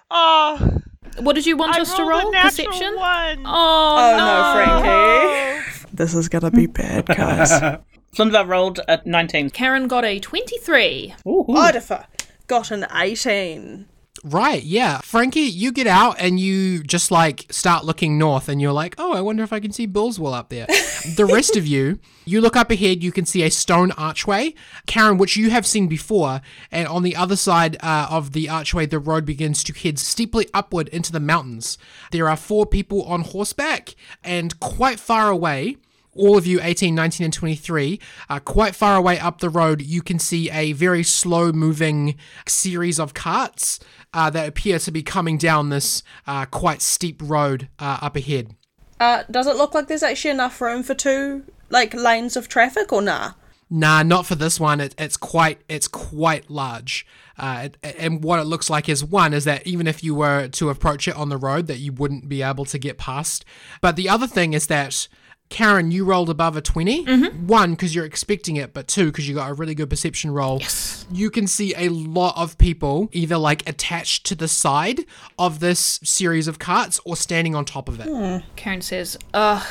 oh, 0.09 0.79
What 1.19 1.33
did 1.33 1.45
you 1.45 1.57
want 1.57 1.75
I 1.75 1.81
us 1.81 1.93
to 1.95 2.03
rolled 2.03 2.11
a 2.33 2.37
roll? 2.37 2.43
Perception? 2.43 2.95
One. 2.95 3.43
Oh, 3.45 3.97
Oh 3.97 4.17
no. 4.17 4.25
no, 4.25 5.63
Frankie, 5.63 5.87
this 5.93 6.15
is 6.15 6.29
gonna 6.29 6.51
be 6.51 6.65
bad, 6.67 7.05
guys. 7.07 7.51
Flimva 8.15 8.47
rolled 8.47 8.79
at 8.87 9.05
19. 9.05 9.49
Karen 9.51 9.87
got 9.87 10.03
a 10.05 10.19
23. 10.19 11.13
Ooh, 11.27 11.29
ooh. 11.29 11.45
Idafa 11.49 12.05
got 12.47 12.71
an 12.71 12.87
eighteen. 12.95 13.85
Right, 14.23 14.63
yeah. 14.63 14.99
Frankie, 14.99 15.41
you 15.41 15.71
get 15.71 15.87
out 15.87 16.17
and 16.19 16.39
you 16.39 16.83
just 16.83 17.09
like 17.09 17.45
start 17.51 17.85
looking 17.85 18.17
north 18.17 18.49
and 18.49 18.61
you're 18.61 18.73
like, 18.73 18.95
oh, 18.97 19.13
I 19.13 19.21
wonder 19.21 19.43
if 19.43 19.53
I 19.53 19.61
can 19.61 19.71
see 19.71 19.87
Bullswell 19.87 20.33
up 20.33 20.49
there. 20.49 20.67
the 21.15 21.25
rest 21.25 21.55
of 21.55 21.65
you, 21.65 21.99
you 22.25 22.41
look 22.41 22.57
up 22.57 22.69
ahead, 22.69 23.01
you 23.01 23.13
can 23.13 23.25
see 23.25 23.43
a 23.43 23.49
stone 23.49 23.91
archway, 23.91 24.55
Karen, 24.87 25.17
which 25.17 25.37
you 25.37 25.49
have 25.51 25.65
seen 25.65 25.87
before. 25.87 26.41
And 26.69 26.87
on 26.87 27.03
the 27.03 27.15
other 27.15 27.37
side 27.37 27.77
uh, 27.81 28.07
of 28.09 28.33
the 28.33 28.49
archway, 28.49 28.85
the 28.85 28.99
road 28.99 29.25
begins 29.25 29.63
to 29.63 29.73
head 29.73 29.97
steeply 29.97 30.47
upward 30.53 30.89
into 30.89 31.13
the 31.13 31.21
mountains. 31.21 31.77
There 32.11 32.27
are 32.27 32.37
four 32.37 32.65
people 32.65 33.03
on 33.03 33.21
horseback 33.21 33.95
and 34.21 34.59
quite 34.59 34.99
far 34.99 35.29
away 35.29 35.77
all 36.19 36.37
of 36.37 36.45
you 36.45 36.59
18 36.61 36.93
19 36.93 37.25
and 37.25 37.33
23 37.33 37.99
uh, 38.29 38.39
quite 38.39 38.75
far 38.75 38.95
away 38.95 39.17
up 39.19 39.39
the 39.39 39.49
road 39.49 39.81
you 39.81 40.01
can 40.01 40.19
see 40.19 40.49
a 40.51 40.73
very 40.73 41.03
slow 41.03 41.51
moving 41.51 42.15
series 42.47 42.99
of 42.99 43.13
carts 43.13 43.79
uh, 44.13 44.29
that 44.29 44.47
appear 44.47 44.79
to 44.79 44.91
be 44.91 45.01
coming 45.03 45.37
down 45.37 45.69
this 45.69 46.03
uh, 46.27 46.45
quite 46.45 46.81
steep 46.81 47.21
road 47.23 47.69
uh, 47.79 47.99
up 48.01 48.15
ahead 48.15 48.55
Uh, 48.99 49.23
does 49.31 49.47
it 49.47 49.55
look 49.55 49.73
like 49.73 49.87
there's 49.87 50.03
actually 50.03 50.31
enough 50.31 50.59
room 50.59 50.83
for 50.83 50.93
two 50.93 51.43
like 51.69 51.93
lanes 51.93 52.35
of 52.35 52.47
traffic, 52.47 52.91
or 52.91 53.01
nah? 53.01 53.33
Nah, 53.69 54.01
not 54.03 54.25
for 54.25 54.35
this 54.35 54.59
one. 54.59 54.81
It, 54.81 54.95
it's 54.97 55.15
quite 55.17 55.61
it's 55.69 55.87
quite 55.87 56.49
large. 56.49 57.05
Uh, 57.37 57.69
and 57.83 58.23
what 58.23 58.39
it 58.39 58.43
looks 58.45 58.69
like 58.69 58.89
is 58.89 59.05
one 59.05 59.33
is 59.33 59.45
that 59.45 59.65
even 59.65 59.87
if 59.87 60.03
you 60.03 60.13
were 60.13 60.49
to 60.49 60.69
approach 60.69 61.07
it 61.07 61.15
on 61.15 61.29
the 61.29 61.37
road, 61.37 61.67
that 61.67 61.77
you 61.77 61.93
wouldn't 61.93 62.27
be 62.27 62.41
able 62.41 62.65
to 62.65 62.77
get 62.77 62.97
past. 62.97 63.45
But 63.79 63.95
the 63.95 64.09
other 64.09 64.27
thing 64.27 64.53
is 64.53 64.67
that 64.67 65.07
Karen, 65.49 65.91
you 65.91 66.05
rolled 66.05 66.29
above 66.29 66.55
a 66.55 66.61
20. 66.61 67.05
One, 67.31 67.71
because 67.71 67.95
you're 67.95 68.05
expecting 68.05 68.55
it, 68.55 68.73
but 68.73 68.87
two, 68.87 69.07
because 69.07 69.27
you 69.27 69.35
got 69.35 69.49
a 69.49 69.53
really 69.53 69.75
good 69.75 69.89
perception 69.89 70.31
roll. 70.31 70.59
Yes. 70.59 71.05
You 71.11 71.29
can 71.31 71.47
see 71.47 71.73
a 71.75 71.89
lot 71.89 72.37
of 72.37 72.57
people 72.57 73.09
either 73.11 73.37
like 73.37 73.67
attached 73.67 74.25
to 74.27 74.35
the 74.35 74.47
side 74.47 75.05
of 75.37 75.59
this 75.59 75.99
series 76.03 76.47
of 76.47 76.59
carts 76.59 76.99
or 77.03 77.15
standing 77.15 77.55
on 77.55 77.65
top 77.65 77.89
of 77.89 77.99
it. 77.99 78.43
Karen 78.55 78.81
says, 78.81 79.17
Ugh, 79.33 79.65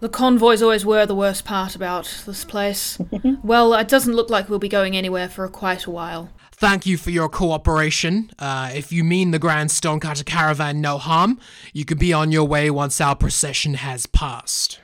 the 0.00 0.08
convoys 0.08 0.62
always 0.62 0.86
were 0.86 1.04
the 1.04 1.14
worst 1.14 1.44
part 1.44 1.76
about 1.76 2.22
this 2.24 2.44
place. 2.44 2.98
well, 3.44 3.74
it 3.74 3.88
doesn't 3.88 4.14
look 4.14 4.30
like 4.30 4.48
we'll 4.48 4.58
be 4.58 4.68
going 4.68 4.96
anywhere 4.96 5.28
for 5.28 5.46
quite 5.48 5.84
a 5.84 5.90
while. 5.90 6.30
Thank 6.52 6.86
you 6.86 6.96
for 6.96 7.10
your 7.10 7.28
cooperation. 7.28 8.30
Uh, 8.38 8.70
if 8.74 8.92
you 8.92 9.04
mean 9.04 9.30
the 9.30 9.38
Grand 9.38 9.70
Stonecutter 9.70 10.24
Caravan 10.24 10.80
no 10.80 10.98
harm, 10.98 11.38
you 11.72 11.84
can 11.84 11.98
be 11.98 12.12
on 12.12 12.32
your 12.32 12.44
way 12.44 12.70
once 12.70 13.00
our 13.00 13.16
procession 13.16 13.74
has 13.74 14.06
passed. 14.06 14.80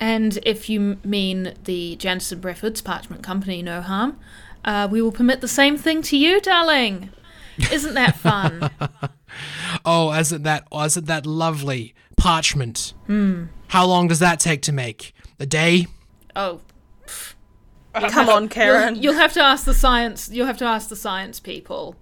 And 0.00 0.38
if 0.44 0.68
you 0.68 0.98
mean 1.04 1.54
the 1.64 1.96
Jansen 1.96 2.40
Breford's 2.40 2.80
Parchment 2.80 3.22
Company, 3.22 3.62
no 3.62 3.80
harm, 3.80 4.18
uh, 4.64 4.88
we 4.90 5.02
will 5.02 5.12
permit 5.12 5.40
the 5.40 5.48
same 5.48 5.76
thing 5.76 6.02
to 6.02 6.16
you, 6.16 6.40
darling. 6.40 7.10
Isn't 7.72 7.94
that 7.94 8.16
fun? 8.16 8.70
Oh, 9.84 10.12
isn't 10.12 10.42
that 10.44 10.66
isn't 10.74 11.06
that 11.06 11.26
lovely 11.26 11.94
parchment? 12.16 12.94
Hmm. 13.06 13.44
How 13.68 13.86
long 13.86 14.08
does 14.08 14.18
that 14.20 14.40
take 14.40 14.62
to 14.62 14.72
make? 14.72 15.14
A 15.38 15.46
day? 15.46 15.86
oh, 16.34 16.60
Come 17.94 18.28
on, 18.28 18.48
Karen. 18.48 18.94
You'll, 18.94 19.04
you'll 19.04 19.20
have 19.20 19.32
to 19.34 19.42
ask 19.42 19.64
the 19.64 19.74
science. 19.74 20.30
You'll 20.30 20.46
have 20.46 20.58
to 20.58 20.64
ask 20.64 20.88
the 20.88 20.96
science 20.96 21.40
people 21.40 21.96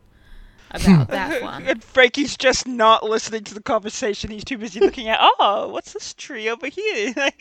about 0.70 1.08
that 1.10 1.42
one. 1.42 1.64
And 1.66 1.82
Frankie's 1.82 2.36
just 2.36 2.66
not 2.66 3.04
listening 3.04 3.44
to 3.44 3.54
the 3.54 3.62
conversation. 3.62 4.30
He's 4.30 4.44
too 4.44 4.58
busy 4.58 4.80
looking 4.80 5.08
at, 5.08 5.18
oh, 5.20 5.68
what's 5.68 5.92
this 5.92 6.14
tree 6.14 6.48
over 6.48 6.68
here? 6.68 7.14
Alpine 7.16 7.34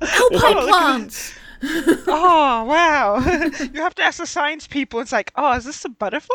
plants. 0.68 1.34
oh, 1.62 2.64
wow. 2.64 3.18
you 3.18 3.82
have 3.82 3.94
to 3.96 4.02
ask 4.02 4.18
the 4.18 4.26
science 4.26 4.66
people. 4.66 5.00
It's 5.00 5.12
like, 5.12 5.32
oh, 5.36 5.56
is 5.56 5.64
this 5.64 5.84
a 5.84 5.88
butterfly? 5.88 6.34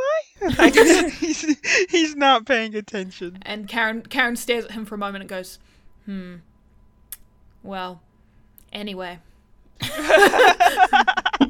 Like, 0.57 0.73
he's, 0.75 1.45
he's 1.89 2.15
not 2.15 2.45
paying 2.45 2.75
attention. 2.75 3.39
And 3.43 3.67
Karen 3.67 4.01
Karen 4.01 4.35
stares 4.35 4.65
at 4.65 4.71
him 4.71 4.83
for 4.83 4.95
a 4.95 4.97
moment 4.97 5.21
and 5.21 5.29
goes, 5.29 5.59
"Hmm. 6.05 6.35
Well, 7.63 8.01
anyway." 8.73 9.19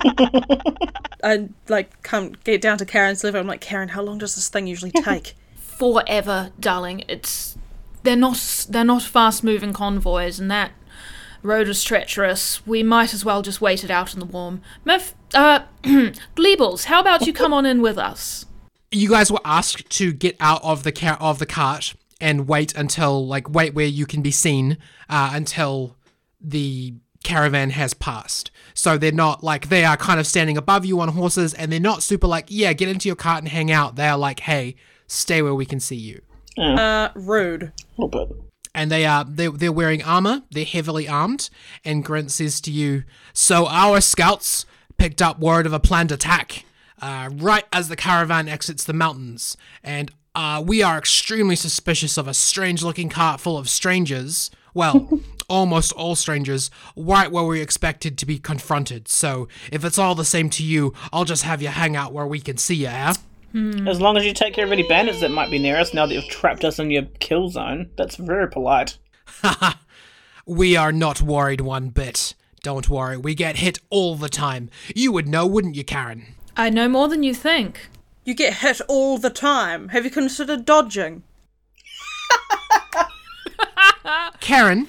I 1.24 1.50
like 1.70 2.02
come 2.04 2.34
get 2.44 2.62
down 2.62 2.78
to 2.80 2.86
Karen's 2.86 3.24
level. 3.24 3.39
I'm 3.39 3.48
like, 3.48 3.62
Karen, 3.62 3.89
how 3.89 4.02
long 4.02 4.18
does 4.18 4.36
this 4.36 4.50
thing 4.50 4.68
usually 4.68 4.92
take? 5.04 5.36
forever, 5.74 6.52
darling. 6.60 7.04
It's 7.08 7.58
they're 8.04 8.16
not 8.16 8.66
they're 8.70 8.84
not 8.84 9.02
fast 9.02 9.44
moving 9.44 9.74
convoys, 9.74 10.39
and 10.39 10.50
that 10.52 10.72
road 11.42 11.68
is 11.68 11.84
treacherous. 11.84 12.66
We 12.66 12.84
might 12.84 13.13
as 13.13 13.26
well 13.26 13.42
just 13.42 13.62
wait 13.62 13.84
it 13.84 13.92
out 13.92 14.13
in 14.13 14.20
the 14.20 14.26
warm. 14.26 14.62
Murph, 14.86 15.13
uh, 15.34 15.62
Gleebles, 15.84 16.86
how 16.86 17.02
about 17.02 17.28
you 17.28 17.34
come 17.34 17.54
on 17.54 17.66
in 17.66 17.82
with 17.82 17.98
us? 17.98 18.46
You 18.92 19.10
guys 19.10 19.32
were 19.32 19.42
asked 19.44 19.89
to 19.89 20.13
get 20.13 20.38
out 20.39 20.63
of 20.63 20.84
the 20.84 20.92
car 20.92 21.18
of 21.20 21.39
the 21.39 21.46
cart 21.46 21.96
and 22.22 22.48
wait 22.48 22.74
until 22.76 23.26
like 23.26 23.50
wait 23.50 23.74
where 23.74 23.86
you 23.86 24.06
can 24.06 24.22
be 24.22 24.32
seen 24.32 24.78
uh, 25.10 25.32
until 25.34 25.97
the 26.39 26.93
caravan 27.24 27.72
has 27.72 27.93
passed. 27.93 28.51
So 28.74 28.97
they're 28.97 29.11
not 29.11 29.43
like 29.43 29.69
they 29.69 29.86
are 29.86 29.97
kind 29.97 30.19
of 30.19 30.28
standing 30.28 30.57
above 30.57 30.86
you 30.86 30.99
on 30.99 31.09
horses, 31.09 31.53
and 31.53 31.71
they're 31.71 31.80
not 31.80 32.03
super 32.03 32.28
like 32.28 32.45
yeah 32.49 32.74
get 32.74 32.89
into 32.89 33.07
your 33.09 33.15
cart 33.15 33.39
and 33.39 33.47
hang 33.47 33.71
out. 33.71 33.95
They 33.95 34.07
are 34.07 34.17
like 34.17 34.41
hey 34.41 34.76
stay 35.07 35.41
where 35.41 35.55
we 35.55 35.65
can 35.65 35.80
see 35.80 35.95
you. 35.95 36.21
Uh, 36.57 37.09
rude. 37.15 37.63
A 37.63 37.71
little 38.01 38.07
bit. 38.28 38.36
and 38.76 38.91
they 38.91 39.05
are 39.05 39.24
they, 39.24 39.47
they're 39.47 39.71
wearing 39.71 40.03
armor 40.03 40.43
they're 40.51 40.65
heavily 40.65 41.07
armed 41.07 41.49
and 41.86 42.03
grant 42.05 42.32
says 42.32 42.59
to 42.61 42.71
you 42.71 43.03
so 43.34 43.67
our 43.67 44.01
scouts 44.01 44.65
picked 44.97 45.21
up 45.21 45.39
word 45.39 45.65
of 45.65 45.74
a 45.74 45.80
planned 45.80 46.11
attack 46.11 46.65
uh, 47.01 47.30
right 47.34 47.65
as 47.71 47.88
the 47.89 47.95
caravan 47.95 48.47
exits 48.47 48.84
the 48.84 48.93
mountains 48.93 49.57
and 49.84 50.11
uh, 50.36 50.63
we 50.65 50.82
are 50.82 50.97
extremely 50.97 51.55
suspicious 51.55 52.17
of 52.17 52.28
a 52.28 52.34
strange 52.34 52.82
looking 52.84 53.09
cart 53.09 53.39
full 53.39 53.57
of 53.57 53.69
strangers 53.69 54.49
Well, 54.74 55.19
almost 55.49 55.91
all 55.93 56.15
strangers, 56.15 56.71
right 56.95 57.32
where 57.32 57.43
we 57.43 57.61
expected 57.61 58.17
to 58.19 58.26
be 58.26 58.39
confronted. 58.39 59.07
So 59.07 59.47
if 59.71 59.84
it's 59.86 59.97
all 59.97 60.15
the 60.15 60.26
same 60.26 60.49
to 60.51 60.63
you, 60.63 60.93
I'll 61.11 61.26
just 61.26 61.43
have 61.43 61.61
you 61.61 61.69
hang 61.69 61.95
out 61.95 62.13
where 62.13 62.28
we 62.28 62.39
can 62.39 62.57
see 62.57 62.76
you, 62.76 62.88
eh? 62.88 63.13
As 63.88 64.01
long 64.01 64.17
as 64.17 64.26
you 64.26 64.34
take 64.34 64.55
care 64.55 64.65
of 64.65 64.71
any 64.71 64.82
bandits 64.82 65.19
that 65.21 65.30
might 65.30 65.51
be 65.51 65.59
near 65.59 65.78
us 65.78 65.93
now 65.93 66.07
that 66.07 66.13
you've 66.15 66.28
trapped 66.28 66.63
us 66.65 66.80
in 66.80 66.89
your 66.89 67.03
kill 67.19 67.49
zone, 67.49 67.91
that's 67.97 68.15
very 68.15 68.49
polite. 68.49 68.97
We 70.45 70.76
are 70.76 70.91
not 70.91 71.21
worried 71.21 71.61
one 71.61 71.88
bit. 71.88 72.34
Don't 72.63 72.89
worry, 72.89 73.15
we 73.15 73.34
get 73.34 73.57
hit 73.57 73.80
all 73.89 74.15
the 74.17 74.28
time. 74.28 74.69
You 74.93 75.13
would 75.13 75.26
know, 75.26 75.47
wouldn't 75.47 75.76
you, 75.76 75.86
Karen? 75.86 76.36
I 76.57 76.69
know 76.69 76.89
more 76.89 77.07
than 77.07 77.24
you 77.24 77.34
think. 77.34 77.88
You 78.26 78.34
get 78.34 78.55
hit 78.55 78.82
all 78.89 79.17
the 79.17 79.30
time. 79.30 79.89
Have 79.89 80.03
you 80.03 80.11
considered 80.11 80.65
dodging? 80.65 81.24
Karen, 84.39 84.88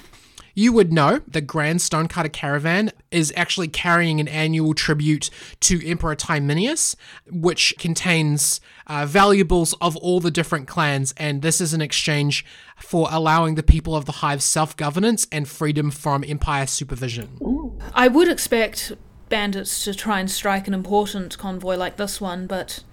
you 0.57 0.71
would 0.71 0.93
know 0.93 1.19
the 1.27 1.41
Grand 1.41 1.81
Stonecutter 1.81 2.29
Caravan 2.29 2.91
is 3.11 3.33
actually 3.35 3.67
carrying 3.67 4.21
an 4.21 4.27
annual 4.27 4.73
tribute 4.73 5.29
to 5.59 5.85
Emperor 5.85 6.15
Tiberius, 6.15 6.95
which 7.29 7.75
contains 7.77 8.61
uh, 8.87 9.05
valuables 9.05 9.73
of 9.81 9.97
all 9.97 10.21
the 10.21 10.31
different 10.31 10.67
clans, 10.67 11.13
and 11.17 11.41
this 11.41 11.59
is 11.59 11.73
an 11.73 11.81
exchange 11.81 12.45
for 12.77 13.09
allowing 13.11 13.55
the 13.55 13.63
people 13.63 13.95
of 13.95 14.05
the 14.05 14.13
Hive 14.13 14.41
self 14.41 14.77
governance 14.77 15.27
and 15.31 15.47
freedom 15.47 15.91
from 15.91 16.23
Empire 16.25 16.67
supervision. 16.67 17.37
I 17.93 18.07
would 18.07 18.29
expect 18.29 18.93
bandits 19.27 19.83
to 19.83 19.93
try 19.93 20.19
and 20.19 20.31
strike 20.31 20.67
an 20.67 20.73
important 20.73 21.37
convoy 21.37 21.75
like 21.75 21.97
this 21.97 22.21
one, 22.21 22.47
but 22.47 22.83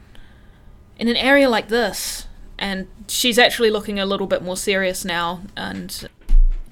in 0.99 1.07
an 1.07 1.17
area 1.17 1.49
like 1.49 1.69
this, 1.69 2.27
and 2.59 2.89
she's 3.09 3.39
actually 3.39 3.71
looking 3.71 3.99
a 3.99 4.07
little 4.07 4.27
bit 4.27 4.43
more 4.43 4.57
serious 4.57 5.05
now, 5.05 5.43
and 5.57 6.09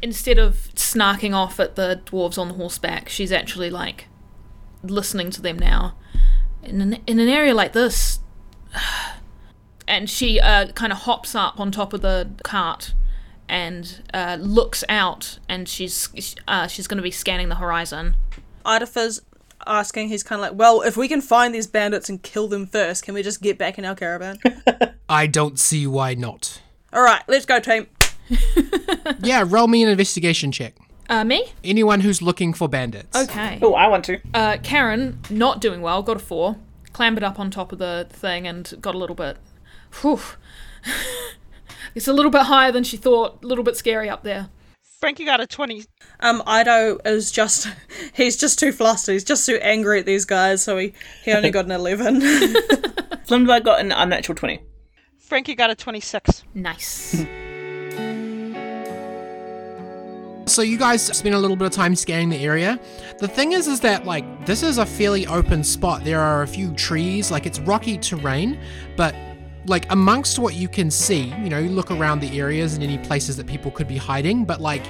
instead 0.02 0.38
of 0.38 0.68
snarking 0.74 1.34
off 1.34 1.60
at 1.60 1.76
the 1.76 2.00
dwarves 2.06 2.38
on 2.38 2.48
the 2.48 2.54
horseback, 2.54 3.08
she's 3.08 3.32
actually 3.32 3.70
like 3.70 4.06
listening 4.82 5.30
to 5.30 5.42
them 5.42 5.58
now. 5.58 5.94
In 6.62 6.80
an, 6.80 6.98
in 7.06 7.18
an 7.18 7.28
area 7.28 7.54
like 7.54 7.72
this, 7.72 8.20
and 9.88 10.08
she 10.08 10.38
uh, 10.40 10.68
kind 10.72 10.92
of 10.92 11.00
hops 11.00 11.34
up 11.34 11.58
on 11.58 11.70
top 11.70 11.92
of 11.92 12.02
the 12.02 12.30
cart 12.44 12.94
and 13.48 14.02
uh, 14.14 14.36
looks 14.40 14.84
out, 14.88 15.38
and 15.48 15.68
she's 15.68 16.36
uh, 16.46 16.66
she's 16.66 16.86
going 16.86 16.98
to 16.98 17.02
be 17.02 17.10
scanning 17.10 17.48
the 17.48 17.56
horizon. 17.56 18.14
Idafa's 18.64 19.22
asking, 19.66 20.08
he's 20.08 20.22
kind 20.22 20.40
of 20.40 20.50
like, 20.50 20.58
well, 20.58 20.82
if 20.82 20.96
we 20.96 21.08
can 21.08 21.20
find 21.20 21.54
these 21.54 21.66
bandits 21.66 22.08
and 22.08 22.22
kill 22.22 22.48
them 22.48 22.66
first, 22.66 23.04
can 23.04 23.14
we 23.14 23.22
just 23.22 23.42
get 23.42 23.58
back 23.58 23.78
in 23.78 23.84
our 23.84 23.94
caravan? 23.94 24.38
I 25.10 25.26
don't 25.26 25.58
see 25.58 25.88
why 25.88 26.14
not. 26.14 26.62
All 26.92 27.02
right, 27.02 27.22
let's 27.26 27.44
go, 27.44 27.58
team. 27.58 27.88
Yeah, 29.22 29.44
roll 29.46 29.66
me 29.66 29.82
an 29.82 29.88
investigation 29.88 30.52
check. 30.52 30.74
Uh, 31.08 31.24
me? 31.24 31.52
Anyone 31.64 32.00
who's 32.00 32.22
looking 32.22 32.54
for 32.54 32.68
bandits. 32.68 33.16
Okay. 33.16 33.58
Oh, 33.60 33.74
I 33.74 33.88
want 33.88 34.04
to. 34.04 34.20
Uh, 34.32 34.56
Karen, 34.62 35.18
not 35.28 35.60
doing 35.60 35.82
well, 35.82 36.02
got 36.02 36.16
a 36.16 36.20
four. 36.20 36.56
Clambered 36.92 37.24
up 37.24 37.38
on 37.40 37.50
top 37.50 37.72
of 37.72 37.78
the 37.78 38.06
thing 38.08 38.46
and 38.46 38.72
got 38.80 38.94
a 38.94 38.98
little 38.98 39.16
bit. 39.16 39.36
Whew. 40.00 40.20
it's 41.94 42.06
a 42.06 42.12
little 42.12 42.30
bit 42.30 42.42
higher 42.42 42.70
than 42.70 42.84
she 42.84 42.96
thought. 42.96 43.42
A 43.42 43.46
little 43.46 43.64
bit 43.64 43.76
scary 43.76 44.08
up 44.08 44.22
there. 44.22 44.48
Frankie 45.00 45.24
got 45.24 45.40
a 45.40 45.46
20. 45.46 45.84
Um, 46.20 46.42
Ido 46.46 46.98
is 47.04 47.32
just, 47.32 47.68
he's 48.14 48.36
just 48.36 48.58
too 48.58 48.70
flustered. 48.70 49.14
He's 49.14 49.24
just 49.24 49.44
too 49.44 49.58
angry 49.60 49.98
at 50.00 50.06
these 50.06 50.24
guys, 50.24 50.62
so 50.62 50.78
he, 50.78 50.92
he 51.24 51.32
only 51.32 51.50
got 51.50 51.64
an 51.64 51.72
11. 51.72 52.20
Flimberg 53.26 53.64
got 53.64 53.80
an 53.80 53.92
unnatural 53.92 54.36
20. 54.36 54.60
Frankie 55.30 55.54
got 55.54 55.70
a 55.70 55.76
26. 55.76 56.42
Nice. 56.54 57.24
So 60.46 60.62
you 60.62 60.78
guys 60.78 61.00
spend 61.16 61.36
a 61.36 61.38
little 61.38 61.54
bit 61.54 61.66
of 61.66 61.72
time 61.72 61.94
scanning 61.94 62.28
the 62.28 62.38
area. 62.38 62.80
The 63.20 63.28
thing 63.28 63.52
is, 63.52 63.68
is 63.68 63.78
that 63.80 64.04
like 64.04 64.46
this 64.46 64.64
is 64.64 64.78
a 64.78 64.84
fairly 64.84 65.24
open 65.28 65.62
spot. 65.62 66.02
There 66.02 66.18
are 66.18 66.42
a 66.42 66.46
few 66.48 66.74
trees, 66.74 67.30
like 67.30 67.46
it's 67.46 67.60
rocky 67.60 67.96
terrain, 67.96 68.58
but 68.96 69.14
like 69.66 69.86
amongst 69.92 70.40
what 70.40 70.54
you 70.54 70.66
can 70.66 70.90
see, 70.90 71.32
you 71.40 71.50
know, 71.50 71.60
you 71.60 71.70
look 71.70 71.92
around 71.92 72.18
the 72.18 72.36
areas 72.40 72.74
and 72.74 72.82
any 72.82 72.98
places 72.98 73.36
that 73.36 73.46
people 73.46 73.70
could 73.70 73.86
be 73.86 73.96
hiding, 73.96 74.44
but 74.44 74.60
like 74.60 74.82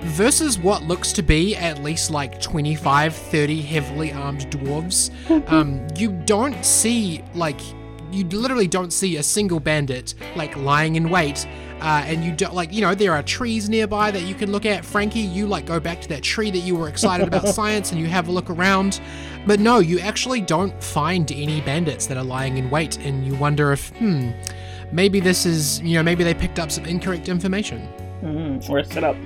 versus 0.00 0.58
what 0.58 0.82
looks 0.82 1.14
to 1.14 1.22
be 1.22 1.56
at 1.56 1.82
least 1.82 2.10
like 2.10 2.38
25 2.42 3.14
30 3.14 3.62
heavily 3.62 4.12
armed 4.12 4.50
dwarves 4.50 5.10
um, 5.50 5.86
you 5.96 6.12
don't 6.26 6.62
see 6.62 7.24
like 7.34 7.58
you 8.14 8.24
literally 8.38 8.68
don't 8.68 8.92
see 8.92 9.16
a 9.16 9.22
single 9.22 9.60
bandit 9.60 10.14
like 10.36 10.56
lying 10.56 10.96
in 10.96 11.08
wait 11.10 11.46
uh, 11.80 12.02
and 12.06 12.24
you 12.24 12.32
don't 12.32 12.54
like 12.54 12.72
you 12.72 12.80
know 12.80 12.94
there 12.94 13.12
are 13.12 13.22
trees 13.22 13.68
nearby 13.68 14.10
that 14.10 14.22
you 14.22 14.34
can 14.34 14.50
look 14.52 14.64
at 14.64 14.84
frankie 14.84 15.20
you 15.20 15.46
like 15.46 15.66
go 15.66 15.78
back 15.80 16.00
to 16.00 16.08
that 16.08 16.22
tree 16.22 16.50
that 16.50 16.58
you 16.60 16.74
were 16.76 16.88
excited 16.88 17.26
about 17.26 17.46
science 17.60 17.90
and 17.92 18.00
you 18.00 18.06
have 18.06 18.28
a 18.28 18.32
look 18.32 18.48
around 18.50 19.00
but 19.46 19.60
no 19.60 19.78
you 19.80 19.98
actually 20.00 20.40
don't 20.40 20.82
find 20.82 21.30
any 21.32 21.60
bandits 21.62 22.06
that 22.06 22.16
are 22.16 22.24
lying 22.24 22.56
in 22.56 22.70
wait 22.70 22.96
and 22.98 23.26
you 23.26 23.34
wonder 23.34 23.72
if 23.72 23.90
hmm 23.98 24.30
maybe 24.92 25.18
this 25.20 25.44
is 25.44 25.80
you 25.80 25.94
know 25.94 26.02
maybe 26.02 26.22
they 26.24 26.34
picked 26.34 26.58
up 26.58 26.70
some 26.70 26.84
incorrect 26.86 27.28
information 27.28 27.88
Mm, 28.22 28.66
we're 28.70 28.84
set 28.84 29.04
up. 29.04 29.16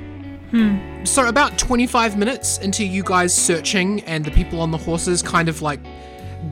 Hmm. 0.51 1.05
so 1.05 1.29
about 1.29 1.57
25 1.59 2.17
minutes 2.17 2.59
into 2.59 2.85
you 2.85 3.03
guys 3.05 3.33
searching 3.35 4.01
and 4.05 4.25
the 4.25 4.31
people 4.31 4.61
on 4.61 4.71
the 4.71 4.79
horses 4.79 5.23
kind 5.23 5.49
of 5.49 5.61
like 5.63 5.79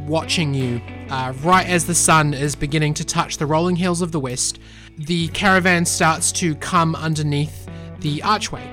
watching 0.07 0.53
you 0.55 0.81
uh, 1.11 1.33
right 1.43 1.67
as 1.67 1.87
the 1.87 1.95
sun 1.95 2.35
is 2.35 2.55
beginning 2.55 2.95
to 2.95 3.05
touch 3.05 3.39
the 3.39 3.47
rolling 3.47 3.77
hills 3.77 4.03
of 4.03 4.13
the 4.13 4.21
west 4.21 4.59
the 4.99 5.29
caravan 5.29 5.85
starts 5.85 6.33
to 6.33 6.55
come 6.57 6.95
underneath 6.95 7.69
the 8.01 8.23
archway. 8.23 8.67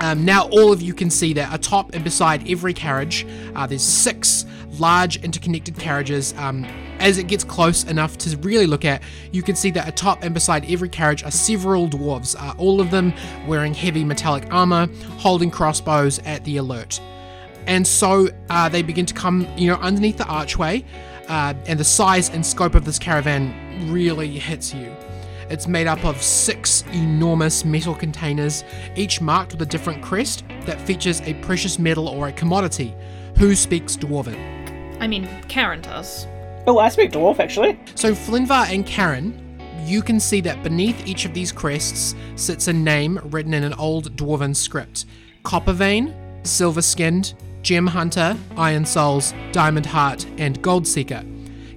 Um, 0.00 0.24
now 0.24 0.48
all 0.48 0.72
of 0.72 0.80
you 0.80 0.94
can 0.94 1.10
see 1.10 1.34
that 1.34 1.54
atop 1.54 1.94
and 1.94 2.02
beside 2.02 2.48
every 2.48 2.72
carriage 2.72 3.26
uh, 3.54 3.66
there's 3.66 3.82
six 3.82 4.46
large 4.78 5.22
interconnected 5.22 5.78
carriages. 5.78 6.32
Um, 6.38 6.64
as 7.00 7.18
it 7.18 7.28
gets 7.28 7.44
close 7.44 7.84
enough 7.84 8.16
to 8.18 8.36
really 8.38 8.66
look 8.66 8.84
at 8.84 9.02
you 9.32 9.42
can 9.42 9.56
see 9.56 9.70
that 9.70 9.88
atop 9.88 10.22
and 10.22 10.32
beside 10.32 10.70
every 10.70 10.88
carriage 10.88 11.22
are 11.22 11.30
several 11.30 11.88
dwarves 11.88 12.34
uh, 12.38 12.54
all 12.56 12.80
of 12.80 12.90
them 12.90 13.12
wearing 13.46 13.74
heavy 13.74 14.04
metallic 14.04 14.46
armor 14.50 14.86
holding 15.18 15.50
crossbows 15.50 16.18
at 16.20 16.42
the 16.44 16.56
alert. 16.56 16.98
And 17.66 17.86
so 17.86 18.28
uh, 18.48 18.70
they 18.70 18.80
begin 18.80 19.04
to 19.04 19.12
come 19.12 19.46
you 19.58 19.66
know 19.66 19.76
underneath 19.76 20.16
the 20.16 20.26
archway 20.26 20.82
uh, 21.30 21.54
and 21.66 21.80
the 21.80 21.84
size 21.84 22.28
and 22.28 22.44
scope 22.44 22.74
of 22.74 22.84
this 22.84 22.98
caravan 22.98 23.90
really 23.90 24.28
hits 24.28 24.74
you 24.74 24.94
it's 25.50 25.66
made 25.66 25.88
up 25.88 26.04
of 26.04 26.22
six 26.22 26.84
enormous 26.92 27.64
metal 27.64 27.92
containers, 27.92 28.62
each 28.94 29.20
marked 29.20 29.50
with 29.50 29.62
a 29.62 29.66
different 29.66 30.00
crest 30.00 30.44
that 30.64 30.80
features 30.80 31.20
a 31.22 31.34
precious 31.42 31.76
metal 31.76 32.08
or 32.08 32.28
a 32.28 32.32
commodity. 32.32 32.94
Who 33.36 33.56
speaks 33.56 33.96
Dwarven? 33.96 34.38
I 35.00 35.08
mean, 35.08 35.28
Karen 35.48 35.80
does. 35.80 36.28
Oh, 36.68 36.78
I 36.78 36.88
speak 36.88 37.10
dwarf 37.10 37.40
actually. 37.40 37.80
So, 37.96 38.12
Flinvar 38.12 38.72
and 38.72 38.86
Karen, 38.86 39.58
you 39.84 40.02
can 40.02 40.20
see 40.20 40.40
that 40.42 40.62
beneath 40.62 41.04
each 41.04 41.24
of 41.24 41.34
these 41.34 41.50
crests 41.50 42.14
sits 42.36 42.68
a 42.68 42.72
name 42.72 43.18
written 43.24 43.52
in 43.52 43.64
an 43.64 43.74
old 43.74 44.16
Dwarven 44.16 44.54
script 44.54 45.06
Coppervein, 45.44 46.14
Silver 46.46 46.82
Skinned, 46.82 47.34
Gem 47.70 47.86
Hunter, 47.86 48.36
Iron 48.56 48.84
Souls, 48.84 49.32
Diamond 49.52 49.86
Heart, 49.86 50.26
and 50.38 50.60
Gold 50.60 50.88
Seeker. 50.88 51.22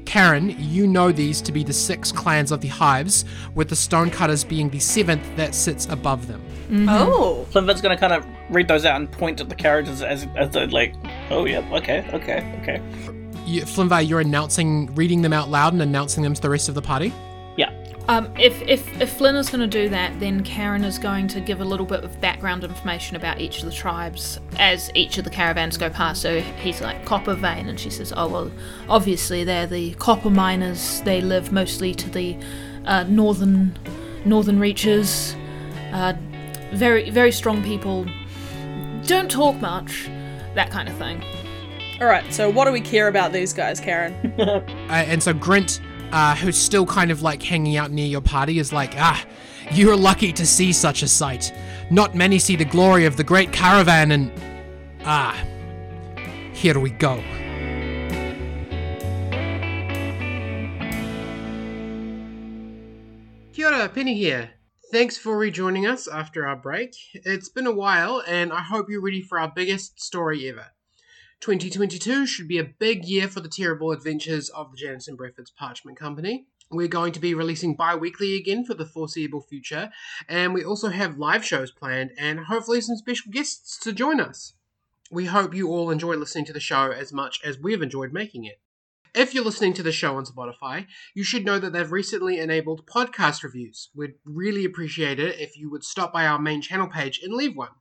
Karen, 0.06 0.56
you 0.58 0.88
know 0.88 1.12
these 1.12 1.39
to 1.41 1.52
be 1.52 1.64
the 1.64 1.72
six 1.72 2.12
clans 2.12 2.52
of 2.52 2.62
the 2.62 2.68
Hives, 2.68 3.26
with 3.54 3.70
the 3.70 3.76
Stonecutters 3.76 4.44
being 4.44 4.72
the 4.72 4.80
seventh 4.80 5.24
that 5.36 5.54
sits 5.54 5.86
above 5.89 6.26
them. 6.26 6.41
Mm-hmm. 6.72 6.89
Oh. 6.89 7.46
Flimberg's 7.52 7.80
gonna 7.80 7.96
kind 7.96 8.12
of 8.12 8.26
read 8.50 8.68
those 8.68 8.86
out 8.86 8.96
and 8.96 9.12
point 9.12 9.39
at 9.39 9.50
the 9.50 9.56
characters 9.56 10.02
as 10.02 10.26
as 10.36 10.50
they're 10.50 10.66
like, 10.66 10.96
oh 11.30 11.46
yeah, 11.46 11.60
okay, 11.72 12.04
okay, 12.12 12.60
okay. 12.64 12.82
You, 13.46 13.62
Flimvar, 13.62 14.10
you're 14.10 14.22
announcing, 14.22 14.88
reading 14.96 15.22
them 15.22 15.32
out 15.32 15.50
loud 15.50 15.74
and 15.74 15.82
announcing 15.84 16.24
them 16.24 16.34
to 16.34 16.41
the 16.41 16.50
rest 16.50 16.70
of 16.70 16.74
the 16.74 16.82
party. 16.82 17.14
Yeah. 18.06 18.18
Um, 18.18 18.34
if, 18.38 18.62
if, 18.64 19.01
if 19.01 19.14
Flynn 19.18 19.36
is 19.36 19.49
going 19.49 19.62
to 19.62 19.68
do 19.68 19.89
that, 19.89 20.20
then 20.20 20.43
Karen 20.43 20.84
is 20.84 20.99
going 20.99 21.28
to 21.30 21.39
give 21.39 21.62
a 21.62 21.66
little 21.66 21.86
bit 21.86 22.04
of 22.04 22.20
background 22.20 22.64
information 22.64 23.16
about 23.16 23.39
each 23.39 23.60
of 23.60 23.66
the 23.66 23.72
tribes 23.72 24.39
as 24.60 24.91
each 24.93 25.18
of 25.18 25.24
the 25.24 25.30
caravans 25.30 25.78
go 25.78 25.89
past. 25.89 26.22
So 26.22 26.41
he's 26.41 26.82
like 26.82 27.06
copper 27.06 27.34
vein, 27.34 27.70
and 27.70 27.80
she 27.80 27.89
says, 27.89 28.14
"Oh 28.16 28.28
well, 28.28 28.51
obviously 28.89 29.43
they're 29.43 29.68
the 29.68 29.93
copper 29.95 30.30
miners. 30.30 31.01
They 31.01 31.22
live 31.22 31.51
mostly 31.51 31.93
to 31.95 32.10
the 32.10 32.38
uh, 32.86 33.04
northern 33.04 33.78
northern 34.26 34.60
reaches. 34.60 35.36
Uh, 35.91 36.14
very 36.74 37.10
very 37.10 37.32
strong 37.32 37.64
people. 37.64 38.06
Don't 39.06 39.30
talk 39.32 39.56
much. 39.62 40.10
That 40.56 40.70
kind 40.70 40.89
of 40.89 40.95
thing." 40.97 41.24
All 42.01 42.08
right, 42.08 42.34
so 42.34 42.49
what 42.49 42.66
do 42.66 42.72
we 42.72 42.82
care 42.82 43.08
about 43.08 43.32
these 43.32 43.54
guys, 43.54 43.80
Karen? 43.80 44.34
Uh, 44.89 45.06
and 45.08 45.24
so 45.24 45.34
Grint, 45.34 45.80
uh, 46.14 46.36
who's 46.36 46.55
still 46.55 46.86
kind 46.86 47.09
of 47.09 47.24
like 47.24 47.41
hanging 47.41 47.76
out 47.76 47.91
near 47.91 48.05
your 48.05 48.22
party, 48.22 48.59
is 48.59 48.72
like, 48.72 48.93
ah, 48.97 49.26
you're 49.72 49.97
lucky 49.97 50.32
to 50.32 50.45
see 50.45 50.72
such 50.72 51.01
a 51.01 51.07
sight. 51.07 51.51
Not 51.89 52.14
many 52.14 52.38
see 52.38 52.55
the 52.55 52.66
glory 52.66 53.05
of 53.05 53.18
the 53.18 53.24
great 53.24 53.51
caravan, 53.51 54.11
and 54.11 54.32
ah, 55.05 55.36
here 56.53 56.80
we 56.80 56.91
go. 56.91 57.16
Kia 63.53 63.68
ora, 63.68 63.89
Penny 63.89 64.14
here. 64.16 64.51
Thanks 64.91 65.18
for 65.18 65.36
rejoining 65.36 65.88
us 65.88 66.07
after 66.07 66.45
our 66.45 66.55
break. 66.55 66.93
It's 67.14 67.49
been 67.49 67.66
a 67.66 67.74
while, 67.74 68.22
and 68.28 68.53
I 68.53 68.61
hope 68.61 68.86
you're 68.88 69.01
ready 69.01 69.24
for 69.24 69.39
our 69.39 69.51
biggest 69.55 69.99
story 69.99 70.47
ever. 70.47 70.68
2022 71.44 72.26
should 72.26 72.48
be 72.48 72.58
a 72.58 72.64
big 72.64 73.04
year 73.04 73.28
for 73.28 73.41
the 73.41 73.50
terrible 73.50 73.91
adventures 73.91 74.48
of 74.52 74.72
the 74.72 74.78
Janice 74.78 75.10
and 75.10 75.18
Breford's 75.18 75.52
Parchment 75.52 76.00
Company. 76.00 76.48
We're 76.72 76.88
going 76.88 77.12
to 77.12 77.20
be 77.20 77.34
releasing 77.34 77.76
bi 77.76 77.96
weekly 77.96 78.38
again 78.38 78.64
for 78.64 78.76
the 78.76 78.86
foreseeable 78.86 79.41
future, 79.41 79.91
and 80.30 80.54
we 80.54 80.64
also 80.64 80.88
have 80.88 81.18
live 81.18 81.44
shows 81.44 81.70
planned 81.70 82.12
and 82.18 82.46
hopefully 82.46 82.80
some 82.80 82.96
special 82.96 83.30
guests 83.30 83.78
to 83.80 83.91
join 83.91 84.22
us. 84.22 84.54
We 85.12 85.26
hope 85.26 85.54
you 85.54 85.68
all 85.68 85.91
enjoy 85.91 86.16
listening 86.16 86.46
to 86.46 86.54
the 86.54 86.62
show 86.62 86.91
as 86.91 87.12
much 87.12 87.41
as 87.44 87.60
we've 87.60 87.82
enjoyed 87.82 88.14
making 88.14 88.46
it. 88.46 88.62
If 89.14 89.34
you're 89.34 89.44
listening 89.44 89.74
to 89.74 89.84
the 89.84 89.91
show 89.91 90.16
on 90.16 90.24
Spotify, 90.24 90.88
you 91.14 91.26
should 91.26 91.44
know 91.44 91.60
that 91.60 91.74
they've 91.74 91.91
recently 91.91 92.39
enabled 92.39 92.88
podcast 92.88 93.44
reviews. 93.44 93.89
We'd 93.94 94.14
really 94.24 94.64
appreciate 94.64 95.20
it 95.20 95.38
if 95.41 95.58
you 95.58 95.70
would 95.70 95.84
stop 95.84 96.14
by 96.14 96.26
our 96.26 96.39
main 96.39 96.62
channel 96.62 96.88
page 96.88 97.20
and 97.22 97.34
leave 97.34 97.58
one. 97.58 97.72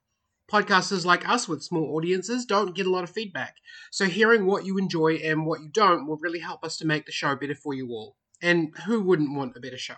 Podcasters 0.53 1.07
like 1.07 1.27
us 1.27 1.49
with 1.49 1.63
small 1.63 1.97
audiences 1.97 2.45
don't 2.45 2.75
get 2.75 2.85
a 2.85 2.91
lot 2.91 3.05
of 3.05 3.11
feedback, 3.11 3.57
so 3.91 4.05
hearing 4.05 4.45
what 4.45 4.67
you 4.67 4.77
enjoy 4.77 5.15
and 5.15 5.47
what 5.47 5.63
you 5.63 5.71
don't 5.71 6.07
will 6.07 6.19
really 6.19 6.41
help 6.41 6.63
us 6.63 6.77
to 6.77 6.87
make 6.87 7.07
the 7.07 7.13
show 7.13 7.35
better 7.35 7.55
for 7.55 7.73
you 7.73 7.89
all. 7.89 8.17
And 8.43 8.77
who 8.85 9.01
wouldn't 9.01 9.35
want 9.35 9.57
a 9.57 9.61
better 9.61 9.79
show? 9.79 9.95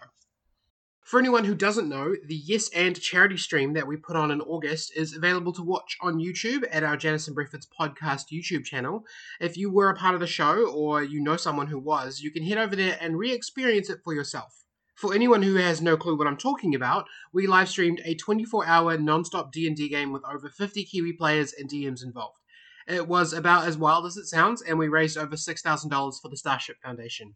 For 1.02 1.18
anyone 1.18 1.42
who 1.42 1.57
doesn't 1.57 1.88
know, 1.88 2.14
the 2.24 2.36
Yes 2.36 2.70
and 2.70 3.00
charity 3.00 3.36
stream 3.36 3.72
that 3.72 3.88
we 3.88 3.96
put 3.96 4.14
on 4.14 4.30
in 4.30 4.40
August 4.42 4.96
is 4.96 5.16
available 5.16 5.52
to 5.55 5.62
watch 5.62 5.96
on 6.00 6.20
YouTube 6.20 6.62
at 6.70 6.84
our 6.84 6.96
Janice 6.96 7.26
and 7.26 7.34
Breford's 7.34 7.66
podcast 7.66 8.26
YouTube 8.32 8.64
channel. 8.64 9.05
If 9.40 9.57
you 9.57 9.72
were 9.72 9.90
a 9.90 9.96
part 9.96 10.14
of 10.14 10.20
the 10.20 10.28
show 10.28 10.70
or 10.70 11.02
you 11.02 11.20
know 11.20 11.36
someone 11.36 11.66
who 11.66 11.80
was, 11.80 12.20
you 12.20 12.30
can 12.30 12.44
head 12.44 12.59
over 12.59 12.76
there 12.76 12.96
and 13.00 13.18
re 13.18 13.32
experience 13.32 13.90
it 13.90 14.02
for 14.05 14.14
yourself. 14.14 14.64
For 14.95 15.12
anyone 15.12 15.42
who 15.42 15.57
has 15.57 15.82
no 15.82 15.97
clue 15.97 16.16
what 16.16 16.26
I'm 16.26 16.36
talking 16.36 16.74
about, 16.74 17.07
we 17.32 17.47
live 17.47 17.68
streamed 17.68 18.01
a 18.05 18.14
24-hour 18.14 18.99
non-stop 18.99 19.53
D&D 19.53 19.88
game 19.88 20.12
with 20.12 20.22
over 20.24 20.49
50 20.49 20.84
Kiwi 20.84 21.14
players 21.14 21.53
and 21.53 21.68
DMs 21.68 22.05
involved. 22.05 22.38
It 22.86 23.09
was 23.09 23.32
about 23.32 23.66
as 23.66 23.76
wild 23.76 24.07
as 24.07 24.16
it 24.16 24.26
sounds, 24.26 24.62
and 24.62 24.78
we 24.78 24.88
raised 24.88 25.18
over 25.18 25.34
$6,000 25.34 26.20
for 26.20 26.28
the 26.28 26.36
Starship 26.36 26.76
Foundation. 26.82 27.34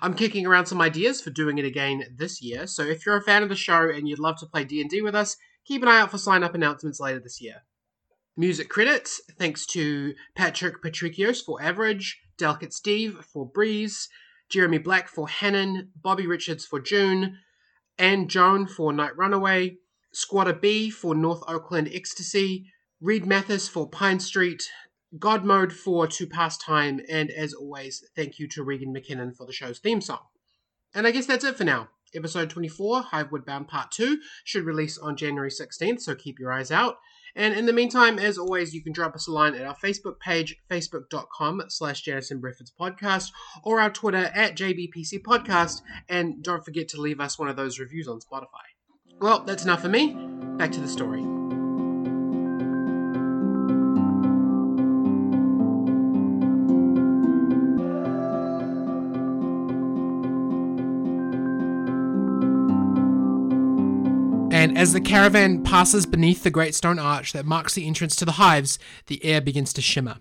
I'm 0.00 0.14
kicking 0.14 0.46
around 0.46 0.66
some 0.66 0.80
ideas 0.80 1.20
for 1.20 1.30
doing 1.30 1.58
it 1.58 1.64
again 1.64 2.04
this 2.14 2.40
year, 2.40 2.66
so 2.66 2.82
if 2.82 3.04
you're 3.04 3.16
a 3.16 3.22
fan 3.22 3.42
of 3.42 3.48
the 3.48 3.56
show 3.56 3.88
and 3.90 4.08
you'd 4.08 4.18
love 4.18 4.38
to 4.38 4.46
play 4.46 4.64
D&D 4.64 5.02
with 5.02 5.14
us, 5.14 5.36
keep 5.64 5.82
an 5.82 5.88
eye 5.88 6.00
out 6.00 6.10
for 6.10 6.18
sign-up 6.18 6.54
announcements 6.54 7.00
later 7.00 7.18
this 7.18 7.40
year. 7.40 7.62
Music 8.36 8.68
credits, 8.68 9.20
thanks 9.38 9.66
to 9.66 10.14
Patrick 10.34 10.82
Patrikios 10.82 11.42
for 11.42 11.60
Average, 11.60 12.20
Delicate 12.36 12.74
Steve 12.74 13.24
for 13.32 13.48
Breeze, 13.48 14.08
Jeremy 14.48 14.78
Blake 14.78 15.08
for 15.08 15.28
Hannon, 15.28 15.90
Bobby 16.00 16.26
Richards 16.26 16.64
for 16.64 16.80
June, 16.80 17.38
An 17.98 18.28
Jone 18.28 18.66
for 18.66 18.92
Night 18.92 19.16
Runaway, 19.16 19.78
Squadda 20.14 20.60
B 20.60 20.90
for 20.90 21.14
North 21.14 21.42
Oakland 21.48 21.90
Ecstasy, 21.92 22.66
Reed 23.00 23.26
Mathis 23.26 23.68
for 23.68 23.88
Pine 23.88 24.20
Street, 24.20 24.70
God 25.18 25.44
Mode 25.44 25.72
for 25.72 26.06
To 26.06 26.26
Pass 26.26 26.56
Time, 26.56 27.00
and 27.08 27.30
as 27.30 27.52
always, 27.52 28.04
thank 28.14 28.38
you 28.38 28.48
to 28.48 28.62
Regan 28.62 28.94
McKinnon 28.94 29.36
for 29.36 29.46
the 29.46 29.52
show's 29.52 29.78
theme 29.78 30.00
song. 30.00 30.20
And 30.94 31.06
I 31.06 31.10
guess 31.10 31.26
that's 31.26 31.44
it 31.44 31.56
for 31.56 31.64
now. 31.64 31.88
Episode 32.14 32.48
24, 32.48 33.02
Hivewood 33.12 33.44
Bound 33.44 33.68
Part 33.68 33.90
2, 33.90 34.18
should 34.44 34.64
release 34.64 34.96
on 34.96 35.16
January 35.16 35.50
16th, 35.50 36.00
so 36.00 36.14
keep 36.14 36.38
your 36.38 36.52
eyes 36.52 36.70
out. 36.70 36.96
And 37.36 37.54
in 37.54 37.66
the 37.66 37.72
meantime, 37.72 38.18
as 38.18 38.38
always, 38.38 38.74
you 38.74 38.82
can 38.82 38.92
drop 38.92 39.14
us 39.14 39.28
a 39.28 39.32
line 39.32 39.54
at 39.54 39.66
our 39.66 39.76
Facebook 39.76 40.18
page, 40.18 40.56
facebook.com 40.70 41.64
slash 41.68 42.00
Janice 42.00 42.30
and 42.30 42.40
Breford's 42.40 42.72
podcast, 42.80 43.30
or 43.62 43.78
our 43.78 43.90
Twitter 43.90 44.30
at 44.34 44.56
JBPC 44.56 45.22
Podcast, 45.22 45.82
and 46.08 46.42
don't 46.42 46.64
forget 46.64 46.88
to 46.88 47.00
leave 47.00 47.20
us 47.20 47.38
one 47.38 47.48
of 47.48 47.56
those 47.56 47.78
reviews 47.78 48.08
on 48.08 48.20
Spotify. 48.20 48.64
Well, 49.20 49.44
that's 49.44 49.64
enough 49.64 49.82
for 49.82 49.88
me. 49.88 50.14
Back 50.56 50.72
to 50.72 50.80
the 50.80 50.88
story. 50.88 51.45
As 64.76 64.92
the 64.92 65.00
caravan 65.00 65.64
passes 65.64 66.04
beneath 66.04 66.42
the 66.42 66.50
great 66.50 66.74
stone 66.74 66.98
arch 66.98 67.32
that 67.32 67.46
marks 67.46 67.72
the 67.72 67.86
entrance 67.86 68.14
to 68.14 68.26
the 68.26 68.32
hives, 68.32 68.78
the 69.06 69.24
air 69.24 69.40
begins 69.40 69.72
to 69.72 69.80
shimmer. 69.80 70.16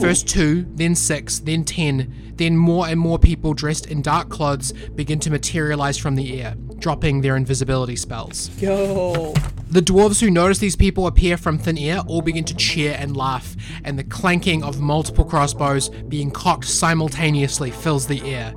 First 0.00 0.26
two, 0.26 0.66
then 0.76 0.94
six, 0.94 1.40
then 1.40 1.62
ten, 1.62 2.32
then 2.36 2.56
more 2.56 2.88
and 2.88 2.98
more 2.98 3.18
people 3.18 3.52
dressed 3.52 3.86
in 3.86 4.00
dark 4.00 4.30
clothes 4.30 4.72
begin 4.94 5.20
to 5.20 5.30
materialize 5.30 5.98
from 5.98 6.14
the 6.14 6.40
air, 6.40 6.54
dropping 6.78 7.20
their 7.20 7.36
invisibility 7.36 7.96
spells. 7.96 8.50
Yo. 8.60 9.34
The 9.68 9.80
dwarves 9.80 10.20
who 10.20 10.30
notice 10.30 10.58
these 10.58 10.76
people 10.76 11.06
appear 11.06 11.36
from 11.36 11.58
thin 11.58 11.76
air 11.76 12.00
all 12.06 12.22
begin 12.22 12.44
to 12.44 12.56
cheer 12.56 12.96
and 12.98 13.14
laugh, 13.14 13.54
and 13.84 13.98
the 13.98 14.04
clanking 14.04 14.62
of 14.64 14.80
multiple 14.80 15.24
crossbows 15.24 15.90
being 16.08 16.30
cocked 16.30 16.64
simultaneously 16.64 17.70
fills 17.70 18.06
the 18.06 18.22
air. 18.22 18.54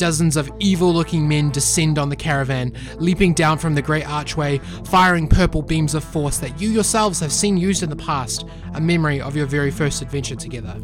Dozens 0.00 0.38
of 0.38 0.50
evil 0.60 0.94
looking 0.94 1.28
men 1.28 1.50
descend 1.50 1.98
on 1.98 2.08
the 2.08 2.16
caravan, 2.16 2.72
leaping 2.96 3.34
down 3.34 3.58
from 3.58 3.74
the 3.74 3.82
great 3.82 4.08
archway, 4.08 4.56
firing 4.86 5.28
purple 5.28 5.60
beams 5.60 5.94
of 5.94 6.02
force 6.02 6.38
that 6.38 6.58
you 6.58 6.70
yourselves 6.70 7.20
have 7.20 7.30
seen 7.30 7.58
used 7.58 7.82
in 7.82 7.90
the 7.90 7.96
past, 7.96 8.46
a 8.72 8.80
memory 8.80 9.20
of 9.20 9.36
your 9.36 9.44
very 9.44 9.70
first 9.70 10.00
adventure 10.00 10.36
together. 10.36 10.74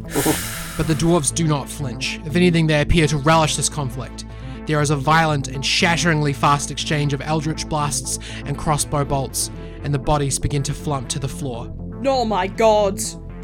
but 0.77 0.85
the 0.85 0.93
dwarves 0.93 1.33
do 1.33 1.47
not 1.47 1.67
flinch. 1.67 2.19
If 2.27 2.35
anything, 2.35 2.67
they 2.67 2.79
appear 2.79 3.07
to 3.07 3.17
relish 3.17 3.55
this 3.55 3.69
conflict. 3.69 4.25
There 4.67 4.81
is 4.81 4.91
a 4.91 4.95
violent 4.95 5.47
and 5.47 5.65
shatteringly 5.65 6.33
fast 6.33 6.69
exchange 6.69 7.11
of 7.11 7.21
eldritch 7.21 7.67
blasts 7.67 8.19
and 8.45 8.55
crossbow 8.55 9.03
bolts, 9.03 9.49
and 9.81 9.91
the 9.91 9.97
bodies 9.97 10.37
begin 10.37 10.61
to 10.61 10.75
flump 10.75 11.09
to 11.09 11.17
the 11.17 11.27
floor. 11.27 11.75
Oh 12.05 12.23
my 12.23 12.45
god. 12.45 12.99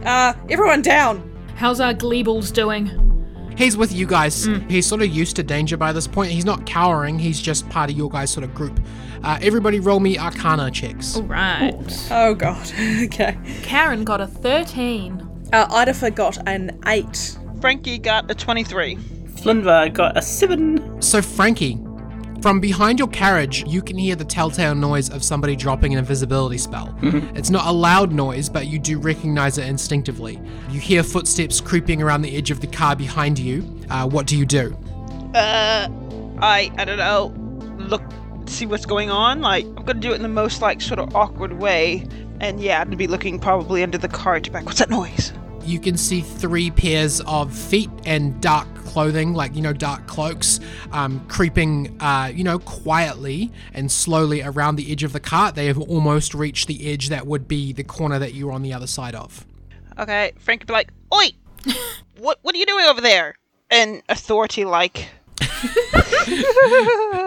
Uh, 0.06 0.36
everyone 0.52 0.84
down. 0.84 1.32
How's 1.56 1.80
our 1.80 1.96
Gleebles 1.96 2.54
doing? 2.54 3.13
He's 3.58 3.78
with 3.78 3.92
you 3.94 4.06
guys. 4.06 4.46
He's 4.70 4.86
sort 4.86 5.02
of 5.02 5.10
used 5.10 5.36
to 5.38 5.44
danger 5.44 5.78
by 5.78 5.94
this 5.94 6.08
point. 6.08 6.32
He's 6.32 6.46
not 6.46 6.66
cowering, 6.66 7.20
he's 7.20 7.40
just 7.42 7.68
part 7.70 7.90
of 7.90 7.98
your 7.98 8.10
guys' 8.10 8.32
sort 8.32 8.44
of 8.44 8.54
group. 8.54 8.80
Uh, 9.24 9.40
everybody 9.42 9.80
roll 9.80 10.00
me 10.00 10.18
arcana 10.18 10.70
checks. 10.70 11.16
All 11.16 11.24
right. 11.24 11.74
Oh 12.12 12.34
god. 12.34 12.72
okay. 13.06 13.38
Karen 13.62 14.04
got 14.04 14.20
a 14.22 14.28
13. 14.28 15.50
Uh, 15.54 15.68
Idafa 15.68 16.14
got 16.14 16.38
an 16.48 16.80
8. 16.86 17.38
Frankie 17.62 17.98
got 17.98 18.30
a 18.30 18.36
23. 18.36 18.98
Flinva 19.44 19.94
got 19.94 20.18
a 20.18 20.22
seven. 20.22 21.02
So, 21.02 21.22
Frankie, 21.22 21.78
from 22.44 22.60
behind 22.60 23.00
your 23.00 23.08
carriage, 23.08 23.64
you 23.66 23.82
can 23.82 23.98
hear 23.98 24.18
the 24.18 24.26
telltale 24.26 24.76
noise 24.76 25.10
of 25.10 25.24
somebody 25.24 25.56
dropping 25.56 25.94
an 25.94 26.00
invisibility 26.00 26.58
spell. 26.58 26.94
It's 27.02 27.50
not 27.50 27.66
a 27.66 27.72
loud 27.72 28.12
noise, 28.12 28.50
but 28.50 28.68
you 28.68 28.80
do 28.80 29.00
recognize 29.00 29.58
it 29.58 29.66
instinctively. 29.66 30.42
You 30.70 30.82
hear 30.82 31.04
footsteps 31.04 31.62
creeping 31.62 32.02
around 32.02 32.22
the 32.22 32.36
edge 32.36 32.52
of 32.52 32.60
the 32.60 32.68
car 32.68 32.98
behind 32.98 33.40
you. 33.40 33.64
Uh, 33.90 34.10
what 34.10 34.28
do 34.28 34.38
you 34.38 34.46
do? 34.46 34.76
Uh, 35.34 35.88
I 36.42 36.70
I 36.78 36.84
don't 36.84 36.98
know. 36.98 37.34
Look, 37.78 38.04
see 38.46 38.66
what's 38.66 38.86
going 38.86 39.10
on. 39.10 39.40
Like 39.40 39.64
I'm 39.64 39.86
gonna 39.86 40.02
do 40.02 40.12
it 40.12 40.16
in 40.16 40.22
the 40.22 40.28
most 40.28 40.62
like 40.62 40.82
sort 40.82 41.00
of 41.00 41.16
awkward 41.16 41.54
way. 41.54 42.06
And 42.42 42.60
yeah, 42.60 42.82
I'm 42.82 42.88
gonna 42.88 42.98
be 42.98 43.08
looking 43.08 43.40
probably 43.40 43.84
under 43.84 43.98
the 43.98 44.10
cart. 44.10 44.52
Back. 44.52 44.66
What's 44.66 44.80
that 44.80 44.90
noise? 44.90 45.32
You 45.64 45.80
can 45.80 45.96
see 45.96 46.20
three 46.20 46.72
pairs 46.72 47.22
of 47.22 47.56
feet 47.56 47.90
and 48.06 48.42
dark 48.42 48.68
clothing, 48.94 49.34
like, 49.34 49.56
you 49.56 49.62
know, 49.62 49.74
dark 49.74 50.06
cloaks, 50.06 50.60
um, 50.92 51.20
creeping, 51.28 52.00
uh, 52.00 52.32
you 52.34 52.44
know, 52.44 52.60
quietly 52.60 53.52
and 53.74 53.92
slowly 53.92 54.44
around 54.44 54.76
the 54.76 54.92
edge 54.92 55.04
of 55.04 55.14
the 55.14 55.20
cart. 55.20 55.56
They 55.56 55.66
have 55.66 55.80
almost 55.80 56.36
reached 56.36 56.68
the 56.68 56.92
edge 56.92 57.10
that 57.10 57.26
would 57.26 57.48
be 57.48 57.74
the 57.74 57.84
corner 57.84 58.20
that 58.20 58.36
you're 58.36 58.52
on 58.52 58.62
the 58.62 58.72
other 58.72 58.86
side 58.86 59.16
of. 59.16 59.48
Okay, 59.98 60.34
Frank 60.38 60.62
would 60.62 60.68
be 60.68 60.74
like, 60.74 60.92
"Oi, 61.12 61.30
what 62.20 62.38
what 62.44 62.54
are 62.54 62.58
you 62.60 62.68
doing 62.68 62.86
over 62.86 63.02
there?" 63.02 63.36
And 63.72 64.04
authority 64.10 64.64
like, 64.64 65.10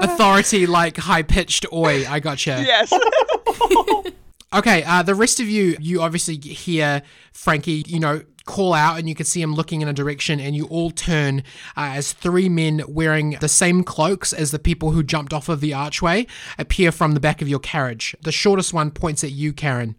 Authority, 0.03 0.67
like 0.67 0.97
high 0.97 1.23
pitched 1.23 1.67
oi. 1.73 2.07
I 2.09 2.21
gotcha. 2.21 2.63
yes. 2.65 2.93
Okay, 4.53 4.85
uh, 4.85 5.03
the 5.03 5.15
rest 5.15 5.41
of 5.41 5.49
you, 5.49 5.77
you 5.81 6.01
obviously 6.01 6.37
hear 6.39 7.03
Frankie, 7.33 7.83
you 7.87 7.99
know, 7.99 8.23
call 8.47 8.73
out 8.73 8.99
and 8.99 9.09
you 9.09 9.15
can 9.15 9.27
see 9.27 9.43
him 9.43 9.55
looking 9.55 9.83
in 9.83 9.89
a 9.89 9.93
direction 9.93 10.41
and 10.41 10.57
you 10.57 10.67
all 10.67 10.91
turn 10.91 11.41
uh, 11.77 11.93
as 11.95 12.13
three 12.13 12.49
men 12.49 12.83
wearing 12.89 13.37
the 13.41 13.49
same 13.49 13.83
cloaks 13.85 14.33
as 14.33 14.51
the 14.51 14.59
people 14.59 14.93
who 14.93 15.03
jumped 15.03 15.33
off 15.33 15.49
of 15.49 15.61
the 15.61 15.75
archway 15.75 16.27
appear 16.59 16.91
from 16.91 17.13
the 17.13 17.21
back 17.21 17.43
of 17.43 17.49
your 17.49 17.59
carriage. 17.59 18.17
The 18.23 18.33
shortest 18.33 18.73
one 18.73 18.91
points 18.91 19.23
at 19.23 19.33
you, 19.33 19.53
Karen. 19.53 19.97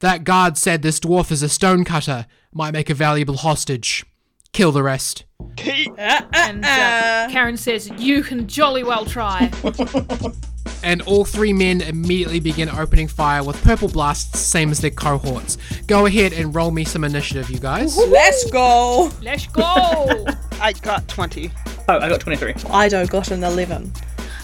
That 0.00 0.24
guard 0.24 0.58
said 0.58 0.82
this 0.82 1.00
dwarf 1.00 1.30
is 1.30 1.42
a 1.42 1.48
stonecutter, 1.48 2.26
might 2.52 2.72
make 2.72 2.90
a 2.90 2.94
valuable 2.94 3.36
hostage. 3.36 4.04
Kill 4.52 4.72
the 4.72 4.82
rest. 4.82 5.24
And 5.58 6.64
uh, 6.64 7.28
Karen 7.30 7.56
says, 7.56 7.90
You 7.98 8.22
can 8.22 8.46
jolly 8.46 8.84
well 8.84 9.04
try. 9.04 9.50
and 10.82 11.02
all 11.02 11.24
three 11.24 11.52
men 11.52 11.80
immediately 11.80 12.40
begin 12.40 12.68
opening 12.68 13.08
fire 13.08 13.42
with 13.42 13.62
purple 13.62 13.88
blasts, 13.88 14.38
same 14.40 14.70
as 14.70 14.80
their 14.80 14.90
cohorts. 14.90 15.58
Go 15.86 16.06
ahead 16.06 16.32
and 16.32 16.54
roll 16.54 16.70
me 16.70 16.84
some 16.84 17.04
initiative, 17.04 17.50
you 17.50 17.58
guys. 17.58 17.96
Let's 17.96 18.50
go. 18.50 19.10
Let's 19.22 19.46
go. 19.48 20.26
I 20.60 20.72
got 20.82 21.06
20. 21.08 21.50
Oh, 21.88 21.98
I 21.98 22.08
got 22.08 22.20
23. 22.20 22.54
Ido 22.86 23.06
got 23.06 23.30
an 23.30 23.44
11. 23.44 23.92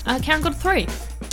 Uh, 0.07 0.19
Karen 0.23 0.43
got 0.43 0.53
a 0.53 0.57
3. 0.57 0.87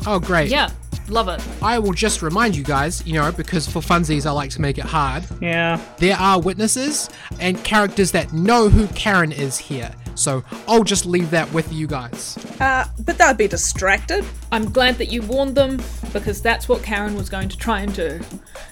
Oh, 0.08 0.20
great. 0.20 0.50
Yeah, 0.50 0.70
love 1.10 1.28
it. 1.28 1.42
I 1.62 1.80
will 1.80 1.94
just 1.94 2.22
remind 2.22 2.56
you 2.56 2.64
guys, 2.64 3.06
you 3.06 3.14
know, 3.14 3.32
because 3.32 3.68
for 3.68 3.80
funsies 3.80 4.26
I 4.26 4.32
like 4.32 4.50
to 4.52 4.62
make 4.62 4.78
it 4.78 4.86
hard. 4.86 5.24
Yeah. 5.42 5.80
There 5.98 6.16
are 6.16 6.40
witnesses 6.40 7.10
and 7.40 7.62
characters 7.64 8.12
that 8.12 8.32
know 8.34 8.70
who 8.70 8.88
Karen 8.90 9.32
is 9.32 9.58
here. 9.58 9.92
So 10.20 10.44
I'll 10.68 10.84
just 10.84 11.06
leave 11.06 11.32
that 11.32 11.52
with 11.54 11.72
you 11.72 11.88
guys. 11.88 12.38
Uh, 12.60 12.86
but 13.06 13.18
they'd 13.18 13.38
be 13.38 13.48
distracted. 13.48 14.26
I'm 14.52 14.70
glad 14.72 14.98
that 14.98 15.12
you 15.12 15.22
warned 15.22 15.56
them 15.56 15.82
because 16.14 16.42
that's 16.42 16.68
what 16.68 16.84
Karen 16.84 17.16
was 17.16 17.30
going 17.30 17.50
to 17.50 17.58
try 17.58 17.82
and 17.82 17.94
do. 17.94 18.20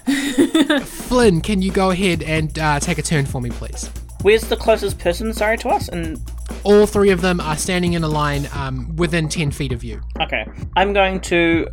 Flynn, 0.80 1.40
can 1.40 1.62
you 1.62 1.72
go 1.72 1.90
ahead 1.90 2.22
and 2.22 2.58
uh, 2.58 2.80
take 2.80 2.98
a 2.98 3.02
turn 3.02 3.26
for 3.26 3.40
me, 3.40 3.50
please? 3.50 3.90
Where's 4.22 4.42
the 4.42 4.56
closest 4.56 4.98
person, 4.98 5.32
sorry, 5.32 5.56
to 5.58 5.68
us? 5.68 5.88
And 5.88 6.20
All 6.64 6.86
three 6.86 7.10
of 7.10 7.20
them 7.20 7.40
are 7.40 7.56
standing 7.56 7.92
in 7.92 8.02
a 8.04 8.08
line 8.08 8.48
um, 8.52 8.94
within 8.96 9.28
10 9.28 9.50
feet 9.52 9.72
of 9.72 9.84
you. 9.84 10.00
okay, 10.20 10.46
I'm 10.76 10.92
going 10.92 11.20
to 11.22 11.66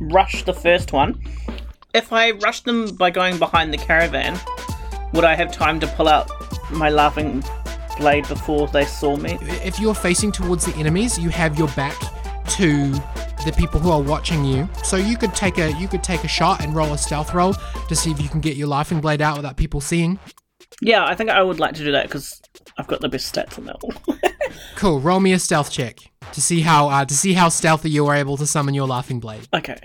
rush 0.00 0.44
the 0.44 0.54
first 0.54 0.92
one. 0.92 1.22
If 1.92 2.12
I 2.12 2.32
rush 2.32 2.60
them 2.62 2.96
by 2.96 3.10
going 3.10 3.38
behind 3.38 3.72
the 3.72 3.78
caravan, 3.78 4.40
would 5.12 5.24
I 5.24 5.34
have 5.36 5.52
time 5.52 5.78
to 5.80 5.86
pull 5.86 6.08
out 6.08 6.30
my 6.72 6.88
laughing 6.88 7.44
blade 7.98 8.26
before 8.28 8.68
they 8.68 8.84
saw 8.84 9.16
me? 9.16 9.38
If 9.40 9.78
you're 9.80 9.94
facing 9.94 10.32
towards 10.32 10.64
the 10.64 10.74
enemies, 10.76 11.18
you 11.18 11.30
have 11.30 11.58
your 11.58 11.68
back 11.68 11.98
to 12.50 12.90
the 13.44 13.54
people 13.56 13.80
who 13.80 13.90
are 13.90 14.02
watching 14.02 14.44
you. 14.44 14.68
So 14.82 14.96
you 14.96 15.16
could 15.16 15.34
take 15.34 15.58
a 15.58 15.72
you 15.72 15.88
could 15.88 16.02
take 16.02 16.24
a 16.24 16.28
shot 16.28 16.62
and 16.62 16.74
roll 16.74 16.92
a 16.92 16.98
stealth 16.98 17.34
roll 17.34 17.54
to 17.88 17.96
see 17.96 18.10
if 18.10 18.20
you 18.20 18.28
can 18.28 18.40
get 18.40 18.56
your 18.56 18.68
laughing 18.68 19.00
blade 19.00 19.20
out 19.22 19.36
without 19.36 19.56
people 19.56 19.80
seeing. 19.80 20.18
Yeah, 20.80 21.04
I 21.04 21.14
think 21.14 21.30
I 21.30 21.42
would 21.42 21.60
like 21.60 21.74
to 21.74 21.84
do 21.84 21.92
that 21.92 22.06
because 22.06 22.40
I've 22.78 22.86
got 22.86 23.00
the 23.00 23.08
best 23.08 23.32
stats 23.34 23.58
on 23.58 23.66
that 23.66 23.82
one. 23.82 24.20
Cool. 24.76 25.00
Roll 25.00 25.20
me 25.20 25.32
a 25.32 25.38
stealth 25.38 25.70
check 25.70 25.98
to 26.32 26.40
see 26.40 26.60
how 26.60 26.88
uh, 26.88 27.04
to 27.04 27.14
see 27.14 27.32
how 27.32 27.48
stealthy 27.48 27.90
you 27.90 28.06
are 28.06 28.14
able 28.14 28.36
to 28.36 28.46
summon 28.46 28.74
your 28.74 28.86
laughing 28.86 29.20
blade. 29.20 29.46
okay. 29.54 29.78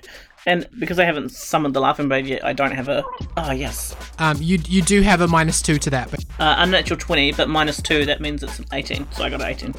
And 0.46 0.68
because 0.80 1.00
I 1.00 1.06
haven't 1.06 1.32
summoned 1.32 1.76
the 1.76 1.82
laughing 1.82 2.08
blade 2.08 2.26
yet, 2.26 2.44
I 2.46 2.54
don't 2.54 2.72
have 2.72 2.88
a. 2.88 3.04
Oh, 3.38 3.52
yes. 3.52 3.96
Um, 4.20 4.38
you 4.42 4.58
you 4.68 4.82
do 4.82 5.02
have 5.02 5.22
a 5.22 5.28
minus 5.28 5.62
two 5.62 5.78
to 5.80 5.90
that, 5.90 6.10
but 6.12 6.24
Uh, 6.40 6.56
unnatural 6.60 6.98
20, 7.00 7.34
but 7.34 7.50
minus 7.50 7.82
2, 7.82 8.06
that 8.06 8.22
means 8.22 8.42
it's 8.44 8.58
an 8.60 8.66
18. 8.72 9.08
So 9.12 9.24
I 9.24 9.30
got 9.30 9.42
an 9.42 9.48
18. 9.48 9.74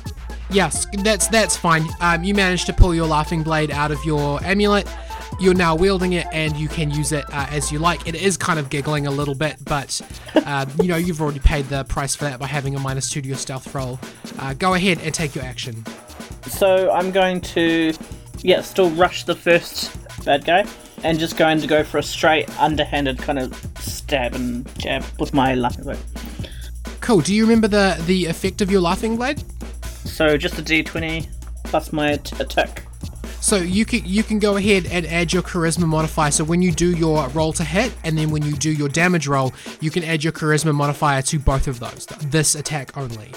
yes, 0.50 0.86
that's 1.02 1.28
that's 1.28 1.56
fine. 1.56 1.86
Um, 2.00 2.24
you 2.24 2.34
managed 2.34 2.66
to 2.66 2.72
pull 2.72 2.94
your 2.94 3.06
laughing 3.06 3.42
blade 3.42 3.70
out 3.70 3.90
of 3.90 4.04
your 4.04 4.42
amulet. 4.44 4.86
You're 5.40 5.54
now 5.54 5.74
wielding 5.74 6.12
it, 6.12 6.26
and 6.32 6.54
you 6.56 6.68
can 6.68 6.90
use 6.90 7.12
it 7.12 7.24
uh, 7.32 7.46
as 7.50 7.72
you 7.72 7.78
like. 7.78 8.06
It 8.06 8.14
is 8.14 8.36
kind 8.36 8.58
of 8.58 8.68
giggling 8.68 9.06
a 9.06 9.11
little 9.11 9.34
bit, 9.34 9.56
but 9.64 9.98
uh, 10.34 10.66
you 10.82 10.88
know 10.88 10.96
you've 10.96 11.22
already 11.22 11.38
paid 11.38 11.64
the 11.70 11.84
price 11.84 12.14
for 12.14 12.24
that 12.24 12.38
by 12.38 12.46
having 12.46 12.74
a 12.74 12.78
minus 12.80 13.08
two 13.08 13.22
to 13.22 13.28
your 13.28 13.38
stealth 13.38 13.74
roll. 13.74 13.98
Uh, 14.38 14.52
go 14.54 14.74
ahead 14.74 14.98
and 15.00 15.14
take 15.14 15.34
your 15.34 15.44
action. 15.44 15.82
So 16.46 16.90
I'm 16.90 17.11
going 17.11 17.40
to, 17.42 17.92
yeah, 18.43 18.61
still 18.62 18.91
rush 18.91 19.24
the 19.24 19.34
first 19.34 19.97
bad 20.24 20.45
guy 20.45 20.66
and 21.03 21.18
just 21.18 21.36
going 21.36 21.61
to 21.61 21.66
go 21.66 21.82
for 21.82 21.99
a 21.99 22.03
straight 22.03 22.49
underhanded 22.59 23.18
kind 23.18 23.38
of 23.38 23.55
stab 23.78 24.34
and 24.34 24.66
jab 24.78 25.05
with 25.18 25.32
my 25.32 25.55
laughing 25.55 25.84
blade. 25.84 25.99
Cool. 27.01 27.20
Do 27.20 27.34
you 27.34 27.45
remember 27.45 27.68
the 27.68 28.03
the 28.07 28.26
effect 28.26 28.61
of 28.61 28.70
your 28.70 28.80
laughing 28.80 29.16
blade? 29.16 29.43
So 30.05 30.36
just 30.36 30.59
a 30.59 30.62
d20 30.62 31.26
plus 31.64 31.93
my 31.93 32.12
at- 32.12 32.41
attack. 32.41 32.84
So 33.41 33.57
you 33.57 33.86
can 33.86 34.03
you 34.05 34.22
can 34.22 34.38
go 34.38 34.57
ahead 34.57 34.86
and 34.86 35.07
add 35.07 35.32
your 35.32 35.43
charisma 35.43 35.86
modifier. 35.86 36.30
So 36.30 36.45
when 36.45 36.61
you 36.61 36.72
do 36.72 36.95
your 36.95 37.26
roll 37.28 37.55
to 37.55 37.64
hit, 37.64 37.95
and 38.05 38.18
then 38.18 38.30
when 38.30 38.43
you 38.43 38.53
do 38.53 38.70
your 38.70 38.88
damage 38.88 39.26
roll, 39.26 39.55
you 39.80 39.91
can 39.91 40.05
add 40.05 40.22
your 40.22 40.32
charisma 40.32 40.74
modifier 40.74 41.22
to 41.22 41.38
both 41.38 41.66
of 41.66 41.80
those. 41.80 42.07
This 42.26 42.55
attack 42.55 42.97
only. 42.99 43.32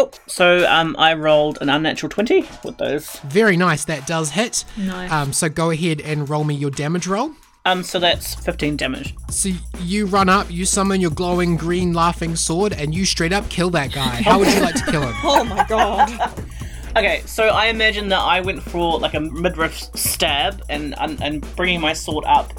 Cool. 0.00 0.12
So 0.26 0.66
um, 0.68 0.96
I 0.98 1.14
rolled 1.14 1.58
an 1.60 1.68
unnatural 1.68 2.10
20 2.10 2.46
with 2.64 2.78
those. 2.78 3.18
Very 3.20 3.56
nice. 3.56 3.84
That 3.84 4.06
does 4.06 4.30
hit. 4.30 4.64
Nice. 4.76 5.10
Um, 5.10 5.32
so 5.32 5.48
go 5.48 5.70
ahead 5.70 6.00
and 6.00 6.28
roll 6.28 6.44
me 6.44 6.54
your 6.54 6.70
damage 6.70 7.06
roll. 7.06 7.32
Um, 7.66 7.82
so 7.82 7.98
that's 7.98 8.34
15 8.36 8.78
damage. 8.78 9.14
So 9.28 9.50
you 9.80 10.06
run 10.06 10.30
up, 10.30 10.50
you 10.50 10.64
summon 10.64 11.00
your 11.00 11.10
glowing 11.10 11.56
green 11.56 11.92
laughing 11.92 12.34
sword, 12.34 12.72
and 12.72 12.94
you 12.94 13.04
straight 13.04 13.34
up 13.34 13.48
kill 13.50 13.68
that 13.70 13.92
guy. 13.92 14.22
How 14.22 14.38
would 14.38 14.48
you 14.48 14.60
like 14.60 14.76
to 14.76 14.90
kill 14.90 15.02
him? 15.02 15.14
Oh 15.22 15.44
my 15.44 15.66
god. 15.68 16.44
Okay, 16.96 17.22
so 17.24 17.44
I 17.44 17.66
imagine 17.66 18.08
that 18.08 18.18
I 18.18 18.40
went 18.40 18.64
for 18.64 18.98
like 18.98 19.14
a 19.14 19.20
midriff 19.20 19.78
stab 19.94 20.60
and, 20.68 20.98
and 20.98 21.22
and 21.22 21.54
bringing 21.54 21.80
my 21.80 21.92
sword 21.92 22.24
up, 22.26 22.52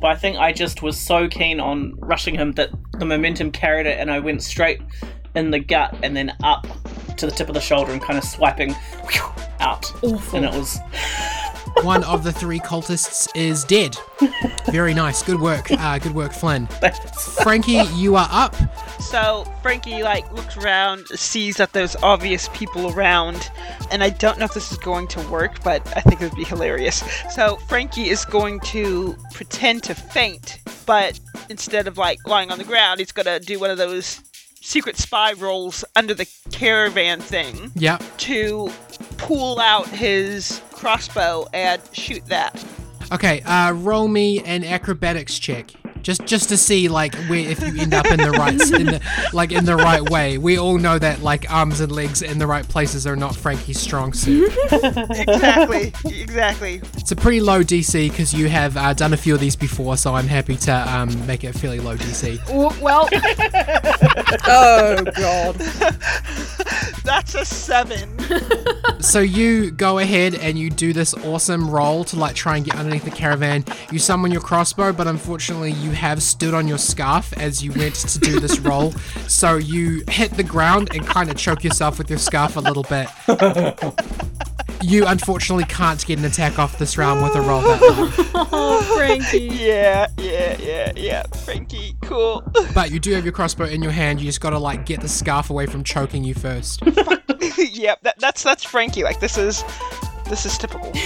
but 0.00 0.08
I 0.08 0.16
think 0.16 0.38
I 0.38 0.52
just 0.52 0.82
was 0.82 0.98
so 0.98 1.28
keen 1.28 1.60
on 1.60 1.94
rushing 1.98 2.34
him 2.34 2.50
that 2.54 2.70
the 2.98 3.04
momentum 3.04 3.52
carried 3.52 3.86
it, 3.86 4.00
and 4.00 4.10
I 4.10 4.18
went 4.18 4.42
straight 4.42 4.80
in 5.36 5.50
the 5.50 5.60
gut 5.60 5.94
and 6.02 6.16
then 6.16 6.34
up 6.42 6.66
to 7.16 7.26
the 7.26 7.32
tip 7.32 7.48
of 7.48 7.54
the 7.54 7.60
shoulder 7.60 7.92
and 7.92 8.02
kind 8.02 8.18
of 8.18 8.24
swiping 8.24 8.74
whew, 9.10 9.22
out. 9.60 9.84
Awful. 10.02 10.38
And 10.38 10.46
it 10.46 10.52
was 10.52 10.80
One 11.82 12.04
of 12.04 12.24
the 12.24 12.32
three 12.32 12.58
cultists 12.58 13.28
is 13.34 13.62
dead. 13.62 13.96
Very 14.70 14.94
nice. 14.94 15.22
Good 15.22 15.40
work. 15.40 15.70
Uh, 15.70 15.98
good 15.98 16.14
work, 16.14 16.32
Flynn. 16.32 16.66
Frankie, 17.42 17.82
you 17.94 18.16
are 18.16 18.28
up. 18.30 18.56
So 18.98 19.44
Frankie 19.62 20.02
like 20.02 20.30
looks 20.32 20.56
around, 20.56 21.06
sees 21.08 21.56
that 21.56 21.74
there's 21.74 21.94
obvious 21.96 22.48
people 22.54 22.92
around, 22.92 23.50
and 23.90 24.02
I 24.02 24.08
don't 24.10 24.38
know 24.38 24.46
if 24.46 24.54
this 24.54 24.72
is 24.72 24.78
going 24.78 25.06
to 25.08 25.20
work, 25.28 25.62
but 25.62 25.86
I 25.96 26.00
think 26.00 26.22
it 26.22 26.24
would 26.24 26.36
be 26.36 26.44
hilarious. 26.44 27.04
So 27.30 27.56
Frankie 27.68 28.08
is 28.08 28.24
going 28.24 28.60
to 28.60 29.14
pretend 29.32 29.82
to 29.84 29.94
faint, 29.94 30.60
but 30.86 31.20
instead 31.50 31.86
of 31.86 31.98
like 31.98 32.26
lying 32.26 32.50
on 32.50 32.58
the 32.58 32.64
ground, 32.64 33.00
he's 33.00 33.12
gonna 33.12 33.38
do 33.38 33.60
one 33.60 33.70
of 33.70 33.76
those 33.78 34.22
secret 34.66 34.96
spy 34.96 35.32
rolls 35.34 35.84
under 35.94 36.12
the 36.12 36.26
caravan 36.50 37.20
thing 37.20 37.70
Yep. 37.76 38.02
to 38.18 38.68
pull 39.16 39.60
out 39.60 39.86
his 39.88 40.60
crossbow 40.72 41.46
and 41.54 41.80
shoot 41.92 42.26
that. 42.26 42.64
Okay, 43.12 43.40
uh, 43.42 43.72
roll 43.72 44.08
me 44.08 44.40
an 44.42 44.64
acrobatics 44.64 45.38
check. 45.38 45.70
Just 46.06 46.24
just 46.24 46.48
to 46.50 46.56
see 46.56 46.86
like 46.88 47.16
where 47.26 47.40
if 47.40 47.58
you 47.66 47.82
end 47.82 47.92
up 47.92 48.06
in 48.06 48.18
the 48.18 48.30
right 48.30 48.52
in 48.52 48.86
the 48.86 49.02
like 49.32 49.50
in 49.50 49.64
the 49.64 49.74
right 49.74 50.08
way. 50.08 50.38
We 50.38 50.56
all 50.56 50.78
know 50.78 51.00
that 51.00 51.20
like 51.20 51.50
arms 51.50 51.80
and 51.80 51.90
legs 51.90 52.22
in 52.22 52.38
the 52.38 52.46
right 52.46 52.62
places 52.68 53.08
are 53.08 53.16
not 53.16 53.34
Frankie's 53.34 53.80
strong 53.80 54.12
suit. 54.12 54.52
Exactly, 54.70 55.92
exactly. 56.04 56.80
It's 56.96 57.10
a 57.10 57.16
pretty 57.16 57.40
low 57.40 57.64
DC 57.64 58.08
because 58.08 58.32
you 58.32 58.48
have 58.48 58.76
uh, 58.76 58.94
done 58.94 59.14
a 59.14 59.16
few 59.16 59.34
of 59.34 59.40
these 59.40 59.56
before, 59.56 59.96
so 59.96 60.14
I'm 60.14 60.28
happy 60.28 60.54
to 60.58 60.72
um, 60.72 61.26
make 61.26 61.42
it 61.42 61.56
a 61.56 61.58
fairly 61.58 61.80
low 61.80 61.96
DC. 61.96 62.38
Well, 62.80 63.08
Oh 64.46 65.02
god. 65.16 65.56
That's 67.02 67.34
a 67.34 67.44
seven. 67.44 68.16
So 68.98 69.20
you 69.20 69.70
go 69.70 69.98
ahead 69.98 70.34
and 70.34 70.58
you 70.58 70.68
do 70.70 70.92
this 70.92 71.14
awesome 71.14 71.70
roll 71.70 72.02
to 72.04 72.16
like 72.16 72.34
try 72.34 72.56
and 72.56 72.64
get 72.64 72.74
underneath 72.76 73.04
the 73.04 73.10
caravan. 73.10 73.64
You 73.92 73.98
summon 73.98 74.32
your 74.32 74.40
crossbow, 74.40 74.92
but 74.92 75.06
unfortunately 75.06 75.72
you 75.72 75.90
have 75.96 76.22
stood 76.22 76.54
on 76.54 76.68
your 76.68 76.78
scarf 76.78 77.32
as 77.38 77.62
you 77.62 77.72
went 77.72 77.94
to 77.94 78.18
do 78.18 78.38
this 78.40 78.58
roll. 78.60 78.92
So 79.28 79.56
you 79.56 80.04
hit 80.08 80.32
the 80.32 80.44
ground 80.44 80.90
and 80.94 81.06
kind 81.06 81.30
of 81.30 81.36
choke 81.36 81.64
yourself 81.64 81.98
with 81.98 82.08
your 82.08 82.18
scarf 82.18 82.56
a 82.56 82.60
little 82.60 82.84
bit. 82.84 83.08
You 84.82 85.06
unfortunately 85.06 85.64
can't 85.64 86.04
get 86.04 86.18
an 86.18 86.24
attack 86.24 86.58
off 86.58 86.78
this 86.78 86.98
round 86.98 87.22
with 87.22 87.34
a 87.34 87.40
roll 87.40 87.62
that 87.62 87.80
oh, 88.52 88.82
Frankie. 88.96 89.38
Yeah, 89.40 90.06
yeah, 90.18 90.56
yeah, 90.60 90.92
yeah. 90.94 91.22
Frankie, 91.44 91.96
cool. 92.02 92.44
But 92.74 92.90
you 92.90 93.00
do 93.00 93.12
have 93.14 93.24
your 93.24 93.32
crossbow 93.32 93.64
in 93.64 93.82
your 93.82 93.92
hand. 93.92 94.20
You 94.20 94.26
just 94.26 94.40
gotta 94.40 94.58
like 94.58 94.86
get 94.86 95.00
the 95.00 95.08
scarf 95.08 95.50
away 95.50 95.66
from 95.66 95.82
choking 95.82 96.24
you 96.24 96.34
first. 96.34 96.82
yep, 97.58 98.02
that, 98.02 98.16
that's 98.18 98.42
that's 98.42 98.64
Frankie. 98.64 99.02
Like 99.02 99.18
this 99.18 99.38
is 99.38 99.64
this 100.28 100.46
is 100.46 100.56
typical. 100.58 100.92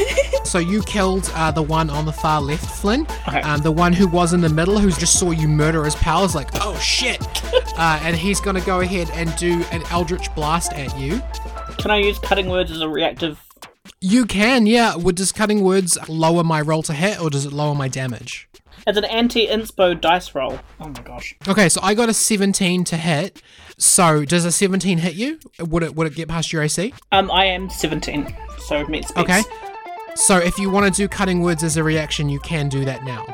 So 0.50 0.58
you 0.58 0.82
killed 0.82 1.30
uh, 1.36 1.52
the 1.52 1.62
one 1.62 1.90
on 1.90 2.06
the 2.06 2.12
far 2.12 2.40
left, 2.40 2.64
Flynn. 2.64 3.02
Okay. 3.28 3.40
Um, 3.42 3.60
the 3.60 3.70
one 3.70 3.92
who 3.92 4.08
was 4.08 4.32
in 4.32 4.40
the 4.40 4.48
middle, 4.48 4.78
who 4.78 4.90
just 4.90 5.16
saw 5.16 5.30
you 5.30 5.46
murder 5.46 5.84
his 5.84 5.94
pal, 5.94 6.24
is 6.24 6.34
like, 6.34 6.48
oh 6.54 6.76
shit. 6.80 7.22
uh, 7.78 8.00
and 8.02 8.16
he's 8.16 8.40
gonna 8.40 8.60
go 8.60 8.80
ahead 8.80 9.08
and 9.12 9.34
do 9.36 9.62
an 9.70 9.82
Eldritch 9.90 10.34
Blast 10.34 10.72
at 10.72 10.98
you. 10.98 11.22
Can 11.78 11.92
I 11.92 11.98
use 11.98 12.18
cutting 12.18 12.48
words 12.48 12.72
as 12.72 12.80
a 12.80 12.88
reactive? 12.88 13.40
You 14.00 14.26
can, 14.26 14.66
yeah. 14.66 14.96
Would 14.96 15.14
does 15.14 15.30
cutting 15.30 15.62
words 15.62 15.96
lower 16.08 16.42
my 16.42 16.60
roll 16.62 16.82
to 16.82 16.94
hit, 16.94 17.20
or 17.20 17.30
does 17.30 17.46
it 17.46 17.52
lower 17.52 17.76
my 17.76 17.86
damage? 17.86 18.49
As 18.86 18.96
an 18.96 19.04
anti-inspo 19.04 20.00
dice 20.00 20.34
roll. 20.34 20.58
Oh 20.80 20.88
my 20.88 21.02
gosh. 21.02 21.34
Okay, 21.46 21.68
so 21.68 21.80
I 21.82 21.94
got 21.94 22.08
a 22.08 22.14
17 22.14 22.84
to 22.84 22.96
hit. 22.96 23.42
So 23.78 24.24
does 24.24 24.44
a 24.44 24.52
17 24.52 24.98
hit 24.98 25.14
you? 25.14 25.38
Would 25.58 25.82
it 25.82 25.94
would 25.94 26.06
it 26.06 26.14
get 26.14 26.28
past 26.28 26.52
your 26.52 26.62
AC? 26.62 26.92
Um, 27.12 27.30
I 27.30 27.46
am 27.46 27.70
17, 27.70 28.34
so 28.58 28.86
meet 28.86 29.04
speeds. 29.04 29.18
Okay. 29.18 29.42
So 30.16 30.36
if 30.36 30.58
you 30.58 30.70
want 30.70 30.92
to 30.92 31.02
do 31.02 31.08
cutting 31.08 31.40
words 31.40 31.62
as 31.62 31.76
a 31.76 31.84
reaction, 31.84 32.28
you 32.28 32.40
can 32.40 32.68
do 32.68 32.84
that 32.84 33.04
now. 33.04 33.24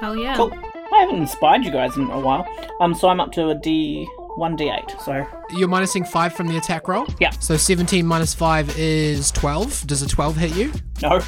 Hell 0.00 0.16
yeah. 0.16 0.36
Cool. 0.36 0.52
I 0.92 1.00
haven't 1.00 1.16
inspired 1.16 1.64
you 1.64 1.70
guys 1.70 1.96
in 1.96 2.10
a 2.10 2.20
while. 2.20 2.46
Um, 2.80 2.94
so 2.94 3.08
I'm 3.08 3.20
up 3.20 3.32
to 3.32 3.48
a 3.48 3.54
D 3.54 4.08
one 4.38 4.56
D8. 4.56 5.00
So 5.02 5.26
You're 5.50 5.68
minusing 5.68 6.06
five 6.06 6.32
from 6.32 6.48
the 6.48 6.56
attack 6.56 6.88
roll. 6.88 7.06
Yeah. 7.20 7.30
So 7.30 7.56
17 7.56 8.06
minus 8.06 8.34
five 8.34 8.76
is 8.78 9.30
12. 9.32 9.86
Does 9.86 10.02
a 10.02 10.08
12 10.08 10.36
hit 10.36 10.56
you? 10.56 10.72
no. 11.02 11.20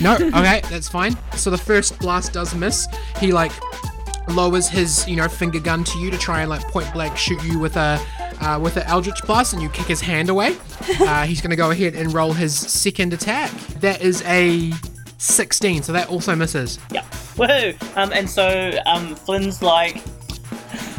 No. 0.00 0.14
Okay, 0.14 0.60
that's 0.68 0.88
fine. 0.88 1.16
So 1.34 1.50
the 1.50 1.58
first 1.58 1.98
blast 1.98 2.32
does 2.32 2.54
miss. 2.54 2.86
He 3.18 3.32
like 3.32 3.52
lowers 4.28 4.68
his 4.68 5.06
you 5.08 5.14
know 5.14 5.28
finger 5.28 5.60
gun 5.60 5.84
to 5.84 5.98
you 5.98 6.10
to 6.10 6.18
try 6.18 6.40
and 6.40 6.50
like 6.50 6.62
point 6.68 6.92
blank 6.92 7.16
shoot 7.16 7.42
you 7.44 7.58
with 7.60 7.76
a 7.76 8.00
uh, 8.40 8.58
with 8.62 8.76
an 8.76 8.82
eldritch 8.84 9.22
blast, 9.24 9.52
and 9.54 9.62
you 9.62 9.68
kick 9.70 9.86
his 9.86 10.00
hand 10.00 10.28
away. 10.28 10.56
Uh, 11.00 11.24
he's 11.26 11.40
gonna 11.40 11.56
go 11.56 11.70
ahead 11.70 11.94
and 11.94 12.12
roll 12.12 12.32
his 12.32 12.54
second 12.56 13.12
attack. 13.12 13.50
That 13.80 14.02
is 14.02 14.22
a 14.22 14.72
16, 15.18 15.82
so 15.82 15.92
that 15.92 16.08
also 16.08 16.34
misses. 16.36 16.78
Yeah. 16.92 17.02
Woohoo! 17.36 17.96
Um, 17.96 18.12
and 18.12 18.28
so 18.28 18.70
um, 18.86 19.14
Flynn's 19.16 19.62
like, 19.62 20.02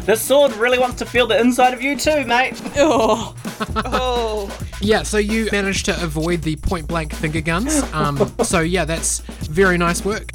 this 0.08 0.22
sword 0.22 0.54
really 0.54 0.78
wants 0.78 0.96
to 0.96 1.04
feel 1.04 1.26
the 1.26 1.38
inside 1.38 1.74
of 1.74 1.82
you 1.82 1.94
too, 1.94 2.24
mate. 2.24 2.58
Oh, 2.76 3.36
Oh, 3.84 4.58
Yeah, 4.80 5.02
so 5.02 5.18
you 5.18 5.50
managed 5.52 5.84
to 5.84 6.02
avoid 6.02 6.40
the 6.40 6.56
point 6.56 6.88
blank 6.88 7.12
finger 7.12 7.42
guns. 7.42 7.82
Um, 7.92 8.16
so 8.42 8.60
yeah, 8.60 8.86
that's 8.86 9.18
very 9.20 9.76
nice 9.76 10.06
work. 10.06 10.30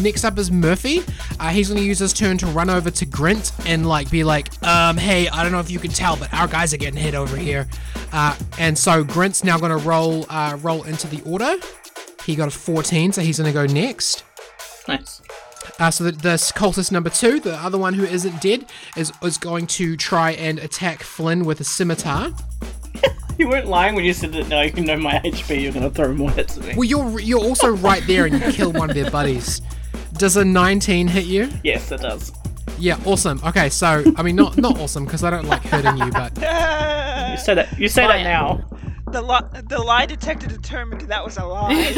Next 0.00 0.24
up 0.24 0.36
is 0.38 0.50
Murphy. 0.50 1.02
Uh, 1.38 1.50
he's 1.50 1.68
going 1.68 1.78
to 1.78 1.86
use 1.86 2.00
his 2.00 2.12
turn 2.12 2.36
to 2.38 2.46
run 2.46 2.68
over 2.68 2.90
to 2.90 3.06
Grint 3.06 3.52
and 3.64 3.88
like 3.88 4.10
be 4.10 4.24
like, 4.24 4.60
um, 4.66 4.96
"Hey, 4.96 5.28
I 5.28 5.44
don't 5.44 5.52
know 5.52 5.60
if 5.60 5.70
you 5.70 5.78
can 5.78 5.92
tell, 5.92 6.16
but 6.16 6.34
our 6.34 6.48
guys 6.48 6.74
are 6.74 6.78
getting 6.78 6.98
hit 6.98 7.14
over 7.14 7.36
here." 7.36 7.68
Uh, 8.12 8.36
and 8.58 8.76
so 8.76 9.04
Grint's 9.04 9.44
now 9.44 9.56
going 9.56 9.70
to 9.70 9.86
roll 9.86 10.26
uh, 10.30 10.58
roll 10.62 10.82
into 10.82 11.06
the 11.06 11.22
order. 11.22 11.54
He 12.24 12.34
got 12.34 12.48
a 12.48 12.50
14, 12.50 13.12
so 13.12 13.20
he's 13.20 13.38
going 13.38 13.52
to 13.52 13.54
go 13.54 13.72
next. 13.72 14.24
Nice. 14.88 15.21
Uh, 15.78 15.90
so 15.90 16.04
the, 16.04 16.12
the 16.12 16.34
cultist 16.54 16.92
number 16.92 17.10
two, 17.10 17.40
the 17.40 17.54
other 17.56 17.78
one 17.78 17.94
who 17.94 18.04
isn't 18.04 18.40
dead, 18.40 18.66
is 18.96 19.12
is 19.22 19.38
going 19.38 19.66
to 19.68 19.96
try 19.96 20.32
and 20.32 20.58
attack 20.58 21.02
Flynn 21.02 21.44
with 21.44 21.60
a 21.60 21.64
scimitar. 21.64 22.30
You 23.38 23.48
weren't 23.48 23.66
lying 23.66 23.94
when 23.94 24.04
you 24.04 24.12
said 24.12 24.32
that. 24.34 24.48
No, 24.48 24.60
you 24.60 24.70
can 24.70 24.84
know 24.84 24.96
my 24.98 25.14
HP. 25.24 25.62
You're 25.62 25.72
gonna 25.72 25.90
throw 25.90 26.12
more 26.12 26.30
hits 26.30 26.58
at 26.58 26.64
me. 26.64 26.74
Well, 26.76 26.84
you're 26.84 27.18
you're 27.18 27.40
also 27.40 27.70
right 27.70 28.06
there, 28.06 28.26
and 28.26 28.34
you 28.38 28.52
kill 28.52 28.72
one 28.72 28.90
of 28.90 28.94
their 28.94 29.10
buddies. 29.10 29.62
Does 30.12 30.36
a 30.36 30.44
19 30.44 31.08
hit 31.08 31.24
you? 31.24 31.48
Yes, 31.64 31.90
it 31.90 32.02
does. 32.02 32.30
Yeah, 32.78 33.00
awesome. 33.06 33.40
Okay, 33.44 33.70
so 33.70 34.04
I 34.16 34.22
mean, 34.22 34.36
not 34.36 34.58
not 34.58 34.78
awesome 34.78 35.06
because 35.06 35.24
I 35.24 35.30
don't 35.30 35.46
like 35.46 35.62
hurting 35.62 35.96
you, 35.96 36.10
but 36.12 36.36
You 37.30 37.38
say 37.38 37.54
that. 37.54 37.68
You 37.78 37.88
say 37.88 38.06
that 38.06 38.22
now. 38.22 38.62
The 39.12 39.22
li- 39.22 39.60
the 39.68 39.78
lie 39.78 40.06
detector 40.06 40.46
determined 40.46 41.02
that 41.02 41.24
was 41.24 41.36
a 41.36 41.44
lie. 41.44 41.92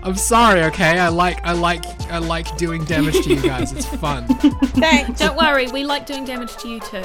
I'm 0.04 0.16
sorry. 0.16 0.62
Okay, 0.64 0.98
I 0.98 1.08
like 1.08 1.44
I 1.44 1.52
like 1.52 1.84
I 2.10 2.18
like 2.18 2.54
doing 2.56 2.84
damage 2.84 3.22
to 3.24 3.34
you 3.34 3.42
guys. 3.42 3.72
It's 3.72 3.86
fun. 3.86 4.26
thanks. 4.28 5.18
Don't 5.20 5.36
worry, 5.36 5.66
we 5.68 5.84
like 5.84 6.06
doing 6.06 6.24
damage 6.24 6.56
to 6.58 6.68
you 6.68 6.80
too. 6.80 7.02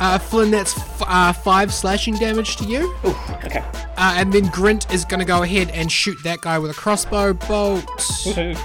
Uh, 0.00 0.18
Flynn, 0.18 0.50
that's 0.50 0.76
f- 0.78 1.02
uh, 1.06 1.32
five 1.32 1.72
slashing 1.74 2.14
damage 2.14 2.56
to 2.56 2.64
you. 2.64 2.94
Ooh, 3.04 3.16
okay. 3.44 3.62
Uh, 3.96 4.14
and 4.16 4.32
then 4.32 4.44
Grint 4.46 4.92
is 4.92 5.04
gonna 5.04 5.24
go 5.24 5.42
ahead 5.42 5.70
and 5.70 5.90
shoot 5.90 6.16
that 6.24 6.40
guy 6.40 6.58
with 6.58 6.70
a 6.70 6.74
crossbow 6.74 7.32
bolt. 7.34 7.84
Woohoo. 8.24 8.56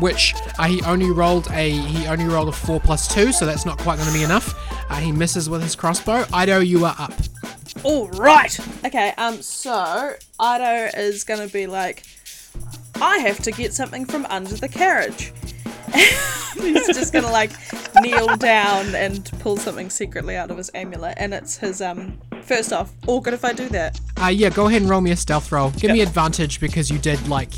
which 0.00 0.34
uh, 0.58 0.64
he 0.64 0.80
only 0.82 1.10
rolled 1.10 1.48
a 1.52 1.70
he 1.70 2.06
only 2.06 2.24
rolled 2.26 2.48
a 2.48 2.52
four 2.52 2.80
plus 2.80 3.12
two, 3.12 3.32
so 3.32 3.44
that's 3.46 3.66
not 3.66 3.78
quite 3.78 3.96
going 3.96 4.08
to 4.08 4.14
be 4.14 4.22
enough. 4.22 4.54
Uh, 4.88 4.96
he 4.96 5.10
misses 5.10 5.50
with 5.50 5.62
his 5.62 5.74
crossbow. 5.74 6.24
Ido, 6.34 6.60
you 6.60 6.84
are 6.84 6.94
up. 6.98 7.12
All 7.86 8.08
right. 8.08 8.58
Okay. 8.84 9.14
Um. 9.16 9.40
So 9.42 10.16
Ido 10.42 10.90
is 10.98 11.22
gonna 11.22 11.46
be 11.46 11.68
like, 11.68 12.02
I 13.00 13.18
have 13.18 13.38
to 13.44 13.52
get 13.52 13.72
something 13.74 14.04
from 14.04 14.26
under 14.26 14.56
the 14.56 14.68
carriage. 14.68 15.32
He's 15.94 16.86
just 16.88 17.12
gonna 17.12 17.30
like 17.30 17.52
kneel 18.02 18.36
down 18.38 18.92
and 18.96 19.30
pull 19.38 19.56
something 19.56 19.88
secretly 19.88 20.34
out 20.34 20.50
of 20.50 20.56
his 20.56 20.68
amulet, 20.74 21.14
and 21.18 21.32
it's 21.32 21.56
his 21.56 21.80
um. 21.80 22.18
First 22.42 22.72
off, 22.72 22.92
all 23.06 23.20
good 23.20 23.34
if 23.34 23.44
I 23.44 23.52
do 23.52 23.68
that. 23.68 24.00
Uh, 24.20 24.26
yeah, 24.26 24.50
go 24.50 24.66
ahead 24.66 24.82
and 24.82 24.90
roll 24.90 25.00
me 25.00 25.12
a 25.12 25.16
stealth 25.16 25.50
roll. 25.52 25.70
Give 25.70 25.92
me 25.92 26.00
advantage 26.00 26.60
because 26.60 26.90
you 26.90 26.98
did 26.98 27.26
like, 27.28 27.50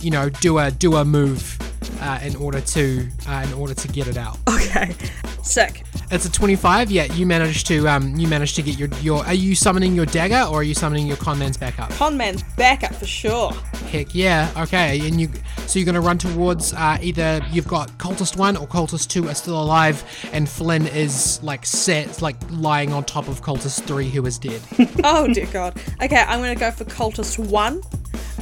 you 0.00 0.10
know, 0.10 0.28
do 0.28 0.58
a 0.58 0.70
do 0.70 0.96
a 0.96 1.04
move 1.06 1.58
uh, 2.00 2.18
in 2.22 2.36
order 2.36 2.60
to 2.60 3.06
uh, 3.28 3.46
in 3.46 3.52
order 3.54 3.74
to 3.74 3.88
get 3.88 4.08
it 4.08 4.16
out. 4.16 4.38
Okay. 4.48 4.94
Sick. 5.42 5.84
It's 6.10 6.26
a 6.26 6.32
twenty-five. 6.32 6.90
Yeah, 6.90 7.04
you 7.04 7.24
managed 7.26 7.66
to 7.68 7.88
um 7.88 8.14
you 8.16 8.28
managed 8.28 8.56
to 8.56 8.62
get 8.62 8.78
your 8.78 8.88
your. 9.00 9.24
Are 9.24 9.34
you 9.34 9.54
summoning 9.54 9.94
your 9.94 10.06
dagger 10.06 10.48
or 10.50 10.60
are 10.60 10.62
you 10.62 10.74
summoning 10.74 11.06
your 11.06 11.16
conman's 11.16 11.56
back 11.56 11.78
up? 11.80 11.90
Con 11.90 12.16
man's 12.16 12.42
back 12.56 12.92
for 12.94 13.06
sure. 13.06 13.52
Heck 13.90 14.14
yeah. 14.14 14.50
Okay, 14.56 15.06
and 15.06 15.20
you 15.20 15.28
so 15.66 15.78
you're 15.78 15.86
gonna 15.86 16.00
run 16.00 16.18
towards 16.18 16.72
uh, 16.74 16.98
either 17.00 17.40
you've 17.50 17.66
got 17.68 17.90
cultist 17.98 18.36
one 18.36 18.56
or 18.56 18.66
cultist 18.66 19.08
two 19.08 19.28
are 19.28 19.34
still 19.34 19.60
alive, 19.60 20.04
and 20.32 20.48
Flynn 20.48 20.86
is 20.88 21.42
like 21.42 21.64
set 21.64 22.20
like 22.20 22.36
lying 22.50 22.92
on 22.92 23.04
top 23.04 23.26
of 23.28 23.40
cultist 23.42 23.84
three 23.84 24.08
who 24.10 24.24
is 24.26 24.38
dead. 24.38 24.60
Oh 25.02 25.26
dear 25.32 25.46
God. 25.46 25.80
Okay, 26.02 26.16
I'm 26.16 26.40
gonna 26.40 26.54
go 26.54 26.70
for 26.70 26.84
cultist 26.84 27.38
one. 27.38 27.80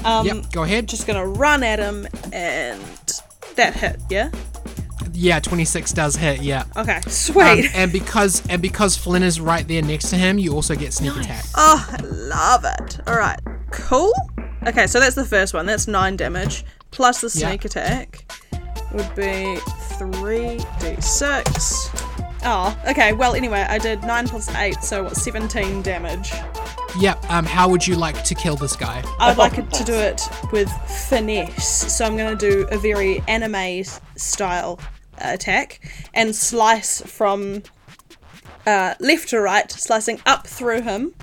Um, 0.05 0.27
yep. 0.27 0.51
Go 0.53 0.65
ahead. 0.65 0.89
Just 0.89 1.07
gonna 1.07 1.27
run 1.27 1.63
at 1.63 1.79
him 1.79 2.07
and 2.33 2.83
that 3.57 3.75
hit. 3.75 4.01
Yeah. 4.11 4.31
Yeah, 5.13 5.41
26 5.41 5.93
does 5.93 6.15
hit. 6.17 6.43
Yeah. 6.43 6.65
Okay. 6.77 6.97
Um, 6.97 7.03
Sweet. 7.11 7.71
and 7.75 7.91
because 7.93 8.47
and 8.49 8.63
because 8.63 8.97
Flynn 8.97 9.23
is 9.23 9.41
right 9.41 9.67
there 9.67 9.83
next 9.83 10.11
to 10.11 10.17
him, 10.17 10.39
you 10.39 10.55
also 10.55 10.75
get 10.77 10.93
sneak 10.93 11.17
attack. 11.17 11.45
Oh, 11.57 11.89
I 11.91 12.03
love 12.05 12.65
it. 12.65 13.01
All 13.09 13.17
right, 13.17 13.39
cool. 13.73 14.13
Okay, 14.67 14.87
so 14.87 15.01
that's 15.01 15.15
the 15.17 15.25
first 15.25 15.55
one. 15.55 15.67
That's 15.67 15.89
nine 15.89 16.17
damage 16.17 16.65
plus 16.91 17.21
the 17.21 17.27
Yeah. 17.39 17.49
sneak 17.49 17.65
attack 17.65 18.31
would 18.93 19.13
be 19.17 19.57
three 19.99 20.61
d 20.81 21.01
six. 21.01 21.91
Oh, 22.45 22.77
okay. 22.89 23.13
Well, 23.13 23.35
anyway, 23.35 23.67
I 23.69 23.79
did 23.79 24.03
nine 24.05 24.29
plus 24.29 24.49
eight, 24.55 24.83
so 24.85 25.05
what? 25.05 25.17
Seventeen 25.17 25.83
damage. 25.83 26.33
Yep. 26.99 27.31
Um, 27.31 27.45
how 27.45 27.69
would 27.69 27.87
you 27.87 27.97
like 27.97 28.23
to 28.25 28.35
kill 28.35 28.57
this 28.57 28.77
guy? 28.77 29.03
I 29.19 29.29
would 29.29 29.39
like 29.39 29.71
to 29.71 29.85
do 29.85 29.95
it 29.95 30.23
with 30.53 30.71
finesse, 31.09 31.93
so 31.93 32.05
I'm 32.05 32.17
going 32.17 32.37
to 32.37 32.51
do 32.51 32.67
a 32.71 32.79
very 32.79 33.23
anime 33.29 33.85
style 34.17 34.79
uh, 35.15 35.33
attack 35.33 35.81
and 36.15 36.35
slice 36.35 37.03
from 37.03 37.63
uh, 38.67 38.95
left 39.01 39.29
to 39.31 39.41
right, 39.41 39.71
slicing 39.71 40.21
up 40.27 40.47
through 40.47 40.83
him. 40.83 41.15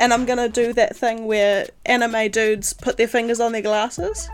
And 0.00 0.12
I'm 0.12 0.24
going 0.24 0.38
to 0.38 0.48
do 0.48 0.72
that 0.72 0.96
thing 0.96 1.26
where 1.26 1.66
anime 1.86 2.30
dudes 2.30 2.72
put 2.72 2.96
their 2.96 3.08
fingers 3.08 3.40
on 3.40 3.52
their 3.52 3.62
glasses. 3.62 4.28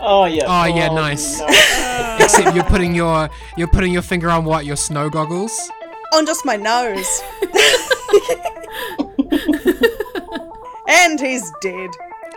Oh 0.00 0.24
yeah. 0.24 0.44
Oh, 0.46 0.64
yeah, 0.66 0.88
nice. 0.88 1.38
no. 1.38 1.46
Except 2.20 2.54
you're 2.54 2.64
putting 2.64 2.94
your 2.94 3.30
you're 3.56 3.68
putting 3.68 3.92
your 3.92 4.02
finger 4.02 4.28
on 4.28 4.44
what? 4.44 4.66
Your 4.66 4.76
snow 4.76 5.08
goggles? 5.08 5.70
on 6.14 6.26
just 6.26 6.44
my 6.44 6.56
nose. 6.56 7.22
and 10.88 11.20
he's 11.20 11.50
dead. 11.60 11.90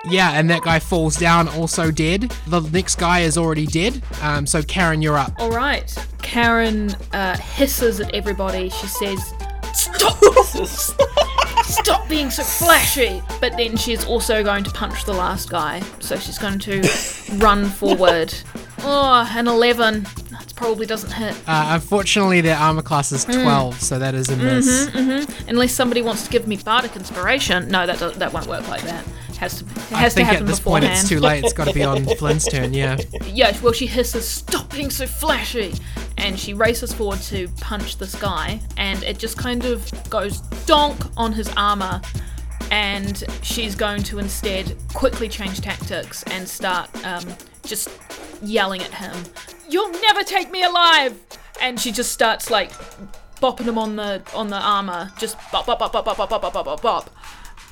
Yeah, 0.10 0.32
and 0.40 0.50
that 0.50 0.62
guy 0.62 0.80
falls 0.80 1.18
down, 1.18 1.48
also 1.50 1.92
dead. 1.92 2.32
The 2.48 2.62
next 2.62 2.96
guy 2.98 3.22
is 3.22 3.38
already 3.38 3.66
dead. 3.66 4.02
Um, 4.22 4.46
so, 4.46 4.62
Karen, 4.64 5.02
you're 5.02 5.18
up. 5.18 5.34
All 5.38 5.52
right. 5.52 5.94
Karen 6.22 6.92
uh, 7.12 7.36
hisses 7.38 8.00
at 8.00 8.14
everybody. 8.14 8.70
She 8.70 8.88
says, 8.88 9.34
Stop! 9.74 10.18
Stop 11.66 12.08
being 12.08 12.30
so 12.30 12.44
flashy! 12.44 13.22
But 13.42 13.58
then 13.58 13.76
she's 13.76 14.06
also 14.06 14.44
going 14.44 14.64
to 14.64 14.72
punch 14.72 15.04
the 15.04 15.14
last 15.14 15.50
guy. 15.50 15.82
So, 16.00 16.16
she's 16.16 16.38
going 16.38 16.60
to 16.60 16.88
run 17.38 17.66
forward. 17.66 18.34
Oh, 18.90 19.28
an 19.36 19.48
11 19.48 20.06
probably 20.58 20.86
doesn't 20.86 21.12
hit. 21.12 21.34
Uh, 21.48 21.68
unfortunately, 21.72 22.42
their 22.42 22.58
armor 22.58 22.82
class 22.82 23.12
is 23.14 23.24
12, 23.24 23.80
so 23.80 23.98
that 24.00 24.14
is 24.14 24.28
a 24.30 24.36
miss. 24.36 24.88
Unless 25.48 25.74
somebody 25.74 26.02
wants 26.02 26.24
to 26.24 26.30
give 26.30 26.48
me 26.48 26.58
bardic 26.58 26.96
inspiration. 26.98 27.70
No, 27.70 27.86
that 27.88 28.16
that 28.16 28.34
won't 28.34 28.48
work 28.48 28.68
like 28.68 28.82
that. 28.82 29.06
It 29.30 29.36
has 29.38 29.60
to. 29.60 29.66
It 29.66 29.94
I 29.94 29.98
has 30.00 30.14
to 30.14 30.18
think 30.18 30.28
happen 30.28 30.44
at 30.44 30.48
this 30.48 30.60
beforehand. 30.60 30.86
point 30.88 31.00
it's 31.00 31.08
too 31.10 31.20
late. 31.20 31.44
It's 31.46 31.54
got 31.54 31.68
to 31.68 31.74
be 31.74 31.84
on 31.84 32.04
Flynn's 32.18 32.46
turn. 32.46 32.74
Yeah. 32.74 32.98
Yeah, 33.24 33.58
well, 33.62 33.72
she 33.72 33.86
hisses, 33.86 34.28
Stop 34.28 34.72
being 34.74 34.90
so 34.90 35.06
flashy! 35.06 35.74
And 36.18 36.38
she 36.38 36.54
races 36.56 36.92
forward 36.92 37.22
to 37.24 37.48
punch 37.62 37.98
this 38.00 38.16
guy, 38.16 38.60
and 38.76 39.02
it 39.04 39.20
just 39.20 39.38
kind 39.38 39.64
of 39.66 39.90
goes 40.10 40.42
donk 40.66 41.00
on 41.16 41.32
his 41.32 41.48
armor. 41.56 42.02
And 42.70 43.24
she's 43.44 43.76
going 43.76 44.04
to 44.04 44.20
instead 44.20 44.76
quickly 44.94 45.30
change 45.30 45.62
tactics 45.62 46.24
and 46.24 46.50
start 46.50 46.90
um, 47.06 47.24
just 47.68 47.90
yelling 48.42 48.82
at 48.82 48.94
him, 48.94 49.16
You'll 49.70 49.92
never 49.92 50.24
take 50.24 50.50
me 50.52 50.64
alive! 50.64 51.20
And 51.62 51.80
she 51.80 51.92
just 51.92 52.12
starts 52.12 52.50
like 52.50 52.72
bopping 53.42 53.66
him 53.66 53.78
on 53.78 53.96
the 53.96 54.22
on 54.34 54.48
the 54.50 54.60
armor, 54.60 55.12
just 55.20 55.38
bop 55.52 55.66
bop 55.66 55.78
bop 55.80 55.92
bop 55.92 56.06
bop 56.06 56.18
bop 56.18 56.30
bop 56.30 56.42
bop 56.42 56.54
bop 56.54 56.66
bop 56.66 56.82
bop, 56.82 57.10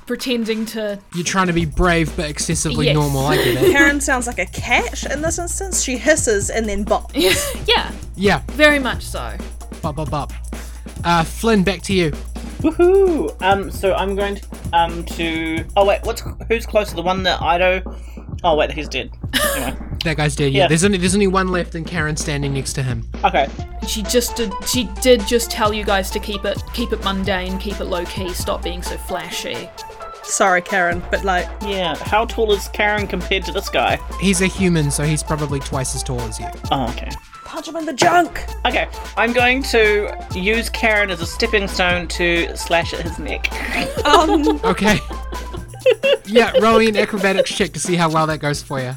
pretending 0.05 0.65
to 0.67 0.99
You're 1.13 1.23
trying 1.23 1.47
to 1.47 1.53
be 1.53 1.65
brave 1.65 2.15
but 2.17 2.29
excessively 2.29 2.87
Yes. 2.87 2.95
normal. 2.95 3.25
I 3.27 3.37
get 3.37 3.47
it. 3.63 3.71
Karen 3.75 4.01
sounds 4.01 4.27
like 4.27 4.39
a 4.39 4.45
cat 4.47 5.03
in 5.11 5.21
this 5.21 5.39
instance. 5.39 5.81
She 5.83 5.97
hisses 5.97 6.49
and 6.49 6.67
then 6.67 6.83
bops. 6.85 7.11
yeah, 7.67 7.91
Yeah. 8.15 8.41
very 8.51 8.79
much 8.79 9.03
so. 9.03 9.35
Bop, 9.81 9.95
bop, 9.95 10.09
bop. 10.09 10.33
Uh, 11.03 11.23
Flynn, 11.23 11.63
back 11.63 11.81
to 11.83 11.93
you. 11.93 12.11
Woohoo! 12.59 13.39
Um, 13.43 13.69
so 13.69 13.93
I'm 13.93 14.15
going 14.15 14.35
to 14.37 14.47
um 14.73 15.03
to. 15.05 15.63
Oh 15.75 15.85
wait, 15.85 15.99
what's 16.03 16.23
who's 16.47 16.65
closer? 16.65 16.95
The 16.95 17.03
one 17.03 17.21
that 17.23 17.39
Ido. 17.41 17.81
Oh 18.43 18.55
wait, 18.55 18.71
he's 18.71 18.87
dead. 18.89 19.11
Anyway, 19.55 19.77
That 20.03 20.17
guy's 20.17 20.35
dead. 20.35 20.51
Yeah. 20.53 20.63
Yeah. 20.63 20.67
There's 20.67 20.83
only 20.83 20.97
there's 20.97 21.15
only 21.15 21.27
one 21.27 21.47
left, 21.49 21.73
and 21.75 21.85
Karen 21.85 22.15
standing 22.15 22.53
next 22.53 22.73
to 22.73 22.83
him. 22.83 23.07
okay. 23.23 23.47
She 23.87 24.03
just 24.03 24.35
did. 24.35 24.53
She 24.67 24.85
did 25.01 25.25
just 25.27 25.49
tell 25.51 25.73
you 25.73 25.83
guys 25.83 26.11
to 26.11 26.19
keep 26.19 26.45
it, 26.45 26.61
keep 26.73 26.91
it 26.91 27.03
mundane, 27.03 27.57
keep 27.59 27.79
it 27.79 27.85
low 27.85 28.05
key, 28.05 28.33
stop 28.33 28.61
being 28.63 28.81
so 28.83 28.97
flashy. 28.97 29.69
Sorry, 30.23 30.61
Karen, 30.61 31.03
but 31.11 31.23
like, 31.23 31.47
Yeah. 31.61 31.95
How 31.97 32.25
tall 32.25 32.51
is 32.51 32.67
Karen 32.69 33.05
compared 33.07 33.45
to 33.45 33.51
this 33.51 33.69
guy? 33.69 33.99
He's 34.19 34.41
a 34.41 34.47
human, 34.47 34.89
so 34.89 35.03
he's 35.03 35.21
probably 35.21 35.59
twice 35.59 35.93
as 35.95 36.01
tall 36.01 36.19
as 36.21 36.39
you. 36.39 36.47
Oh, 36.71 36.89
okay. 36.89 37.11
punch 37.45 37.67
him 37.67 37.75
in 37.75 37.85
the 37.85 37.93
junk. 37.93 38.43
Okay, 38.65 38.87
I'm 39.17 39.33
going 39.33 39.61
to 39.63 40.11
use 40.33 40.67
Karen 40.69 41.11
as 41.11 41.21
a 41.21 41.27
stepping 41.27 41.67
stone 41.67 42.07
to 42.07 42.55
slash 42.57 42.91
at 42.95 43.01
his 43.01 43.19
neck. 43.19 43.51
Um, 44.03 44.59
Okay. 44.63 44.99
Yeah, 46.25 46.51
roll 46.59 46.79
me 46.79 46.89
an 46.89 46.97
acrobatics 46.97 47.55
check 47.55 47.71
to 47.73 47.79
see 47.79 47.95
how 47.95 48.09
well 48.09 48.27
that 48.27 48.39
goes 48.39 48.61
for 48.61 48.79
you. 48.79 48.95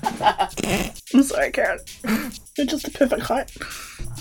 I'm 1.14 1.22
sorry, 1.22 1.50
Karen. 1.50 1.78
You're 2.56 2.66
just 2.66 2.84
the 2.84 2.90
perfect 2.92 3.22
height. 3.22 3.50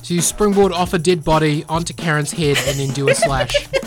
So 0.03 0.13
you 0.13 0.21
springboard 0.21 0.71
off 0.71 0.93
a 0.93 0.99
dead 0.99 1.23
body 1.23 1.63
onto 1.69 1.93
Karen's 1.93 2.31
head 2.31 2.57
and 2.67 2.79
then 2.79 2.89
do 2.93 3.09
a 3.09 3.15
slash. 3.15 3.67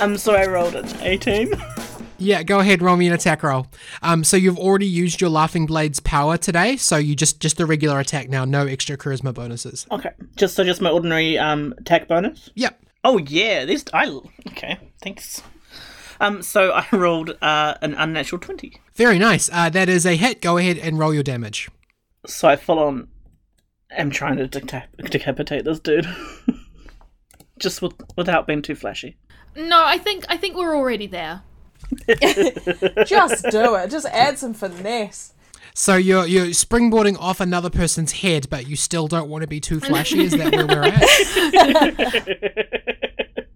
Um, 0.00 0.16
so 0.16 0.34
I 0.34 0.46
rolled 0.46 0.74
an 0.74 0.88
18. 1.00 1.52
Yeah, 2.18 2.42
go 2.42 2.60
ahead, 2.60 2.82
roll 2.82 2.96
me 2.96 3.06
an 3.06 3.12
attack 3.12 3.42
roll. 3.42 3.66
Um, 4.02 4.24
so 4.24 4.36
you've 4.36 4.58
already 4.58 4.86
used 4.86 5.20
your 5.20 5.30
Laughing 5.30 5.66
Blade's 5.66 6.00
power 6.00 6.36
today, 6.36 6.76
so 6.76 6.96
you 6.96 7.14
just 7.14 7.40
just 7.40 7.60
a 7.60 7.66
regular 7.66 8.00
attack 8.00 8.28
now, 8.28 8.44
no 8.44 8.66
extra 8.66 8.96
charisma 8.96 9.32
bonuses. 9.34 9.86
Okay. 9.90 10.10
Just 10.36 10.54
so 10.56 10.64
just 10.64 10.80
my 10.80 10.90
ordinary 10.90 11.38
um 11.38 11.74
attack 11.78 12.08
bonus. 12.08 12.50
Yep. 12.54 12.80
Oh 13.04 13.18
yeah, 13.18 13.64
this 13.64 13.84
I 13.92 14.08
okay. 14.48 14.78
Thanks. 15.02 15.42
Um, 16.24 16.42
so 16.42 16.72
I 16.72 16.86
rolled 16.92 17.36
uh 17.42 17.74
an 17.82 17.94
unnatural 17.94 18.40
twenty. 18.40 18.80
Very 18.94 19.18
nice. 19.18 19.50
Uh, 19.52 19.68
that 19.70 19.88
is 19.88 20.06
a 20.06 20.16
hit. 20.16 20.40
Go 20.40 20.56
ahead 20.56 20.78
and 20.78 20.98
roll 20.98 21.12
your 21.12 21.22
damage. 21.22 21.68
So 22.26 22.48
I 22.48 22.56
full 22.56 22.78
on 22.78 23.08
am 23.90 24.10
trying 24.10 24.36
to 24.38 24.48
decap- 24.48 25.10
decapitate 25.10 25.64
this 25.64 25.80
dude. 25.80 26.08
just 27.58 27.82
with, 27.82 27.92
without 28.16 28.46
being 28.46 28.62
too 28.62 28.74
flashy. 28.74 29.16
No, 29.54 29.84
I 29.84 29.98
think 29.98 30.24
I 30.28 30.36
think 30.36 30.56
we're 30.56 30.74
already 30.74 31.06
there. 31.06 31.42
Just 33.06 33.44
do 33.50 33.74
it. 33.74 33.90
Just 33.90 34.06
add 34.06 34.38
some 34.38 34.54
finesse. 34.54 35.34
So 35.74 35.96
you're 35.96 36.26
you're 36.26 36.46
springboarding 36.46 37.16
off 37.20 37.40
another 37.40 37.70
person's 37.70 38.12
head, 38.12 38.48
but 38.48 38.66
you 38.66 38.74
still 38.74 39.06
don't 39.06 39.28
want 39.28 39.42
to 39.42 39.48
be 39.48 39.60
too 39.60 39.80
flashy. 39.80 40.20
Is 40.24 40.32
that 40.32 40.52
where 40.54 40.66
we're 40.66 40.84
at? 43.36 43.48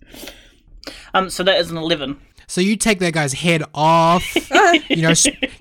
Um, 1.14 1.30
so 1.30 1.42
that 1.42 1.58
is 1.58 1.70
an 1.70 1.76
eleven. 1.76 2.20
So 2.48 2.60
you 2.62 2.76
take 2.76 2.98
that 3.00 3.12
guy's 3.12 3.34
head 3.34 3.62
off. 3.74 4.24
you 4.88 5.02
know, 5.02 5.12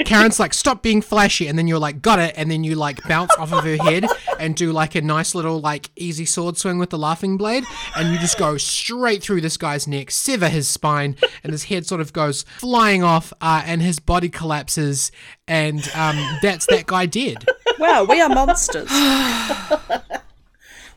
Karen's 0.05 0.39
like, 0.39 0.53
stop 0.53 0.81
being 0.81 1.01
flashy, 1.01 1.47
and 1.47 1.59
then 1.59 1.67
you're 1.67 1.79
like, 1.79 2.01
got 2.01 2.17
it, 2.17 2.33
and 2.37 2.49
then 2.49 2.63
you 2.63 2.75
like 2.75 3.03
bounce 3.03 3.31
off 3.37 3.53
of 3.53 3.63
her 3.65 3.75
head 3.75 4.05
and 4.39 4.55
do 4.55 4.71
like 4.71 4.95
a 4.95 5.01
nice 5.01 5.35
little 5.35 5.59
like 5.59 5.89
easy 5.97 6.25
sword 6.25 6.57
swing 6.57 6.79
with 6.79 6.89
the 6.89 6.97
laughing 6.97 7.37
blade, 7.37 7.65
and 7.95 8.11
you 8.11 8.17
just 8.19 8.39
go 8.39 8.57
straight 8.57 9.21
through 9.21 9.41
this 9.41 9.57
guy's 9.57 9.85
neck, 9.87 10.09
sever 10.09 10.47
his 10.47 10.67
spine, 10.67 11.15
and 11.43 11.51
his 11.51 11.65
head 11.65 11.85
sort 11.85 12.01
of 12.01 12.13
goes 12.13 12.43
flying 12.43 13.03
off, 13.03 13.33
uh, 13.41 13.61
and 13.65 13.81
his 13.81 13.99
body 13.99 14.29
collapses, 14.29 15.11
and 15.47 15.89
um, 15.93 16.17
that's 16.41 16.65
that 16.67 16.87
guy 16.87 17.05
dead. 17.05 17.45
Wow, 17.77 18.05
we 18.05 18.21
are 18.21 18.29
monsters. 18.29 18.89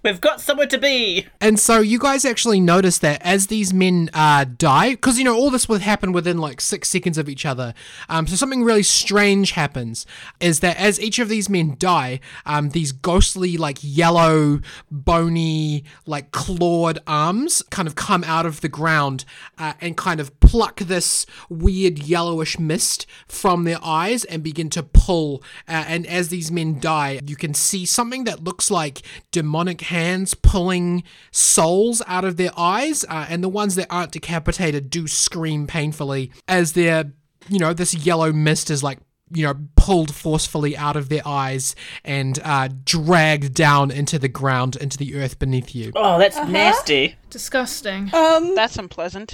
We've 0.02 0.20
got 0.20 0.40
somewhere 0.40 0.66
to 0.68 0.78
be. 0.78 1.26
And 1.42 1.60
so 1.60 1.80
you 1.80 1.98
guys 1.98 2.24
actually 2.24 2.58
notice 2.58 2.98
that 3.00 3.20
as 3.20 3.48
these 3.48 3.74
men 3.74 4.08
uh, 4.14 4.46
die, 4.56 4.92
because 4.92 5.18
you 5.18 5.24
know 5.24 5.36
all 5.36 5.50
this 5.50 5.68
would 5.68 5.82
happen 5.82 6.12
within 6.12 6.38
like 6.38 6.62
six 6.62 6.88
seconds 6.88 7.18
of 7.18 7.28
each 7.28 7.44
other. 7.44 7.74
Um, 8.08 8.26
so 8.26 8.34
something 8.34 8.64
really 8.64 8.82
strange 8.82 9.50
happens 9.50 10.06
is 10.40 10.60
that 10.60 10.78
as 10.78 10.98
each 10.98 11.18
of 11.18 11.28
these 11.28 11.50
men 11.50 11.76
die, 11.78 12.20
um, 12.46 12.70
these 12.70 12.92
ghostly 12.92 13.58
like 13.58 13.76
yellow, 13.82 14.60
bony, 14.90 15.84
like 16.06 16.30
clawed 16.30 16.98
arms 17.06 17.62
kind 17.70 17.86
of 17.86 17.94
come 17.94 18.24
out 18.24 18.46
of 18.46 18.62
the 18.62 18.70
ground 18.70 19.26
uh, 19.58 19.74
and 19.82 19.98
kind 19.98 20.18
of 20.18 20.38
pluck 20.40 20.80
this 20.80 21.26
weird 21.50 21.98
yellowish 21.98 22.58
mist 22.58 23.06
from 23.28 23.64
their 23.64 23.78
eyes 23.82 24.24
and 24.24 24.42
begin 24.42 24.70
to 24.70 24.82
pull. 24.82 25.42
Uh, 25.68 25.84
and 25.86 26.06
as 26.06 26.30
these 26.30 26.50
men 26.50 26.80
die, 26.80 27.20
you 27.26 27.36
can 27.36 27.52
see 27.52 27.84
something 27.84 28.24
that 28.24 28.42
looks 28.42 28.70
like 28.70 29.02
demonic 29.30 29.89
hands 29.90 30.34
pulling 30.34 31.02
souls 31.30 32.02
out 32.06 32.24
of 32.24 32.36
their 32.36 32.50
eyes. 32.56 33.04
Uh, 33.08 33.26
and 33.28 33.42
the 33.44 33.48
ones 33.48 33.74
that 33.74 33.86
aren't 33.90 34.12
decapitated 34.12 34.90
do 34.90 35.06
scream 35.06 35.66
painfully 35.66 36.32
as 36.48 36.72
their, 36.72 37.12
you 37.48 37.58
know, 37.58 37.72
this 37.72 37.94
yellow 37.94 38.32
mist 38.32 38.70
is 38.70 38.82
like. 38.82 38.98
You 39.32 39.44
know, 39.46 39.54
pulled 39.76 40.12
forcefully 40.12 40.76
out 40.76 40.96
of 40.96 41.08
their 41.08 41.22
eyes 41.24 41.76
and 42.04 42.36
uh, 42.42 42.68
dragged 42.84 43.54
down 43.54 43.92
into 43.92 44.18
the 44.18 44.26
ground, 44.26 44.74
into 44.74 44.98
the 44.98 45.14
earth 45.14 45.38
beneath 45.38 45.72
you. 45.72 45.92
Oh, 45.94 46.18
that's 46.18 46.34
nasty. 46.48 47.14
Disgusting. 47.30 48.12
Um, 48.12 48.56
That's 48.56 48.76
unpleasant. 48.76 49.32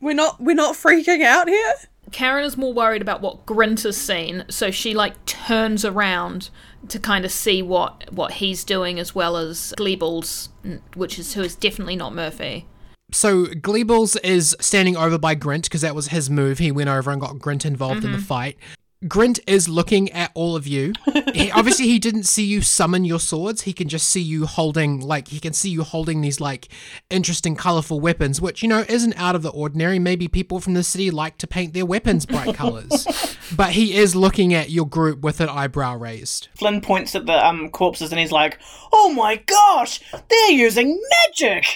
we're 0.00 0.14
not 0.16 0.40
we're 0.40 0.56
not 0.56 0.74
freaking 0.74 1.22
out 1.22 1.46
here. 1.48 1.74
Karen 2.10 2.44
is 2.44 2.56
more 2.56 2.72
worried 2.74 3.02
about 3.02 3.20
what 3.20 3.46
Grint 3.46 3.84
has 3.84 3.96
seen, 3.96 4.44
so 4.48 4.72
she 4.72 4.94
like 4.94 5.24
turns 5.26 5.84
around 5.84 6.50
to 6.88 6.98
kind 6.98 7.24
of 7.24 7.32
see 7.32 7.62
what 7.62 8.12
what 8.12 8.32
he's 8.32 8.64
doing 8.64 8.98
as 8.98 9.14
well 9.14 9.36
as 9.36 9.74
Gleebles, 9.78 10.48
which 10.94 11.18
is 11.18 11.34
who 11.34 11.42
is 11.42 11.54
definitely 11.54 11.96
not 11.96 12.14
Murphy. 12.14 12.66
So 13.12 13.46
Gleebles 13.46 14.16
is 14.24 14.56
standing 14.60 14.96
over 14.96 15.18
by 15.18 15.36
Grint 15.36 15.64
because 15.64 15.82
that 15.82 15.94
was 15.94 16.08
his 16.08 16.28
move. 16.28 16.58
He 16.58 16.72
went 16.72 16.88
over 16.88 17.10
and 17.10 17.20
got 17.20 17.36
Grint 17.36 17.64
involved 17.64 18.04
in 18.04 18.12
the 18.12 18.18
mm-hmm. 18.18 18.26
fight. 18.26 18.58
Grint 19.04 19.40
is 19.46 19.68
looking 19.68 20.10
at 20.12 20.30
all 20.34 20.56
of 20.56 20.66
you. 20.66 20.94
he, 21.34 21.50
obviously, 21.54 21.86
he 21.86 21.98
didn't 21.98 22.24
see 22.24 22.44
you 22.44 22.62
summon 22.62 23.04
your 23.04 23.20
swords. 23.20 23.62
He 23.62 23.72
can 23.74 23.88
just 23.88 24.08
see 24.08 24.22
you 24.22 24.46
holding, 24.46 25.00
like, 25.00 25.28
he 25.28 25.38
can 25.38 25.52
see 25.52 25.68
you 25.68 25.82
holding 25.82 26.22
these, 26.22 26.40
like, 26.40 26.68
interesting, 27.10 27.56
colorful 27.56 28.00
weapons, 28.00 28.40
which, 28.40 28.62
you 28.62 28.68
know, 28.68 28.84
isn't 28.88 29.12
out 29.18 29.34
of 29.34 29.42
the 29.42 29.50
ordinary. 29.50 29.98
Maybe 29.98 30.28
people 30.28 30.60
from 30.60 30.74
the 30.74 30.82
city 30.82 31.10
like 31.10 31.36
to 31.38 31.46
paint 31.46 31.74
their 31.74 31.84
weapons 31.84 32.24
bright 32.24 32.54
colors. 32.54 33.06
but 33.56 33.70
he 33.72 33.94
is 33.94 34.16
looking 34.16 34.54
at 34.54 34.70
your 34.70 34.86
group 34.86 35.20
with 35.20 35.40
an 35.40 35.50
eyebrow 35.50 35.94
raised. 35.94 36.48
Flynn 36.56 36.80
points 36.80 37.14
at 37.14 37.26
the 37.26 37.46
um 37.46 37.68
corpses 37.70 38.10
and 38.10 38.18
he's 38.18 38.32
like, 38.32 38.58
"Oh 38.92 39.12
my 39.12 39.36
gosh, 39.36 40.00
they're 40.28 40.50
using 40.50 41.00
magic." 41.24 41.66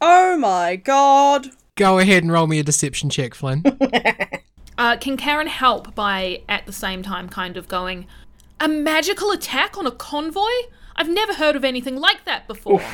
Oh 0.00 0.38
my 0.38 0.76
god. 0.76 1.48
Go 1.76 1.98
ahead 1.98 2.22
and 2.22 2.32
roll 2.32 2.46
me 2.46 2.58
a 2.58 2.62
deception 2.62 3.10
check, 3.10 3.34
Flynn. 3.34 3.62
Uh, 4.80 4.96
can 4.96 5.18
Karen 5.18 5.46
help 5.46 5.94
by 5.94 6.40
at 6.48 6.64
the 6.64 6.72
same 6.72 7.02
time 7.02 7.28
kind 7.28 7.58
of 7.58 7.68
going 7.68 8.06
a 8.58 8.66
magical 8.66 9.30
attack 9.30 9.76
on 9.76 9.86
a 9.86 9.90
convoy? 9.90 10.48
I've 10.96 11.08
never 11.08 11.34
heard 11.34 11.54
of 11.54 11.64
anything 11.64 11.96
like 11.96 12.24
that 12.24 12.48
before. 12.48 12.82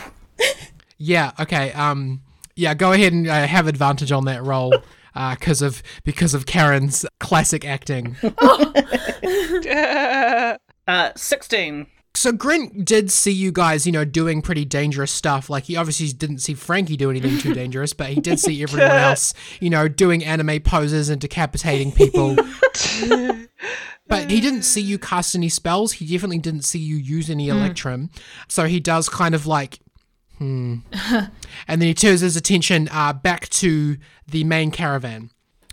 Yeah. 0.98 1.32
Okay. 1.38 1.72
Um. 1.72 2.22
Yeah. 2.54 2.72
Go 2.72 2.92
ahead 2.92 3.12
and 3.12 3.28
uh, 3.28 3.46
have 3.46 3.66
advantage 3.66 4.12
on 4.12 4.24
that 4.24 4.42
roll, 4.42 4.74
because 5.32 5.60
of 5.60 5.82
because 6.04 6.32
of 6.32 6.46
Karen's 6.46 7.04
classic 7.20 7.66
acting. 7.66 8.16
Uh, 10.88 11.10
sixteen. 11.16 11.88
So 12.16 12.32
Grint 12.32 12.84
did 12.84 13.10
see 13.10 13.30
you 13.30 13.52
guys, 13.52 13.84
you 13.86 13.92
know, 13.92 14.04
doing 14.04 14.40
pretty 14.40 14.64
dangerous 14.64 15.12
stuff. 15.12 15.50
Like 15.50 15.64
he 15.64 15.76
obviously 15.76 16.08
didn't 16.08 16.38
see 16.38 16.54
Frankie 16.54 16.96
do 16.96 17.10
anything 17.10 17.38
too 17.38 17.52
dangerous, 17.52 17.92
but 17.92 18.08
he 18.08 18.20
did 18.20 18.40
see 18.40 18.62
everyone 18.62 18.90
else, 18.90 19.34
you 19.60 19.68
know, 19.68 19.86
doing 19.86 20.24
anime 20.24 20.60
poses 20.60 21.10
and 21.10 21.20
decapitating 21.20 21.92
people. 21.92 22.36
But 24.08 24.30
he 24.30 24.40
didn't 24.40 24.62
see 24.62 24.80
you 24.80 24.98
cast 24.98 25.34
any 25.34 25.48
spells. 25.48 25.92
He 25.92 26.06
definitely 26.06 26.38
didn't 26.38 26.62
see 26.62 26.78
you 26.78 26.96
use 26.96 27.28
any 27.28 27.48
electrum. 27.48 28.10
So 28.48 28.66
he 28.66 28.78
does 28.78 29.08
kind 29.08 29.34
of 29.34 29.46
like, 29.46 29.80
hmm. 30.38 30.76
and 31.68 31.82
then 31.82 31.88
he 31.88 31.94
turns 31.94 32.20
his 32.20 32.36
attention 32.36 32.88
uh, 32.92 33.12
back 33.12 33.48
to 33.48 33.96
the 34.28 34.44
main 34.44 34.70
caravan. 34.70 35.30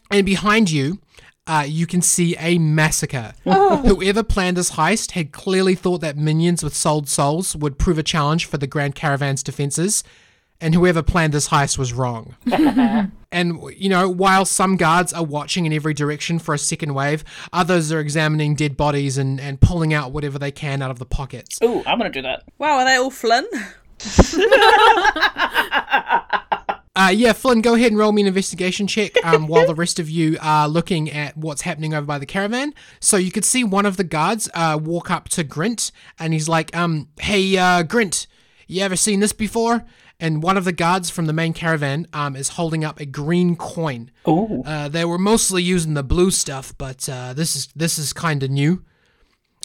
And 0.10 0.26
behind 0.26 0.72
you, 0.72 1.00
uh, 1.46 1.66
you 1.68 1.86
can 1.86 2.02
see 2.02 2.36
a 2.38 2.58
massacre. 2.58 3.34
Whoever 3.44 4.24
planned 4.24 4.58
this 4.58 4.72
heist 4.72 5.12
had 5.12 5.32
clearly 5.32 5.76
thought 5.76 6.02
that 6.02 6.18
minions 6.18 6.64
with 6.64 6.76
sold 6.76 7.10
souls 7.10 7.56
would 7.56 7.78
prove 7.78 7.98
a 7.98 8.04
challenge 8.04 8.46
for 8.46 8.58
the 8.58 8.68
Grand 8.68 8.96
Caravan's 8.96 9.44
defenses, 9.44 10.04
and 10.62 10.74
whoever 10.74 11.04
planned 11.04 11.34
this 11.34 11.50
heist 11.50 11.78
was 11.78 11.92
wrong. 11.92 12.36
and, 13.32 13.62
you 13.76 13.90
know, 13.90 14.10
while 14.10 14.46
some 14.46 14.78
guards 14.78 15.12
are 15.12 15.26
watching 15.26 15.66
in 15.66 15.74
every 15.74 15.94
direction 15.94 16.40
for 16.40 16.54
a 16.54 16.58
second 16.58 16.94
wave, 16.94 17.26
others 17.52 17.92
are 17.92 18.00
examining 18.00 18.56
dead 18.56 18.78
bodies 18.78 19.18
and, 19.18 19.42
and 19.42 19.60
pulling 19.60 19.94
out 19.94 20.14
whatever 20.14 20.40
they 20.40 20.52
can 20.52 20.82
out 20.82 20.92
of 20.92 21.00
the 21.00 21.06
pockets. 21.06 21.60
Ooh, 21.62 21.84
I'm 21.86 21.98
gonna 21.98 22.10
do 22.10 22.22
that. 22.22 22.44
Wow, 22.58 22.78
are 22.78 22.86
they 22.86 22.96
all 22.96 23.12
Flynn? 23.12 23.48
Uh, 26.96 27.12
yeah, 27.14 27.34
Flynn, 27.34 27.62
go 27.62 27.74
ahead 27.74 27.92
and 27.92 27.98
roll 27.98 28.12
me 28.12 28.22
an 28.22 28.28
investigation 28.28 28.86
check 28.86 29.14
um, 29.26 29.48
while 29.48 29.66
the 29.66 29.74
rest 29.76 30.00
of 30.00 30.10
you 30.10 30.38
are 30.42 30.68
looking 30.68 31.10
at 31.10 31.36
what's 31.36 31.64
happening 31.64 31.94
over 31.94 32.06
by 32.06 32.20
the 32.20 32.26
caravan. 32.26 32.74
So 33.00 33.18
you 33.18 33.32
could 33.32 33.46
see 33.46 33.64
one 33.64 33.86
of 33.86 33.98
the 33.98 34.04
guards 34.04 34.50
uh, 34.54 34.80
walk 34.82 35.10
up 35.10 35.28
to 35.30 35.44
Grint 35.44 35.92
and 36.20 36.34
he's 36.34 36.48
like, 36.48 36.76
um, 36.76 37.08
Hey, 37.20 37.58
uh, 37.58 37.84
Grint, 37.84 38.28
you 38.68 38.84
ever 38.84 38.96
seen 38.96 39.22
this 39.22 39.34
before? 39.34 39.86
And 40.20 40.44
one 40.44 40.56
of 40.56 40.66
the 40.66 40.72
guards 40.72 41.10
from 41.10 41.26
the 41.26 41.34
main 41.34 41.54
caravan 41.54 42.08
um, 42.14 42.36
is 42.36 42.50
holding 42.50 42.86
up 42.86 43.00
a 43.00 43.06
green 43.06 43.56
coin. 43.56 44.12
Ooh. 44.28 44.62
Uh, 44.64 44.88
they 44.88 45.04
were 45.04 45.18
mostly 45.18 45.64
using 45.64 45.96
the 45.96 46.04
blue 46.04 46.32
stuff, 46.32 46.74
but 46.78 47.10
uh, 47.10 47.34
this 47.34 47.56
is 47.56 47.68
this 47.76 47.98
is 47.98 48.14
kind 48.14 48.44
of 48.44 48.52
new. 48.52 48.86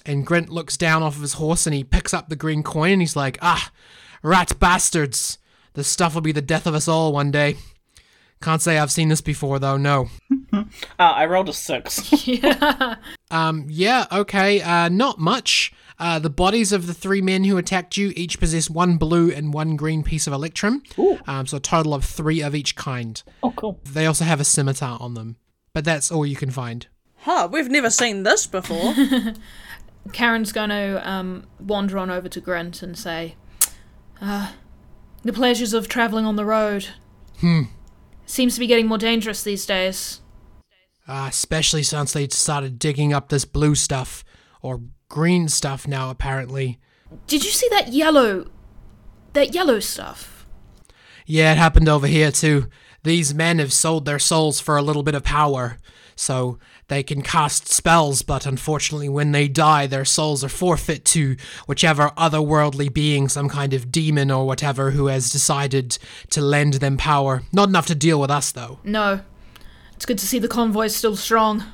And 0.07 0.26
Grint 0.26 0.49
looks 0.49 0.76
down 0.76 1.03
off 1.03 1.16
of 1.16 1.22
his 1.22 1.35
horse 1.35 1.66
and 1.66 1.74
he 1.74 1.85
picks 1.85 2.14
up 2.14 2.29
the 2.29 2.37
green 2.37 2.62
coin 2.62 2.93
and 2.93 3.03
he's 3.03 3.14
like, 3.14 3.39
Ah, 3.43 3.70
rat 4.22 4.59
bastards! 4.59 5.39
This 5.79 5.87
stuff 5.87 6.14
will 6.14 6.22
be 6.22 6.33
the 6.33 6.43
death 6.43 6.66
of 6.66 6.74
us 6.74 6.89
all 6.89 7.12
one 7.12 7.31
day. 7.31 7.55
Can't 8.43 8.61
say 8.61 8.79
I've 8.79 8.91
seen 8.91 9.09
this 9.11 9.20
before 9.20 9.61
though. 9.61 9.76
No. 9.76 10.09
Uh, 10.53 10.64
I 10.99 11.24
rolled 11.26 11.49
a 11.49 11.53
six. 11.53 12.26
yeah. 12.26 12.97
Um. 13.31 13.66
Yeah. 13.68 14.07
Okay. 14.11 14.61
Uh. 14.61 14.89
Not 14.89 15.20
much. 15.20 15.72
Uh, 16.01 16.18
the 16.18 16.31
bodies 16.31 16.72
of 16.72 16.89
the 16.89 16.95
three 16.95 17.20
men 17.20 17.45
who 17.45 17.57
attacked 17.59 17.97
you 17.97 18.12
each 18.16 18.41
possess 18.41 18.68
one 18.68 18.97
blue 18.97 19.31
and 19.31 19.55
one 19.55 19.76
green 19.76 20.03
piece 20.03 20.26
of 20.26 20.33
electrum. 20.33 20.83
Um, 21.29 21.47
so 21.47 21.59
a 21.59 21.61
total 21.61 21.95
of 21.95 22.05
three 22.05 22.41
of 22.41 22.57
each 22.57 22.74
kind. 22.74 23.22
oh, 23.45 23.53
cool. 23.53 23.79
They 23.85 24.07
also 24.07 24.24
have 24.24 24.41
a 24.41 24.45
scimitar 24.45 24.99
on 25.01 25.14
them. 25.14 25.37
but 25.72 25.85
that's 25.85 26.11
all 26.11 26.26
you 26.26 26.37
can 26.37 26.51
find. 26.51 26.89
Huh, 27.18 27.49
we've 27.53 27.68
never 27.70 27.91
seen 27.91 28.24
this 28.24 28.49
before. 28.49 28.95
Karen's 30.12 30.53
going 30.53 30.70
to 30.70 31.09
um, 31.09 31.47
wander 31.61 31.99
on 31.99 32.11
over 32.11 32.29
to 32.29 32.41
Grint 32.41 32.83
and 32.83 32.97
say, 32.97 33.35
uh, 34.20 34.53
The 35.29 35.35
pleasures 35.35 35.74
of 35.74 35.89
travelling 35.89 36.24
on 36.24 36.37
the 36.37 36.45
road. 36.47 36.87
Hmm. 37.41 37.64
Seems 38.24 38.55
to 38.55 38.61
be 38.61 38.66
getting 38.66 38.87
more 38.87 38.97
dangerous 38.97 39.43
these 39.43 39.66
days. 39.66 40.22
Uh, 41.07 41.26
especially 41.29 41.83
since 41.83 42.14
they 42.14 42.26
started 42.29 42.79
digging 42.79 43.12
up 43.12 43.29
this 43.29 43.45
blue 43.45 43.74
stuff, 43.74 44.24
or 44.62 44.81
green 45.11 45.49
stuff 45.49 45.87
now, 45.87 46.09
apparently. 46.09 46.79
Did 47.26 47.45
you 47.45 47.51
see 47.51 47.68
that 47.68 47.89
yellow. 47.89 48.47
that 49.35 49.53
yellow 49.55 49.81
stuff? 49.81 50.47
Yeah, 51.26 51.53
it 51.53 51.59
happened 51.59 51.91
over 51.91 52.07
here 52.07 52.33
too. 52.33 52.68
These 53.03 53.35
men 53.35 53.59
have 53.59 53.74
sold 53.74 54.07
their 54.07 54.18
souls 54.18 54.61
for 54.61 54.79
a 54.79 54.83
little 54.83 55.03
bit 55.03 55.14
of 55.14 55.24
power, 55.24 55.76
so 56.18 56.58
they 56.88 57.02
can 57.02 57.22
cast 57.22 57.68
spells, 57.68 58.22
but 58.22 58.44
unfortunately, 58.44 59.08
when 59.08 59.32
they 59.32 59.48
die, 59.48 59.86
their 59.86 60.04
souls 60.04 60.42
are 60.42 60.48
forfeit 60.48 61.04
to 61.06 61.36
whichever 61.66 62.10
otherworldly 62.16 62.92
being, 62.92 63.28
some 63.28 63.48
kind 63.48 63.72
of 63.72 63.92
demon 63.92 64.30
or 64.30 64.46
whatever, 64.46 64.90
who 64.90 65.06
has 65.06 65.30
decided 65.30 65.98
to 66.30 66.40
lend 66.40 66.74
them 66.74 66.96
power. 66.96 67.42
Not 67.52 67.68
enough 67.68 67.86
to 67.86 67.94
deal 67.94 68.20
with 68.20 68.30
us, 68.30 68.50
though. 68.52 68.80
No. 68.82 69.20
It's 69.94 70.06
good 70.06 70.18
to 70.18 70.26
see 70.26 70.38
the 70.38 70.48
convoy's 70.48 70.94
still 70.94 71.16
strong. 71.16 71.64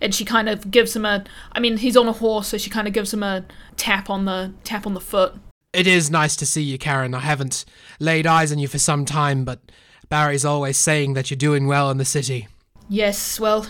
And 0.00 0.14
she 0.14 0.24
kind 0.24 0.48
of 0.48 0.70
gives 0.70 0.96
him 0.96 1.04
a 1.04 1.24
I 1.52 1.60
mean, 1.60 1.76
he's 1.76 1.96
on 1.96 2.08
a 2.08 2.12
horse, 2.12 2.48
so 2.48 2.58
she 2.58 2.70
kind 2.70 2.88
of 2.88 2.94
gives 2.94 3.12
him 3.12 3.22
a 3.22 3.44
tap 3.76 4.08
on 4.08 4.24
the 4.24 4.54
tap 4.64 4.86
on 4.86 4.94
the 4.94 5.00
foot. 5.00 5.34
It 5.72 5.86
is 5.86 6.10
nice 6.10 6.34
to 6.36 6.46
see 6.46 6.62
you, 6.62 6.78
Karen. 6.78 7.14
I 7.14 7.20
haven't 7.20 7.64
laid 8.00 8.26
eyes 8.26 8.50
on 8.50 8.58
you 8.58 8.66
for 8.66 8.78
some 8.78 9.04
time, 9.04 9.44
but 9.44 9.60
Barry's 10.08 10.44
always 10.44 10.76
saying 10.76 11.14
that 11.14 11.30
you're 11.30 11.36
doing 11.36 11.68
well 11.68 11.90
in 11.90 11.98
the 11.98 12.04
city. 12.04 12.48
Yes, 12.92 13.38
well, 13.38 13.68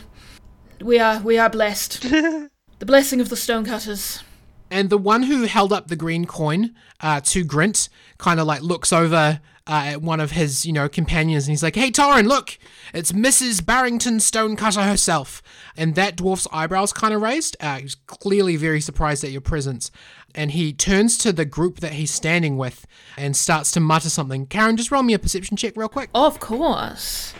we 0.80 0.98
are 0.98 1.20
we 1.20 1.38
are 1.38 1.50
blessed. 1.50 2.00
the 2.02 2.50
blessing 2.86 3.20
of 3.20 3.28
the 3.28 3.36
stonecutters. 3.36 4.24
And 4.70 4.88
the 4.88 4.96
one 4.96 5.24
who 5.24 5.42
held 5.42 5.74
up 5.74 5.88
the 5.88 5.96
green 5.96 6.24
coin 6.24 6.74
uh, 7.00 7.20
to 7.24 7.44
Grint 7.44 7.90
kind 8.16 8.40
of 8.40 8.46
like 8.46 8.62
looks 8.62 8.94
over 8.94 9.40
uh, 9.66 9.82
at 9.88 10.00
one 10.00 10.20
of 10.20 10.30
his, 10.30 10.64
you 10.64 10.72
know, 10.72 10.88
companions 10.88 11.46
and 11.46 11.52
he's 11.52 11.62
like, 11.62 11.74
Hey, 11.76 11.90
Torrin, 11.90 12.26
look, 12.26 12.56
it's 12.94 13.12
Mrs. 13.12 13.64
Barrington 13.64 14.20
Stonecutter 14.20 14.84
herself. 14.84 15.42
And 15.76 15.96
that 15.96 16.16
dwarf's 16.16 16.48
eyebrows 16.50 16.94
kind 16.94 17.12
of 17.12 17.20
raised. 17.20 17.58
Uh, 17.60 17.80
he's 17.80 17.96
clearly 17.96 18.56
very 18.56 18.80
surprised 18.80 19.22
at 19.22 19.32
your 19.32 19.42
presence. 19.42 19.90
And 20.34 20.52
he 20.52 20.72
turns 20.72 21.18
to 21.18 21.32
the 21.32 21.44
group 21.44 21.80
that 21.80 21.92
he's 21.92 22.10
standing 22.10 22.56
with 22.56 22.86
and 23.18 23.36
starts 23.36 23.70
to 23.72 23.80
mutter 23.80 24.08
something. 24.08 24.46
Karen, 24.46 24.78
just 24.78 24.90
roll 24.90 25.02
me 25.02 25.12
a 25.12 25.18
perception 25.18 25.58
check 25.58 25.76
real 25.76 25.90
quick. 25.90 26.08
Of 26.14 26.40
course. 26.40 27.34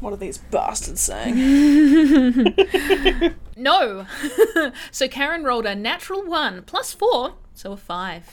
What 0.00 0.12
are 0.12 0.16
these 0.16 0.38
bastards 0.38 1.00
saying? 1.00 2.54
No. 3.56 4.06
so 4.90 5.08
Karen 5.08 5.42
rolled 5.42 5.64
a 5.64 5.74
natural 5.74 6.22
one 6.22 6.62
plus 6.62 6.92
four, 6.92 7.34
so 7.54 7.72
a 7.72 7.76
five. 7.76 8.30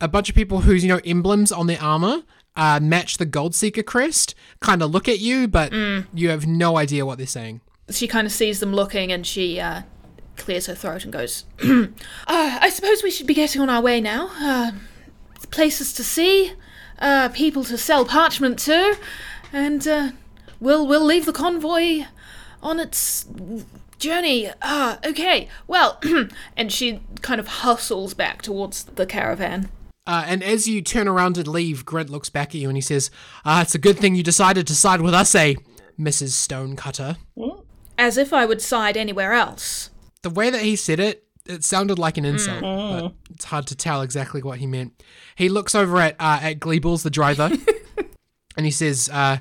a 0.00 0.06
bunch 0.08 0.28
of 0.28 0.36
people 0.36 0.60
whose 0.60 0.84
you 0.84 0.88
know 0.88 1.00
emblems 1.04 1.50
on 1.50 1.66
their 1.66 1.82
armor 1.82 2.22
uh, 2.54 2.78
match 2.80 3.18
the 3.18 3.24
Gold 3.26 3.54
Seeker 3.56 3.82
crest 3.82 4.34
kind 4.60 4.80
of 4.80 4.92
look 4.92 5.08
at 5.08 5.18
you, 5.18 5.48
but 5.48 5.72
you 6.14 6.28
have 6.30 6.46
no 6.46 6.78
idea 6.78 7.04
what 7.04 7.18
they're 7.18 7.26
saying. 7.26 7.60
She 7.90 8.06
kind 8.06 8.24
of 8.24 8.32
sees 8.32 8.60
them 8.60 8.72
looking 8.72 9.10
and 9.10 9.26
she 9.26 9.58
uh, 9.58 9.82
clears 10.36 10.66
her 10.66 10.74
throat 10.76 11.02
and 11.02 11.12
goes, 11.12 11.44
uh, 11.62 11.88
I 12.28 12.70
suppose 12.70 13.02
we 13.02 13.10
should 13.10 13.26
be 13.26 13.34
getting 13.34 13.60
on 13.60 13.68
our 13.68 13.82
way 13.82 14.00
now. 14.00 14.30
Uh, 14.40 14.70
places 15.50 15.92
to 15.94 16.04
see, 16.04 16.52
uh, 17.00 17.30
people 17.30 17.64
to 17.64 17.76
sell 17.76 18.04
parchment 18.04 18.60
to, 18.60 18.96
and 19.52 19.86
uh, 19.88 20.10
we'll, 20.62 20.86
we'll 20.86 21.04
leave 21.04 21.26
the 21.26 21.32
convoy 21.32 22.04
on 22.62 22.78
its 22.80 23.26
journey. 23.98 24.50
Ah, 24.62 24.98
okay. 25.04 25.48
Well, 25.66 26.00
and 26.56 26.72
she 26.72 27.00
kind 27.20 27.40
of 27.40 27.48
hustles 27.48 28.14
back 28.14 28.40
towards 28.42 28.84
the 28.84 29.04
caravan. 29.04 29.68
Uh, 30.06 30.24
and 30.26 30.42
as 30.42 30.66
you 30.66 30.82
turn 30.82 31.06
around 31.06 31.38
and 31.38 31.46
leave, 31.46 31.84
Grint 31.84 32.08
looks 32.08 32.28
back 32.28 32.48
at 32.48 32.54
you 32.56 32.68
and 32.68 32.76
he 32.76 32.80
says, 32.80 33.10
uh, 33.44 33.60
"It's 33.62 33.74
a 33.74 33.78
good 33.78 33.98
thing 33.98 34.14
you 34.16 34.22
decided 34.24 34.66
to 34.66 34.74
side 34.74 35.00
with 35.00 35.14
us, 35.14 35.32
eh, 35.34 35.54
Mrs. 35.98 36.30
Stonecutter." 36.30 37.18
As 37.96 38.16
if 38.16 38.32
I 38.32 38.44
would 38.44 38.60
side 38.60 38.96
anywhere 38.96 39.32
else. 39.32 39.90
The 40.22 40.30
way 40.30 40.50
that 40.50 40.62
he 40.62 40.74
said 40.74 40.98
it, 40.98 41.24
it 41.46 41.62
sounded 41.62 42.00
like 42.00 42.16
an 42.18 42.24
insult, 42.24 42.62
but 42.62 43.12
it's 43.30 43.44
hard 43.44 43.68
to 43.68 43.76
tell 43.76 44.02
exactly 44.02 44.42
what 44.42 44.58
he 44.58 44.66
meant. 44.66 45.00
He 45.36 45.48
looks 45.48 45.72
over 45.72 45.98
at 45.98 46.16
uh, 46.18 46.40
at 46.42 46.58
Gleebles, 46.58 47.04
the 47.04 47.10
driver, 47.10 47.52
and 48.56 48.66
he 48.66 48.72
says, 48.72 49.08
uh, 49.12 49.38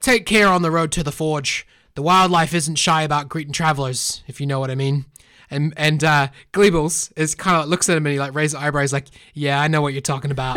"Take 0.00 0.26
care 0.26 0.48
on 0.48 0.62
the 0.62 0.70
road 0.70 0.92
to 0.92 1.02
the 1.02 1.12
forge. 1.12 1.66
The 1.94 2.02
wildlife 2.02 2.54
isn't 2.54 2.76
shy 2.76 3.02
about 3.02 3.28
greeting 3.28 3.52
travelers, 3.52 4.22
if 4.26 4.40
you 4.40 4.46
know 4.46 4.60
what 4.60 4.70
I 4.70 4.74
mean." 4.74 5.06
And 5.50 5.74
and 5.76 6.02
uh, 6.04 6.28
Gleebles 6.52 7.12
is 7.16 7.34
kind 7.34 7.62
of 7.62 7.68
looks 7.68 7.88
at 7.88 7.96
him 7.96 8.06
and 8.06 8.12
he 8.12 8.20
like 8.20 8.34
raises 8.34 8.54
eyebrows, 8.54 8.92
like, 8.92 9.06
"Yeah, 9.34 9.60
I 9.60 9.68
know 9.68 9.82
what 9.82 9.92
you're 9.92 10.00
talking 10.02 10.30
about." 10.30 10.56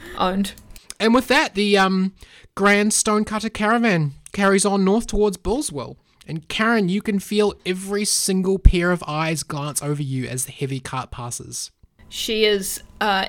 Owned. 0.18 0.52
and 1.00 1.14
with 1.14 1.28
that, 1.28 1.54
the 1.54 1.76
um, 1.76 2.14
Grand 2.54 2.92
Stonecutter 2.92 3.50
caravan 3.50 4.12
carries 4.32 4.64
on 4.64 4.84
north 4.84 5.06
towards 5.06 5.36
Bullswell. 5.36 5.96
And 6.26 6.48
Karen, 6.48 6.88
you 6.88 7.02
can 7.02 7.18
feel 7.18 7.52
every 7.66 8.06
single 8.06 8.58
pair 8.58 8.90
of 8.90 9.04
eyes 9.06 9.42
glance 9.42 9.82
over 9.82 10.02
you 10.02 10.26
as 10.26 10.46
the 10.46 10.52
heavy 10.52 10.80
cart 10.80 11.10
passes. 11.10 11.70
She 12.08 12.44
is 12.46 12.82
uh, 13.00 13.28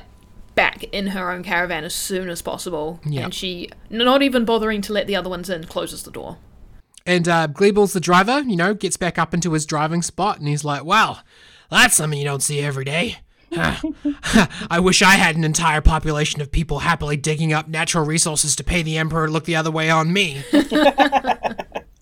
back 0.56 0.84
in 0.86 1.08
her 1.08 1.32
own 1.32 1.44
caravan 1.44 1.84
as 1.84 1.94
soon 1.94 2.30
as 2.30 2.42
possible. 2.42 3.00
Yeah. 3.06 3.26
And 3.26 3.34
she, 3.34 3.70
not 3.90 4.22
even 4.22 4.46
bothering 4.46 4.82
to 4.84 4.94
let 4.94 5.08
the 5.08 5.16
other 5.16 5.30
ones 5.30 5.50
in, 5.50 5.66
closes 5.66 6.04
the 6.04 6.12
door. 6.12 6.38
And 7.06 7.28
uh, 7.28 7.48
Gleebles, 7.48 7.94
the 7.94 8.00
driver, 8.00 8.40
you 8.40 8.56
know, 8.56 8.74
gets 8.74 8.98
back 8.98 9.20
up 9.20 9.34
into 9.34 9.52
his 9.52 9.66
driving 9.66 10.02
spot 10.02 10.40
and 10.40 10.48
he's 10.48 10.64
like, 10.64 10.84
wow, 10.84 11.20
that's 11.70 11.96
something 11.96 12.18
you 12.18 12.26
don't 12.26 12.42
see 12.42 12.62
every 12.62 12.86
day. 12.86 13.18
I 13.58 14.80
wish 14.80 15.02
I 15.02 15.14
had 15.14 15.36
an 15.36 15.44
entire 15.44 15.82
population 15.82 16.42
of 16.42 16.52
people 16.52 16.80
happily 16.80 17.16
digging 17.16 17.54
up 17.54 17.68
natural 17.68 18.06
resources 18.06 18.56
to 18.58 18.64
pay 18.64 18.82
the 18.82 18.98
Emperor 18.98 19.28
to 19.28 19.32
look 19.32 19.46
the 19.46 19.56
other 19.56 19.72
way 19.72 19.90
on 19.90 20.12
me. 20.12 20.44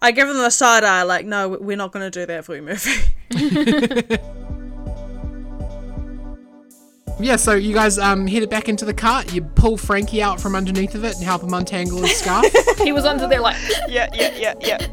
I 0.01 0.11
give 0.11 0.27
them 0.27 0.37
the 0.37 0.49
side 0.49 0.83
eye, 0.83 1.03
like, 1.03 1.25
no, 1.25 1.49
we're 1.49 1.77
not 1.77 1.91
going 1.91 2.09
to 2.09 2.19
do 2.19 2.25
that 2.25 2.45
for 2.45 2.55
you, 2.55 2.61
Murphy. 2.61 4.19
Yeah, 7.19 7.35
so 7.35 7.53
you 7.53 7.73
guys 7.73 7.97
um, 7.97 8.27
it 8.27 8.49
back 8.49 8.69
into 8.69 8.85
the 8.85 8.93
cart. 8.93 9.33
You 9.33 9.41
pull 9.41 9.77
Frankie 9.77 10.21
out 10.21 10.41
from 10.41 10.55
underneath 10.55 10.95
of 10.95 11.03
it 11.03 11.15
and 11.15 11.23
help 11.23 11.43
him 11.43 11.53
untangle 11.53 12.01
his 12.01 12.17
scarf. 12.17 12.45
He 12.83 12.91
was 12.91 13.05
under 13.05 13.27
there 13.27 13.39
like, 13.39 13.55
Yeah, 13.87 14.09
yeah, 14.13 14.33
yeah, 14.35 14.53
yeah. 14.59 14.87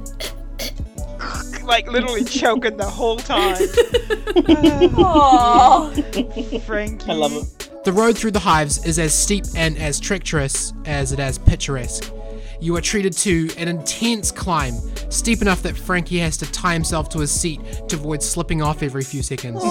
like 1.65 1.91
literally 1.91 2.25
choking 2.25 2.77
the 2.77 2.89
whole 2.89 3.17
time. 3.17 3.57
Frankie. 6.63 7.11
I 7.11 7.15
love 7.15 7.33
it. 7.33 7.85
The 7.85 7.93
road 7.93 8.17
through 8.17 8.33
the 8.33 8.41
hives 8.41 8.85
is 8.85 8.99
as 8.99 9.15
steep 9.15 9.45
and 9.57 9.79
as 9.79 9.99
treacherous 9.99 10.73
as 10.85 11.13
it 11.13 11.19
is 11.19 11.39
picturesque. 11.39 12.13
You 12.61 12.77
are 12.77 12.81
treated 12.81 13.15
to 13.19 13.49
an 13.57 13.69
intense 13.69 14.31
climb, 14.31 14.75
steep 15.11 15.41
enough 15.41 15.63
that 15.63 15.77
Frankie 15.77 16.19
has 16.19 16.37
to 16.39 16.51
tie 16.53 16.75
himself 16.75 17.09
to 17.11 17.19
his 17.21 17.31
seat 17.31 17.61
to 17.89 17.97
avoid 17.97 18.23
slipping 18.23 18.61
off 18.63 18.83
every 18.83 19.03
few 19.03 19.23
seconds. 19.23 19.63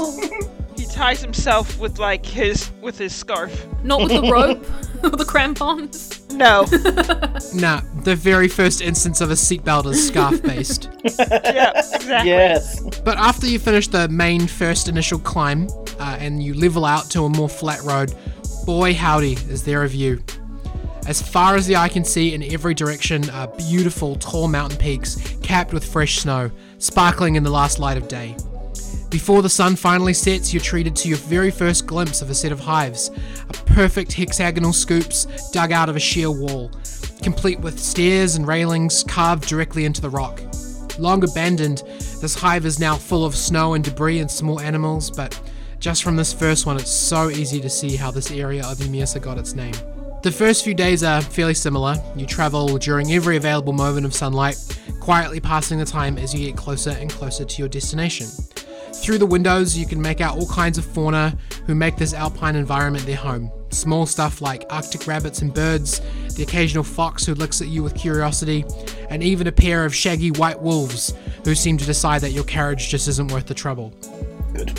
He 0.75 0.85
ties 0.85 1.21
himself 1.21 1.79
with 1.79 1.99
like 1.99 2.25
his 2.25 2.71
with 2.81 2.97
his 2.97 3.13
scarf. 3.13 3.67
not 3.83 3.99
with 4.01 4.09
the 4.09 4.21
rope, 4.31 4.65
with 5.03 5.17
the 5.17 5.25
crampons. 5.25 6.19
No. 6.31 6.65
Nah, 7.53 7.81
the 8.03 8.15
very 8.15 8.47
first 8.47 8.79
instance 8.79 9.21
of 9.21 9.31
a 9.31 9.33
seatbelt 9.33 9.85
is 9.91 10.07
scarf 10.07 10.41
based. 10.43 10.87
yeah, 11.03 11.71
exactly. 11.75 12.29
Yes. 12.29 12.79
But 12.99 13.17
after 13.17 13.47
you 13.47 13.57
finish 13.57 13.87
the 13.87 14.07
main 14.07 14.45
first 14.45 14.87
initial 14.87 15.17
climb 15.19 15.67
uh, 15.99 16.17
and 16.19 16.43
you 16.43 16.53
level 16.53 16.85
out 16.85 17.09
to 17.11 17.23
a 17.25 17.29
more 17.29 17.49
flat 17.49 17.81
road, 17.81 18.13
boy 18.65 18.93
howdy, 18.93 19.33
is 19.33 19.63
there 19.63 19.81
a 19.83 19.87
view. 19.87 20.21
As 21.07 21.21
far 21.21 21.55
as 21.55 21.65
the 21.65 21.75
eye 21.75 21.89
can 21.89 22.03
see 22.03 22.33
in 22.33 22.43
every 22.43 22.73
direction 22.73 23.29
are 23.31 23.47
beautiful 23.47 24.15
tall 24.15 24.47
mountain 24.47 24.77
peaks 24.77 25.17
capped 25.41 25.73
with 25.73 25.83
fresh 25.83 26.19
snow, 26.19 26.51
sparkling 26.77 27.35
in 27.35 27.43
the 27.43 27.49
last 27.49 27.79
light 27.79 27.97
of 27.97 28.07
day. 28.07 28.35
Before 29.09 29.41
the 29.41 29.49
sun 29.49 29.75
finally 29.75 30.13
sets, 30.13 30.53
you're 30.53 30.61
treated 30.61 30.95
to 30.97 31.09
your 31.09 31.17
very 31.17 31.49
first 31.49 31.87
glimpse 31.87 32.21
of 32.21 32.29
a 32.29 32.35
set 32.35 32.51
of 32.51 32.59
hives, 32.59 33.09
a 33.49 33.53
perfect 33.53 34.13
hexagonal 34.13 34.71
scoops 34.71 35.25
dug 35.51 35.71
out 35.71 35.89
of 35.89 35.95
a 35.95 35.99
sheer 35.99 36.29
wall, 36.29 36.69
complete 37.23 37.59
with 37.59 37.79
stairs 37.79 38.35
and 38.35 38.47
railings 38.47 39.03
carved 39.03 39.47
directly 39.47 39.85
into 39.85 40.01
the 40.01 40.09
rock. 40.09 40.41
Long 40.99 41.23
abandoned, 41.23 41.81
this 42.21 42.35
hive 42.35 42.65
is 42.65 42.79
now 42.79 42.95
full 42.95 43.25
of 43.25 43.35
snow 43.35 43.73
and 43.73 43.83
debris 43.83 44.19
and 44.19 44.29
small 44.29 44.59
animals, 44.59 45.09
but 45.09 45.39
just 45.79 46.03
from 46.03 46.15
this 46.15 46.33
first 46.33 46.65
one, 46.65 46.77
it's 46.77 46.91
so 46.91 47.29
easy 47.29 47.59
to 47.61 47.69
see 47.69 47.95
how 47.95 48.11
this 48.11 48.29
area 48.29 48.63
of 48.67 48.77
Emesa 48.77 49.19
got 49.19 49.37
its 49.39 49.55
name. 49.55 49.73
The 50.21 50.31
first 50.31 50.65
few 50.65 50.73
days 50.73 51.01
are 51.01 51.21
fairly 51.21 51.53
similar. 51.53 51.95
You 52.13 52.25
travel 52.25 52.77
during 52.77 53.13
every 53.13 53.37
available 53.37 53.71
moment 53.71 54.05
of 54.05 54.13
sunlight, 54.13 54.57
quietly 54.99 55.39
passing 55.39 55.79
the 55.79 55.85
time 55.85 56.17
as 56.17 56.33
you 56.33 56.45
get 56.45 56.57
closer 56.57 56.89
and 56.89 57.09
closer 57.09 57.45
to 57.45 57.61
your 57.61 57.69
destination. 57.69 58.27
Through 58.95 59.19
the 59.19 59.25
windows, 59.25 59.77
you 59.77 59.85
can 59.85 60.01
make 60.01 60.19
out 60.19 60.37
all 60.37 60.47
kinds 60.47 60.77
of 60.77 60.83
fauna 60.83 61.37
who 61.65 61.73
make 61.73 61.95
this 61.95 62.13
alpine 62.13 62.57
environment 62.57 63.05
their 63.05 63.15
home. 63.15 63.49
Small 63.69 64.05
stuff 64.05 64.41
like 64.41 64.65
Arctic 64.69 65.07
rabbits 65.07 65.41
and 65.41 65.53
birds, 65.53 66.01
the 66.35 66.43
occasional 66.43 66.83
fox 66.83 67.25
who 67.25 67.33
looks 67.33 67.61
at 67.61 67.69
you 67.69 67.81
with 67.81 67.95
curiosity, 67.95 68.65
and 69.09 69.23
even 69.23 69.47
a 69.47 69.53
pair 69.53 69.85
of 69.85 69.95
shaggy 69.95 70.31
white 70.31 70.61
wolves 70.61 71.13
who 71.45 71.55
seem 71.55 71.77
to 71.77 71.85
decide 71.85 72.19
that 72.21 72.31
your 72.31 72.43
carriage 72.43 72.89
just 72.89 73.07
isn't 73.07 73.31
worth 73.31 73.45
the 73.45 73.53
trouble. 73.53 73.93
Good. 74.53 74.77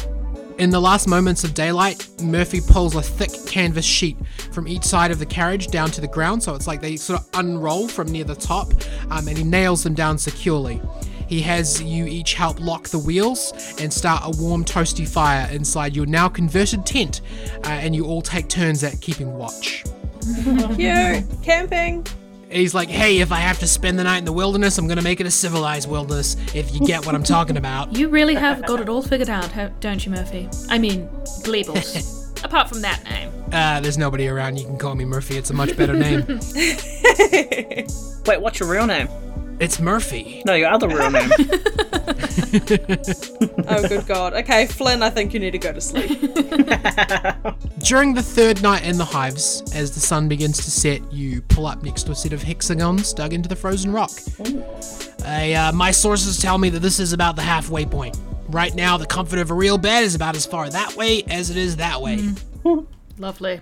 In 0.60 0.68
the 0.68 0.78
last 0.78 1.08
moments 1.08 1.42
of 1.42 1.54
daylight, 1.54 2.06
Murphy 2.20 2.60
pulls 2.60 2.94
a 2.94 3.00
thick 3.00 3.30
canvas 3.46 3.86
sheet 3.86 4.18
from 4.52 4.68
each 4.68 4.84
side 4.84 5.10
of 5.10 5.18
the 5.18 5.24
carriage 5.24 5.68
down 5.68 5.90
to 5.92 6.02
the 6.02 6.06
ground, 6.06 6.42
so 6.42 6.54
it's 6.54 6.66
like 6.66 6.82
they 6.82 6.98
sort 6.98 7.20
of 7.20 7.26
unroll 7.32 7.88
from 7.88 8.08
near 8.08 8.24
the 8.24 8.34
top, 8.34 8.70
um, 9.10 9.26
and 9.26 9.38
he 9.38 9.42
nails 9.42 9.82
them 9.82 9.94
down 9.94 10.18
securely. 10.18 10.78
He 11.26 11.40
has 11.40 11.80
you 11.80 12.04
each 12.04 12.34
help 12.34 12.60
lock 12.60 12.88
the 12.88 12.98
wheels 12.98 13.54
and 13.80 13.90
start 13.90 14.20
a 14.26 14.38
warm, 14.38 14.62
toasty 14.66 15.08
fire 15.08 15.48
inside 15.50 15.96
your 15.96 16.04
now 16.04 16.28
converted 16.28 16.84
tent, 16.84 17.22
uh, 17.64 17.68
and 17.68 17.96
you 17.96 18.04
all 18.04 18.20
take 18.20 18.50
turns 18.50 18.84
at 18.84 19.00
keeping 19.00 19.32
watch. 19.32 19.82
Cute. 20.76 21.24
Camping. 21.42 22.06
He's 22.50 22.74
like, 22.74 22.88
hey, 22.88 23.20
if 23.20 23.30
I 23.30 23.36
have 23.36 23.60
to 23.60 23.66
spend 23.66 23.98
the 23.98 24.04
night 24.04 24.18
in 24.18 24.24
the 24.24 24.32
wilderness, 24.32 24.76
I'm 24.78 24.88
gonna 24.88 25.02
make 25.02 25.20
it 25.20 25.26
a 25.26 25.30
civilized 25.30 25.88
wilderness, 25.88 26.36
if 26.54 26.74
you 26.74 26.80
get 26.80 27.06
what 27.06 27.14
I'm 27.14 27.22
talking 27.22 27.56
about. 27.56 27.90
You 28.00 28.08
really 28.08 28.34
have 28.34 28.64
got 28.66 28.80
it 28.80 28.88
all 28.88 29.02
figured 29.02 29.28
out, 29.28 29.50
don't 29.80 30.04
you, 30.06 30.10
Murphy? 30.10 30.48
I 30.70 30.78
mean, 30.78 31.06
Gleebles. 31.44 32.44
Apart 32.44 32.70
from 32.70 32.80
that 32.80 33.04
name. 33.04 33.30
Uh, 33.52 33.78
there's 33.80 33.98
nobody 33.98 34.26
around, 34.26 34.58
you 34.58 34.64
can 34.64 34.78
call 34.78 34.94
me 34.94 35.04
Murphy, 35.04 35.36
it's 35.36 35.50
a 35.50 35.54
much 35.54 35.76
better 35.76 35.92
name. 35.92 36.24
Wait, 38.26 38.40
what's 38.40 38.58
your 38.58 38.70
real 38.70 38.86
name? 38.86 39.08
It's 39.60 39.80
Murphy. 39.80 40.42
No, 40.44 40.54
your 40.54 40.70
other 40.70 40.88
real 40.88 41.10
name. 41.10 41.30
Oh, 43.72 43.86
good 43.86 44.06
God. 44.06 44.34
Okay, 44.34 44.66
Flynn, 44.66 45.02
I 45.02 45.10
think 45.10 45.32
you 45.32 45.38
need 45.38 45.52
to 45.52 45.58
go 45.58 45.72
to 45.72 45.80
sleep. 45.80 46.08
During 47.78 48.14
the 48.14 48.22
third 48.22 48.62
night 48.62 48.84
in 48.84 48.98
the 48.98 49.04
hives, 49.04 49.62
as 49.74 49.92
the 49.92 50.00
sun 50.00 50.28
begins 50.28 50.56
to 50.58 50.70
set, 50.70 51.12
you 51.12 51.42
pull 51.42 51.66
up 51.66 51.82
next 51.82 52.04
to 52.04 52.12
a 52.12 52.14
set 52.14 52.32
of 52.32 52.42
hexagons 52.42 53.12
dug 53.12 53.32
into 53.32 53.48
the 53.48 53.54
frozen 53.54 53.92
rock. 53.92 54.10
I, 55.24 55.52
uh, 55.52 55.72
my 55.72 55.92
sources 55.92 56.40
tell 56.40 56.58
me 56.58 56.70
that 56.70 56.80
this 56.80 56.98
is 56.98 57.12
about 57.12 57.36
the 57.36 57.42
halfway 57.42 57.86
point. 57.86 58.18
Right 58.48 58.74
now, 58.74 58.96
the 58.96 59.06
comfort 59.06 59.38
of 59.38 59.50
a 59.50 59.54
real 59.54 59.78
bed 59.78 60.02
is 60.02 60.16
about 60.16 60.34
as 60.34 60.46
far 60.46 60.68
that 60.68 60.96
way 60.96 61.22
as 61.28 61.50
it 61.50 61.56
is 61.56 61.76
that 61.76 62.00
way. 62.00 62.30
Lovely. 63.18 63.60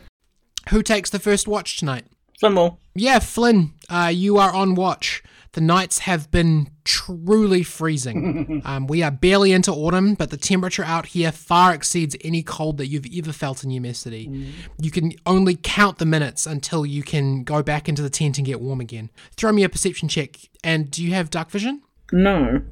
Who 0.70 0.82
takes 0.82 1.10
the 1.10 1.18
first 1.18 1.46
watch 1.46 1.76
tonight? 1.76 2.06
Flimwell. 2.42 2.78
Yeah, 2.94 3.18
Flynn, 3.18 3.74
uh, 3.90 4.10
you 4.14 4.38
are 4.38 4.54
on 4.54 4.74
watch. 4.74 5.22
The 5.58 5.64
nights 5.64 5.98
have 5.98 6.30
been 6.30 6.70
truly 6.84 7.64
freezing. 7.64 8.62
um, 8.64 8.86
we 8.86 9.02
are 9.02 9.10
barely 9.10 9.50
into 9.50 9.72
autumn, 9.72 10.14
but 10.14 10.30
the 10.30 10.36
temperature 10.36 10.84
out 10.84 11.06
here 11.06 11.32
far 11.32 11.74
exceeds 11.74 12.14
any 12.22 12.44
cold 12.44 12.76
that 12.76 12.86
you've 12.86 13.06
ever 13.12 13.32
felt 13.32 13.64
in 13.64 13.72
your 13.72 13.92
city. 13.92 14.52
You 14.80 14.92
can 14.92 15.14
only 15.26 15.58
count 15.60 15.98
the 15.98 16.06
minutes 16.06 16.46
until 16.46 16.86
you 16.86 17.02
can 17.02 17.42
go 17.42 17.64
back 17.64 17.88
into 17.88 18.02
the 18.02 18.08
tent 18.08 18.38
and 18.38 18.46
get 18.46 18.60
warm 18.60 18.80
again. 18.80 19.10
Throw 19.36 19.50
me 19.50 19.64
a 19.64 19.68
perception 19.68 20.08
check. 20.08 20.36
And 20.62 20.92
do 20.92 21.02
you 21.02 21.12
have 21.14 21.28
dark 21.28 21.50
vision? 21.50 21.82
No. 22.12 22.62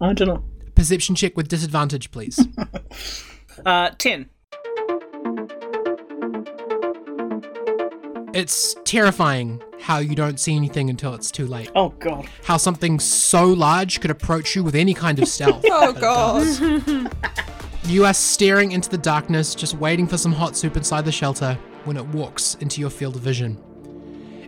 I 0.00 0.14
don't. 0.14 0.42
Perception 0.74 1.16
check 1.16 1.36
with 1.36 1.48
disadvantage, 1.48 2.10
please. 2.12 2.40
Uh, 3.64 3.88
10. 3.96 4.28
it's 8.36 8.76
terrifying 8.84 9.62
how 9.80 9.98
you 9.98 10.14
don't 10.14 10.40
see 10.40 10.56
anything 10.56 10.90
until 10.90 11.14
it's 11.14 11.30
too 11.30 11.46
late. 11.46 11.70
Oh, 11.74 11.90
God. 11.90 12.26
How 12.44 12.56
something 12.56 12.98
so 12.98 13.46
large 13.46 14.00
could 14.00 14.10
approach 14.10 14.56
you 14.56 14.64
with 14.64 14.74
any 14.74 14.94
kind 14.94 15.18
of 15.18 15.28
stealth. 15.28 15.64
Oh, 15.70 15.92
God. 15.92 17.12
You 17.84 18.04
are 18.04 18.14
staring 18.14 18.72
into 18.72 18.88
the 18.88 18.98
darkness, 18.98 19.54
just 19.54 19.74
waiting 19.74 20.08
for 20.08 20.18
some 20.18 20.32
hot 20.32 20.56
soup 20.56 20.76
inside 20.76 21.04
the 21.04 21.12
shelter 21.12 21.56
when 21.84 21.96
it 21.96 22.04
walks 22.06 22.56
into 22.56 22.80
your 22.80 22.90
field 22.90 23.14
of 23.14 23.22
vision. 23.22 23.62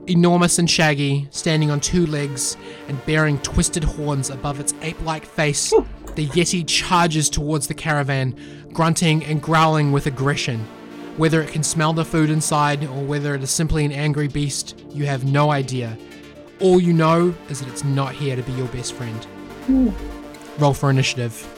Enormous 0.09 0.59
and 0.59 0.69
shaggy, 0.69 1.29
standing 1.31 1.71
on 1.71 1.79
two 1.81 2.07
legs 2.07 2.57
and 2.89 3.05
bearing 3.07 3.39
twisted 3.41 3.85
horns 3.85 4.31
above 4.31 4.59
its 4.59 4.75
ape 4.83 5.01
like 5.03 5.25
face, 5.25 5.71
the 6.17 6.27
Yeti 6.29 6.67
charges 6.67 7.31
towards 7.31 7.69
the 7.69 7.75
caravan, 7.75 8.35
grunting 8.73 9.25
and 9.25 9.41
growling 9.41 9.93
with 9.93 10.07
aggression. 10.07 10.67
Whether 11.19 11.43
it 11.43 11.51
can 11.51 11.65
smell 11.65 11.93
the 11.93 12.05
food 12.05 12.31
inside 12.31 12.85
or 12.85 13.03
whether 13.03 13.35
it 13.35 13.43
is 13.43 13.51
simply 13.51 13.85
an 13.85 13.91
angry 13.91 14.29
beast, 14.29 14.81
you 14.91 15.07
have 15.07 15.25
no 15.25 15.51
idea. 15.51 15.99
All 16.61 16.79
you 16.81 16.93
know 16.93 17.35
is 17.49 17.59
that 17.59 17.69
it's 17.69 17.83
not 17.83 18.15
here 18.15 18.37
to 18.37 18.43
be 18.43 18.53
your 18.53 18.69
best 18.69 18.93
friend. 18.93 19.25
Hmm. 19.67 19.91
Roll 20.59 20.75
for 20.75 20.91
initiative. 20.91 21.58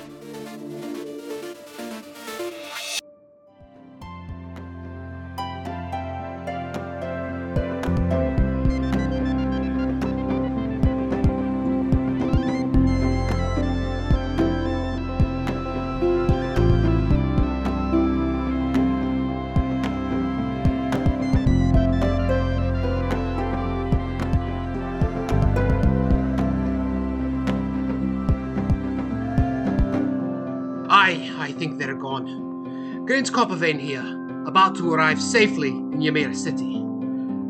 Here, 33.51 34.47
about 34.47 34.77
to 34.77 34.95
arrive 34.95 35.21
safely 35.21 35.69
in 35.71 36.01
Ymir 36.01 36.33
City. 36.35 36.83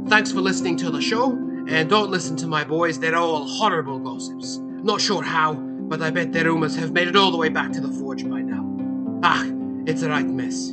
Thanks 0.08 0.32
for 0.32 0.40
listening 0.40 0.76
to 0.78 0.90
the 0.90 1.00
show, 1.00 1.32
and 1.68 1.90
don't 1.90 2.10
listen 2.10 2.36
to 2.38 2.46
my 2.46 2.64
boys, 2.64 2.98
they're 2.98 3.14
all 3.14 3.46
horrible 3.46 3.98
gossips. 3.98 4.56
Not 4.58 5.00
sure 5.02 5.22
how, 5.22 5.52
but 5.54 6.00
I 6.00 6.10
bet 6.10 6.32
their 6.32 6.46
rumors 6.46 6.74
have 6.76 6.92
made 6.92 7.06
it 7.06 7.16
all 7.16 7.30
the 7.30 7.36
way 7.36 7.50
back 7.50 7.70
to 7.72 7.82
the 7.82 7.92
forge 7.92 8.28
by 8.28 8.40
now. 8.40 9.20
Ah, 9.22 9.46
it's 9.86 10.00
a 10.02 10.08
right 10.08 10.26
mess. 10.26 10.72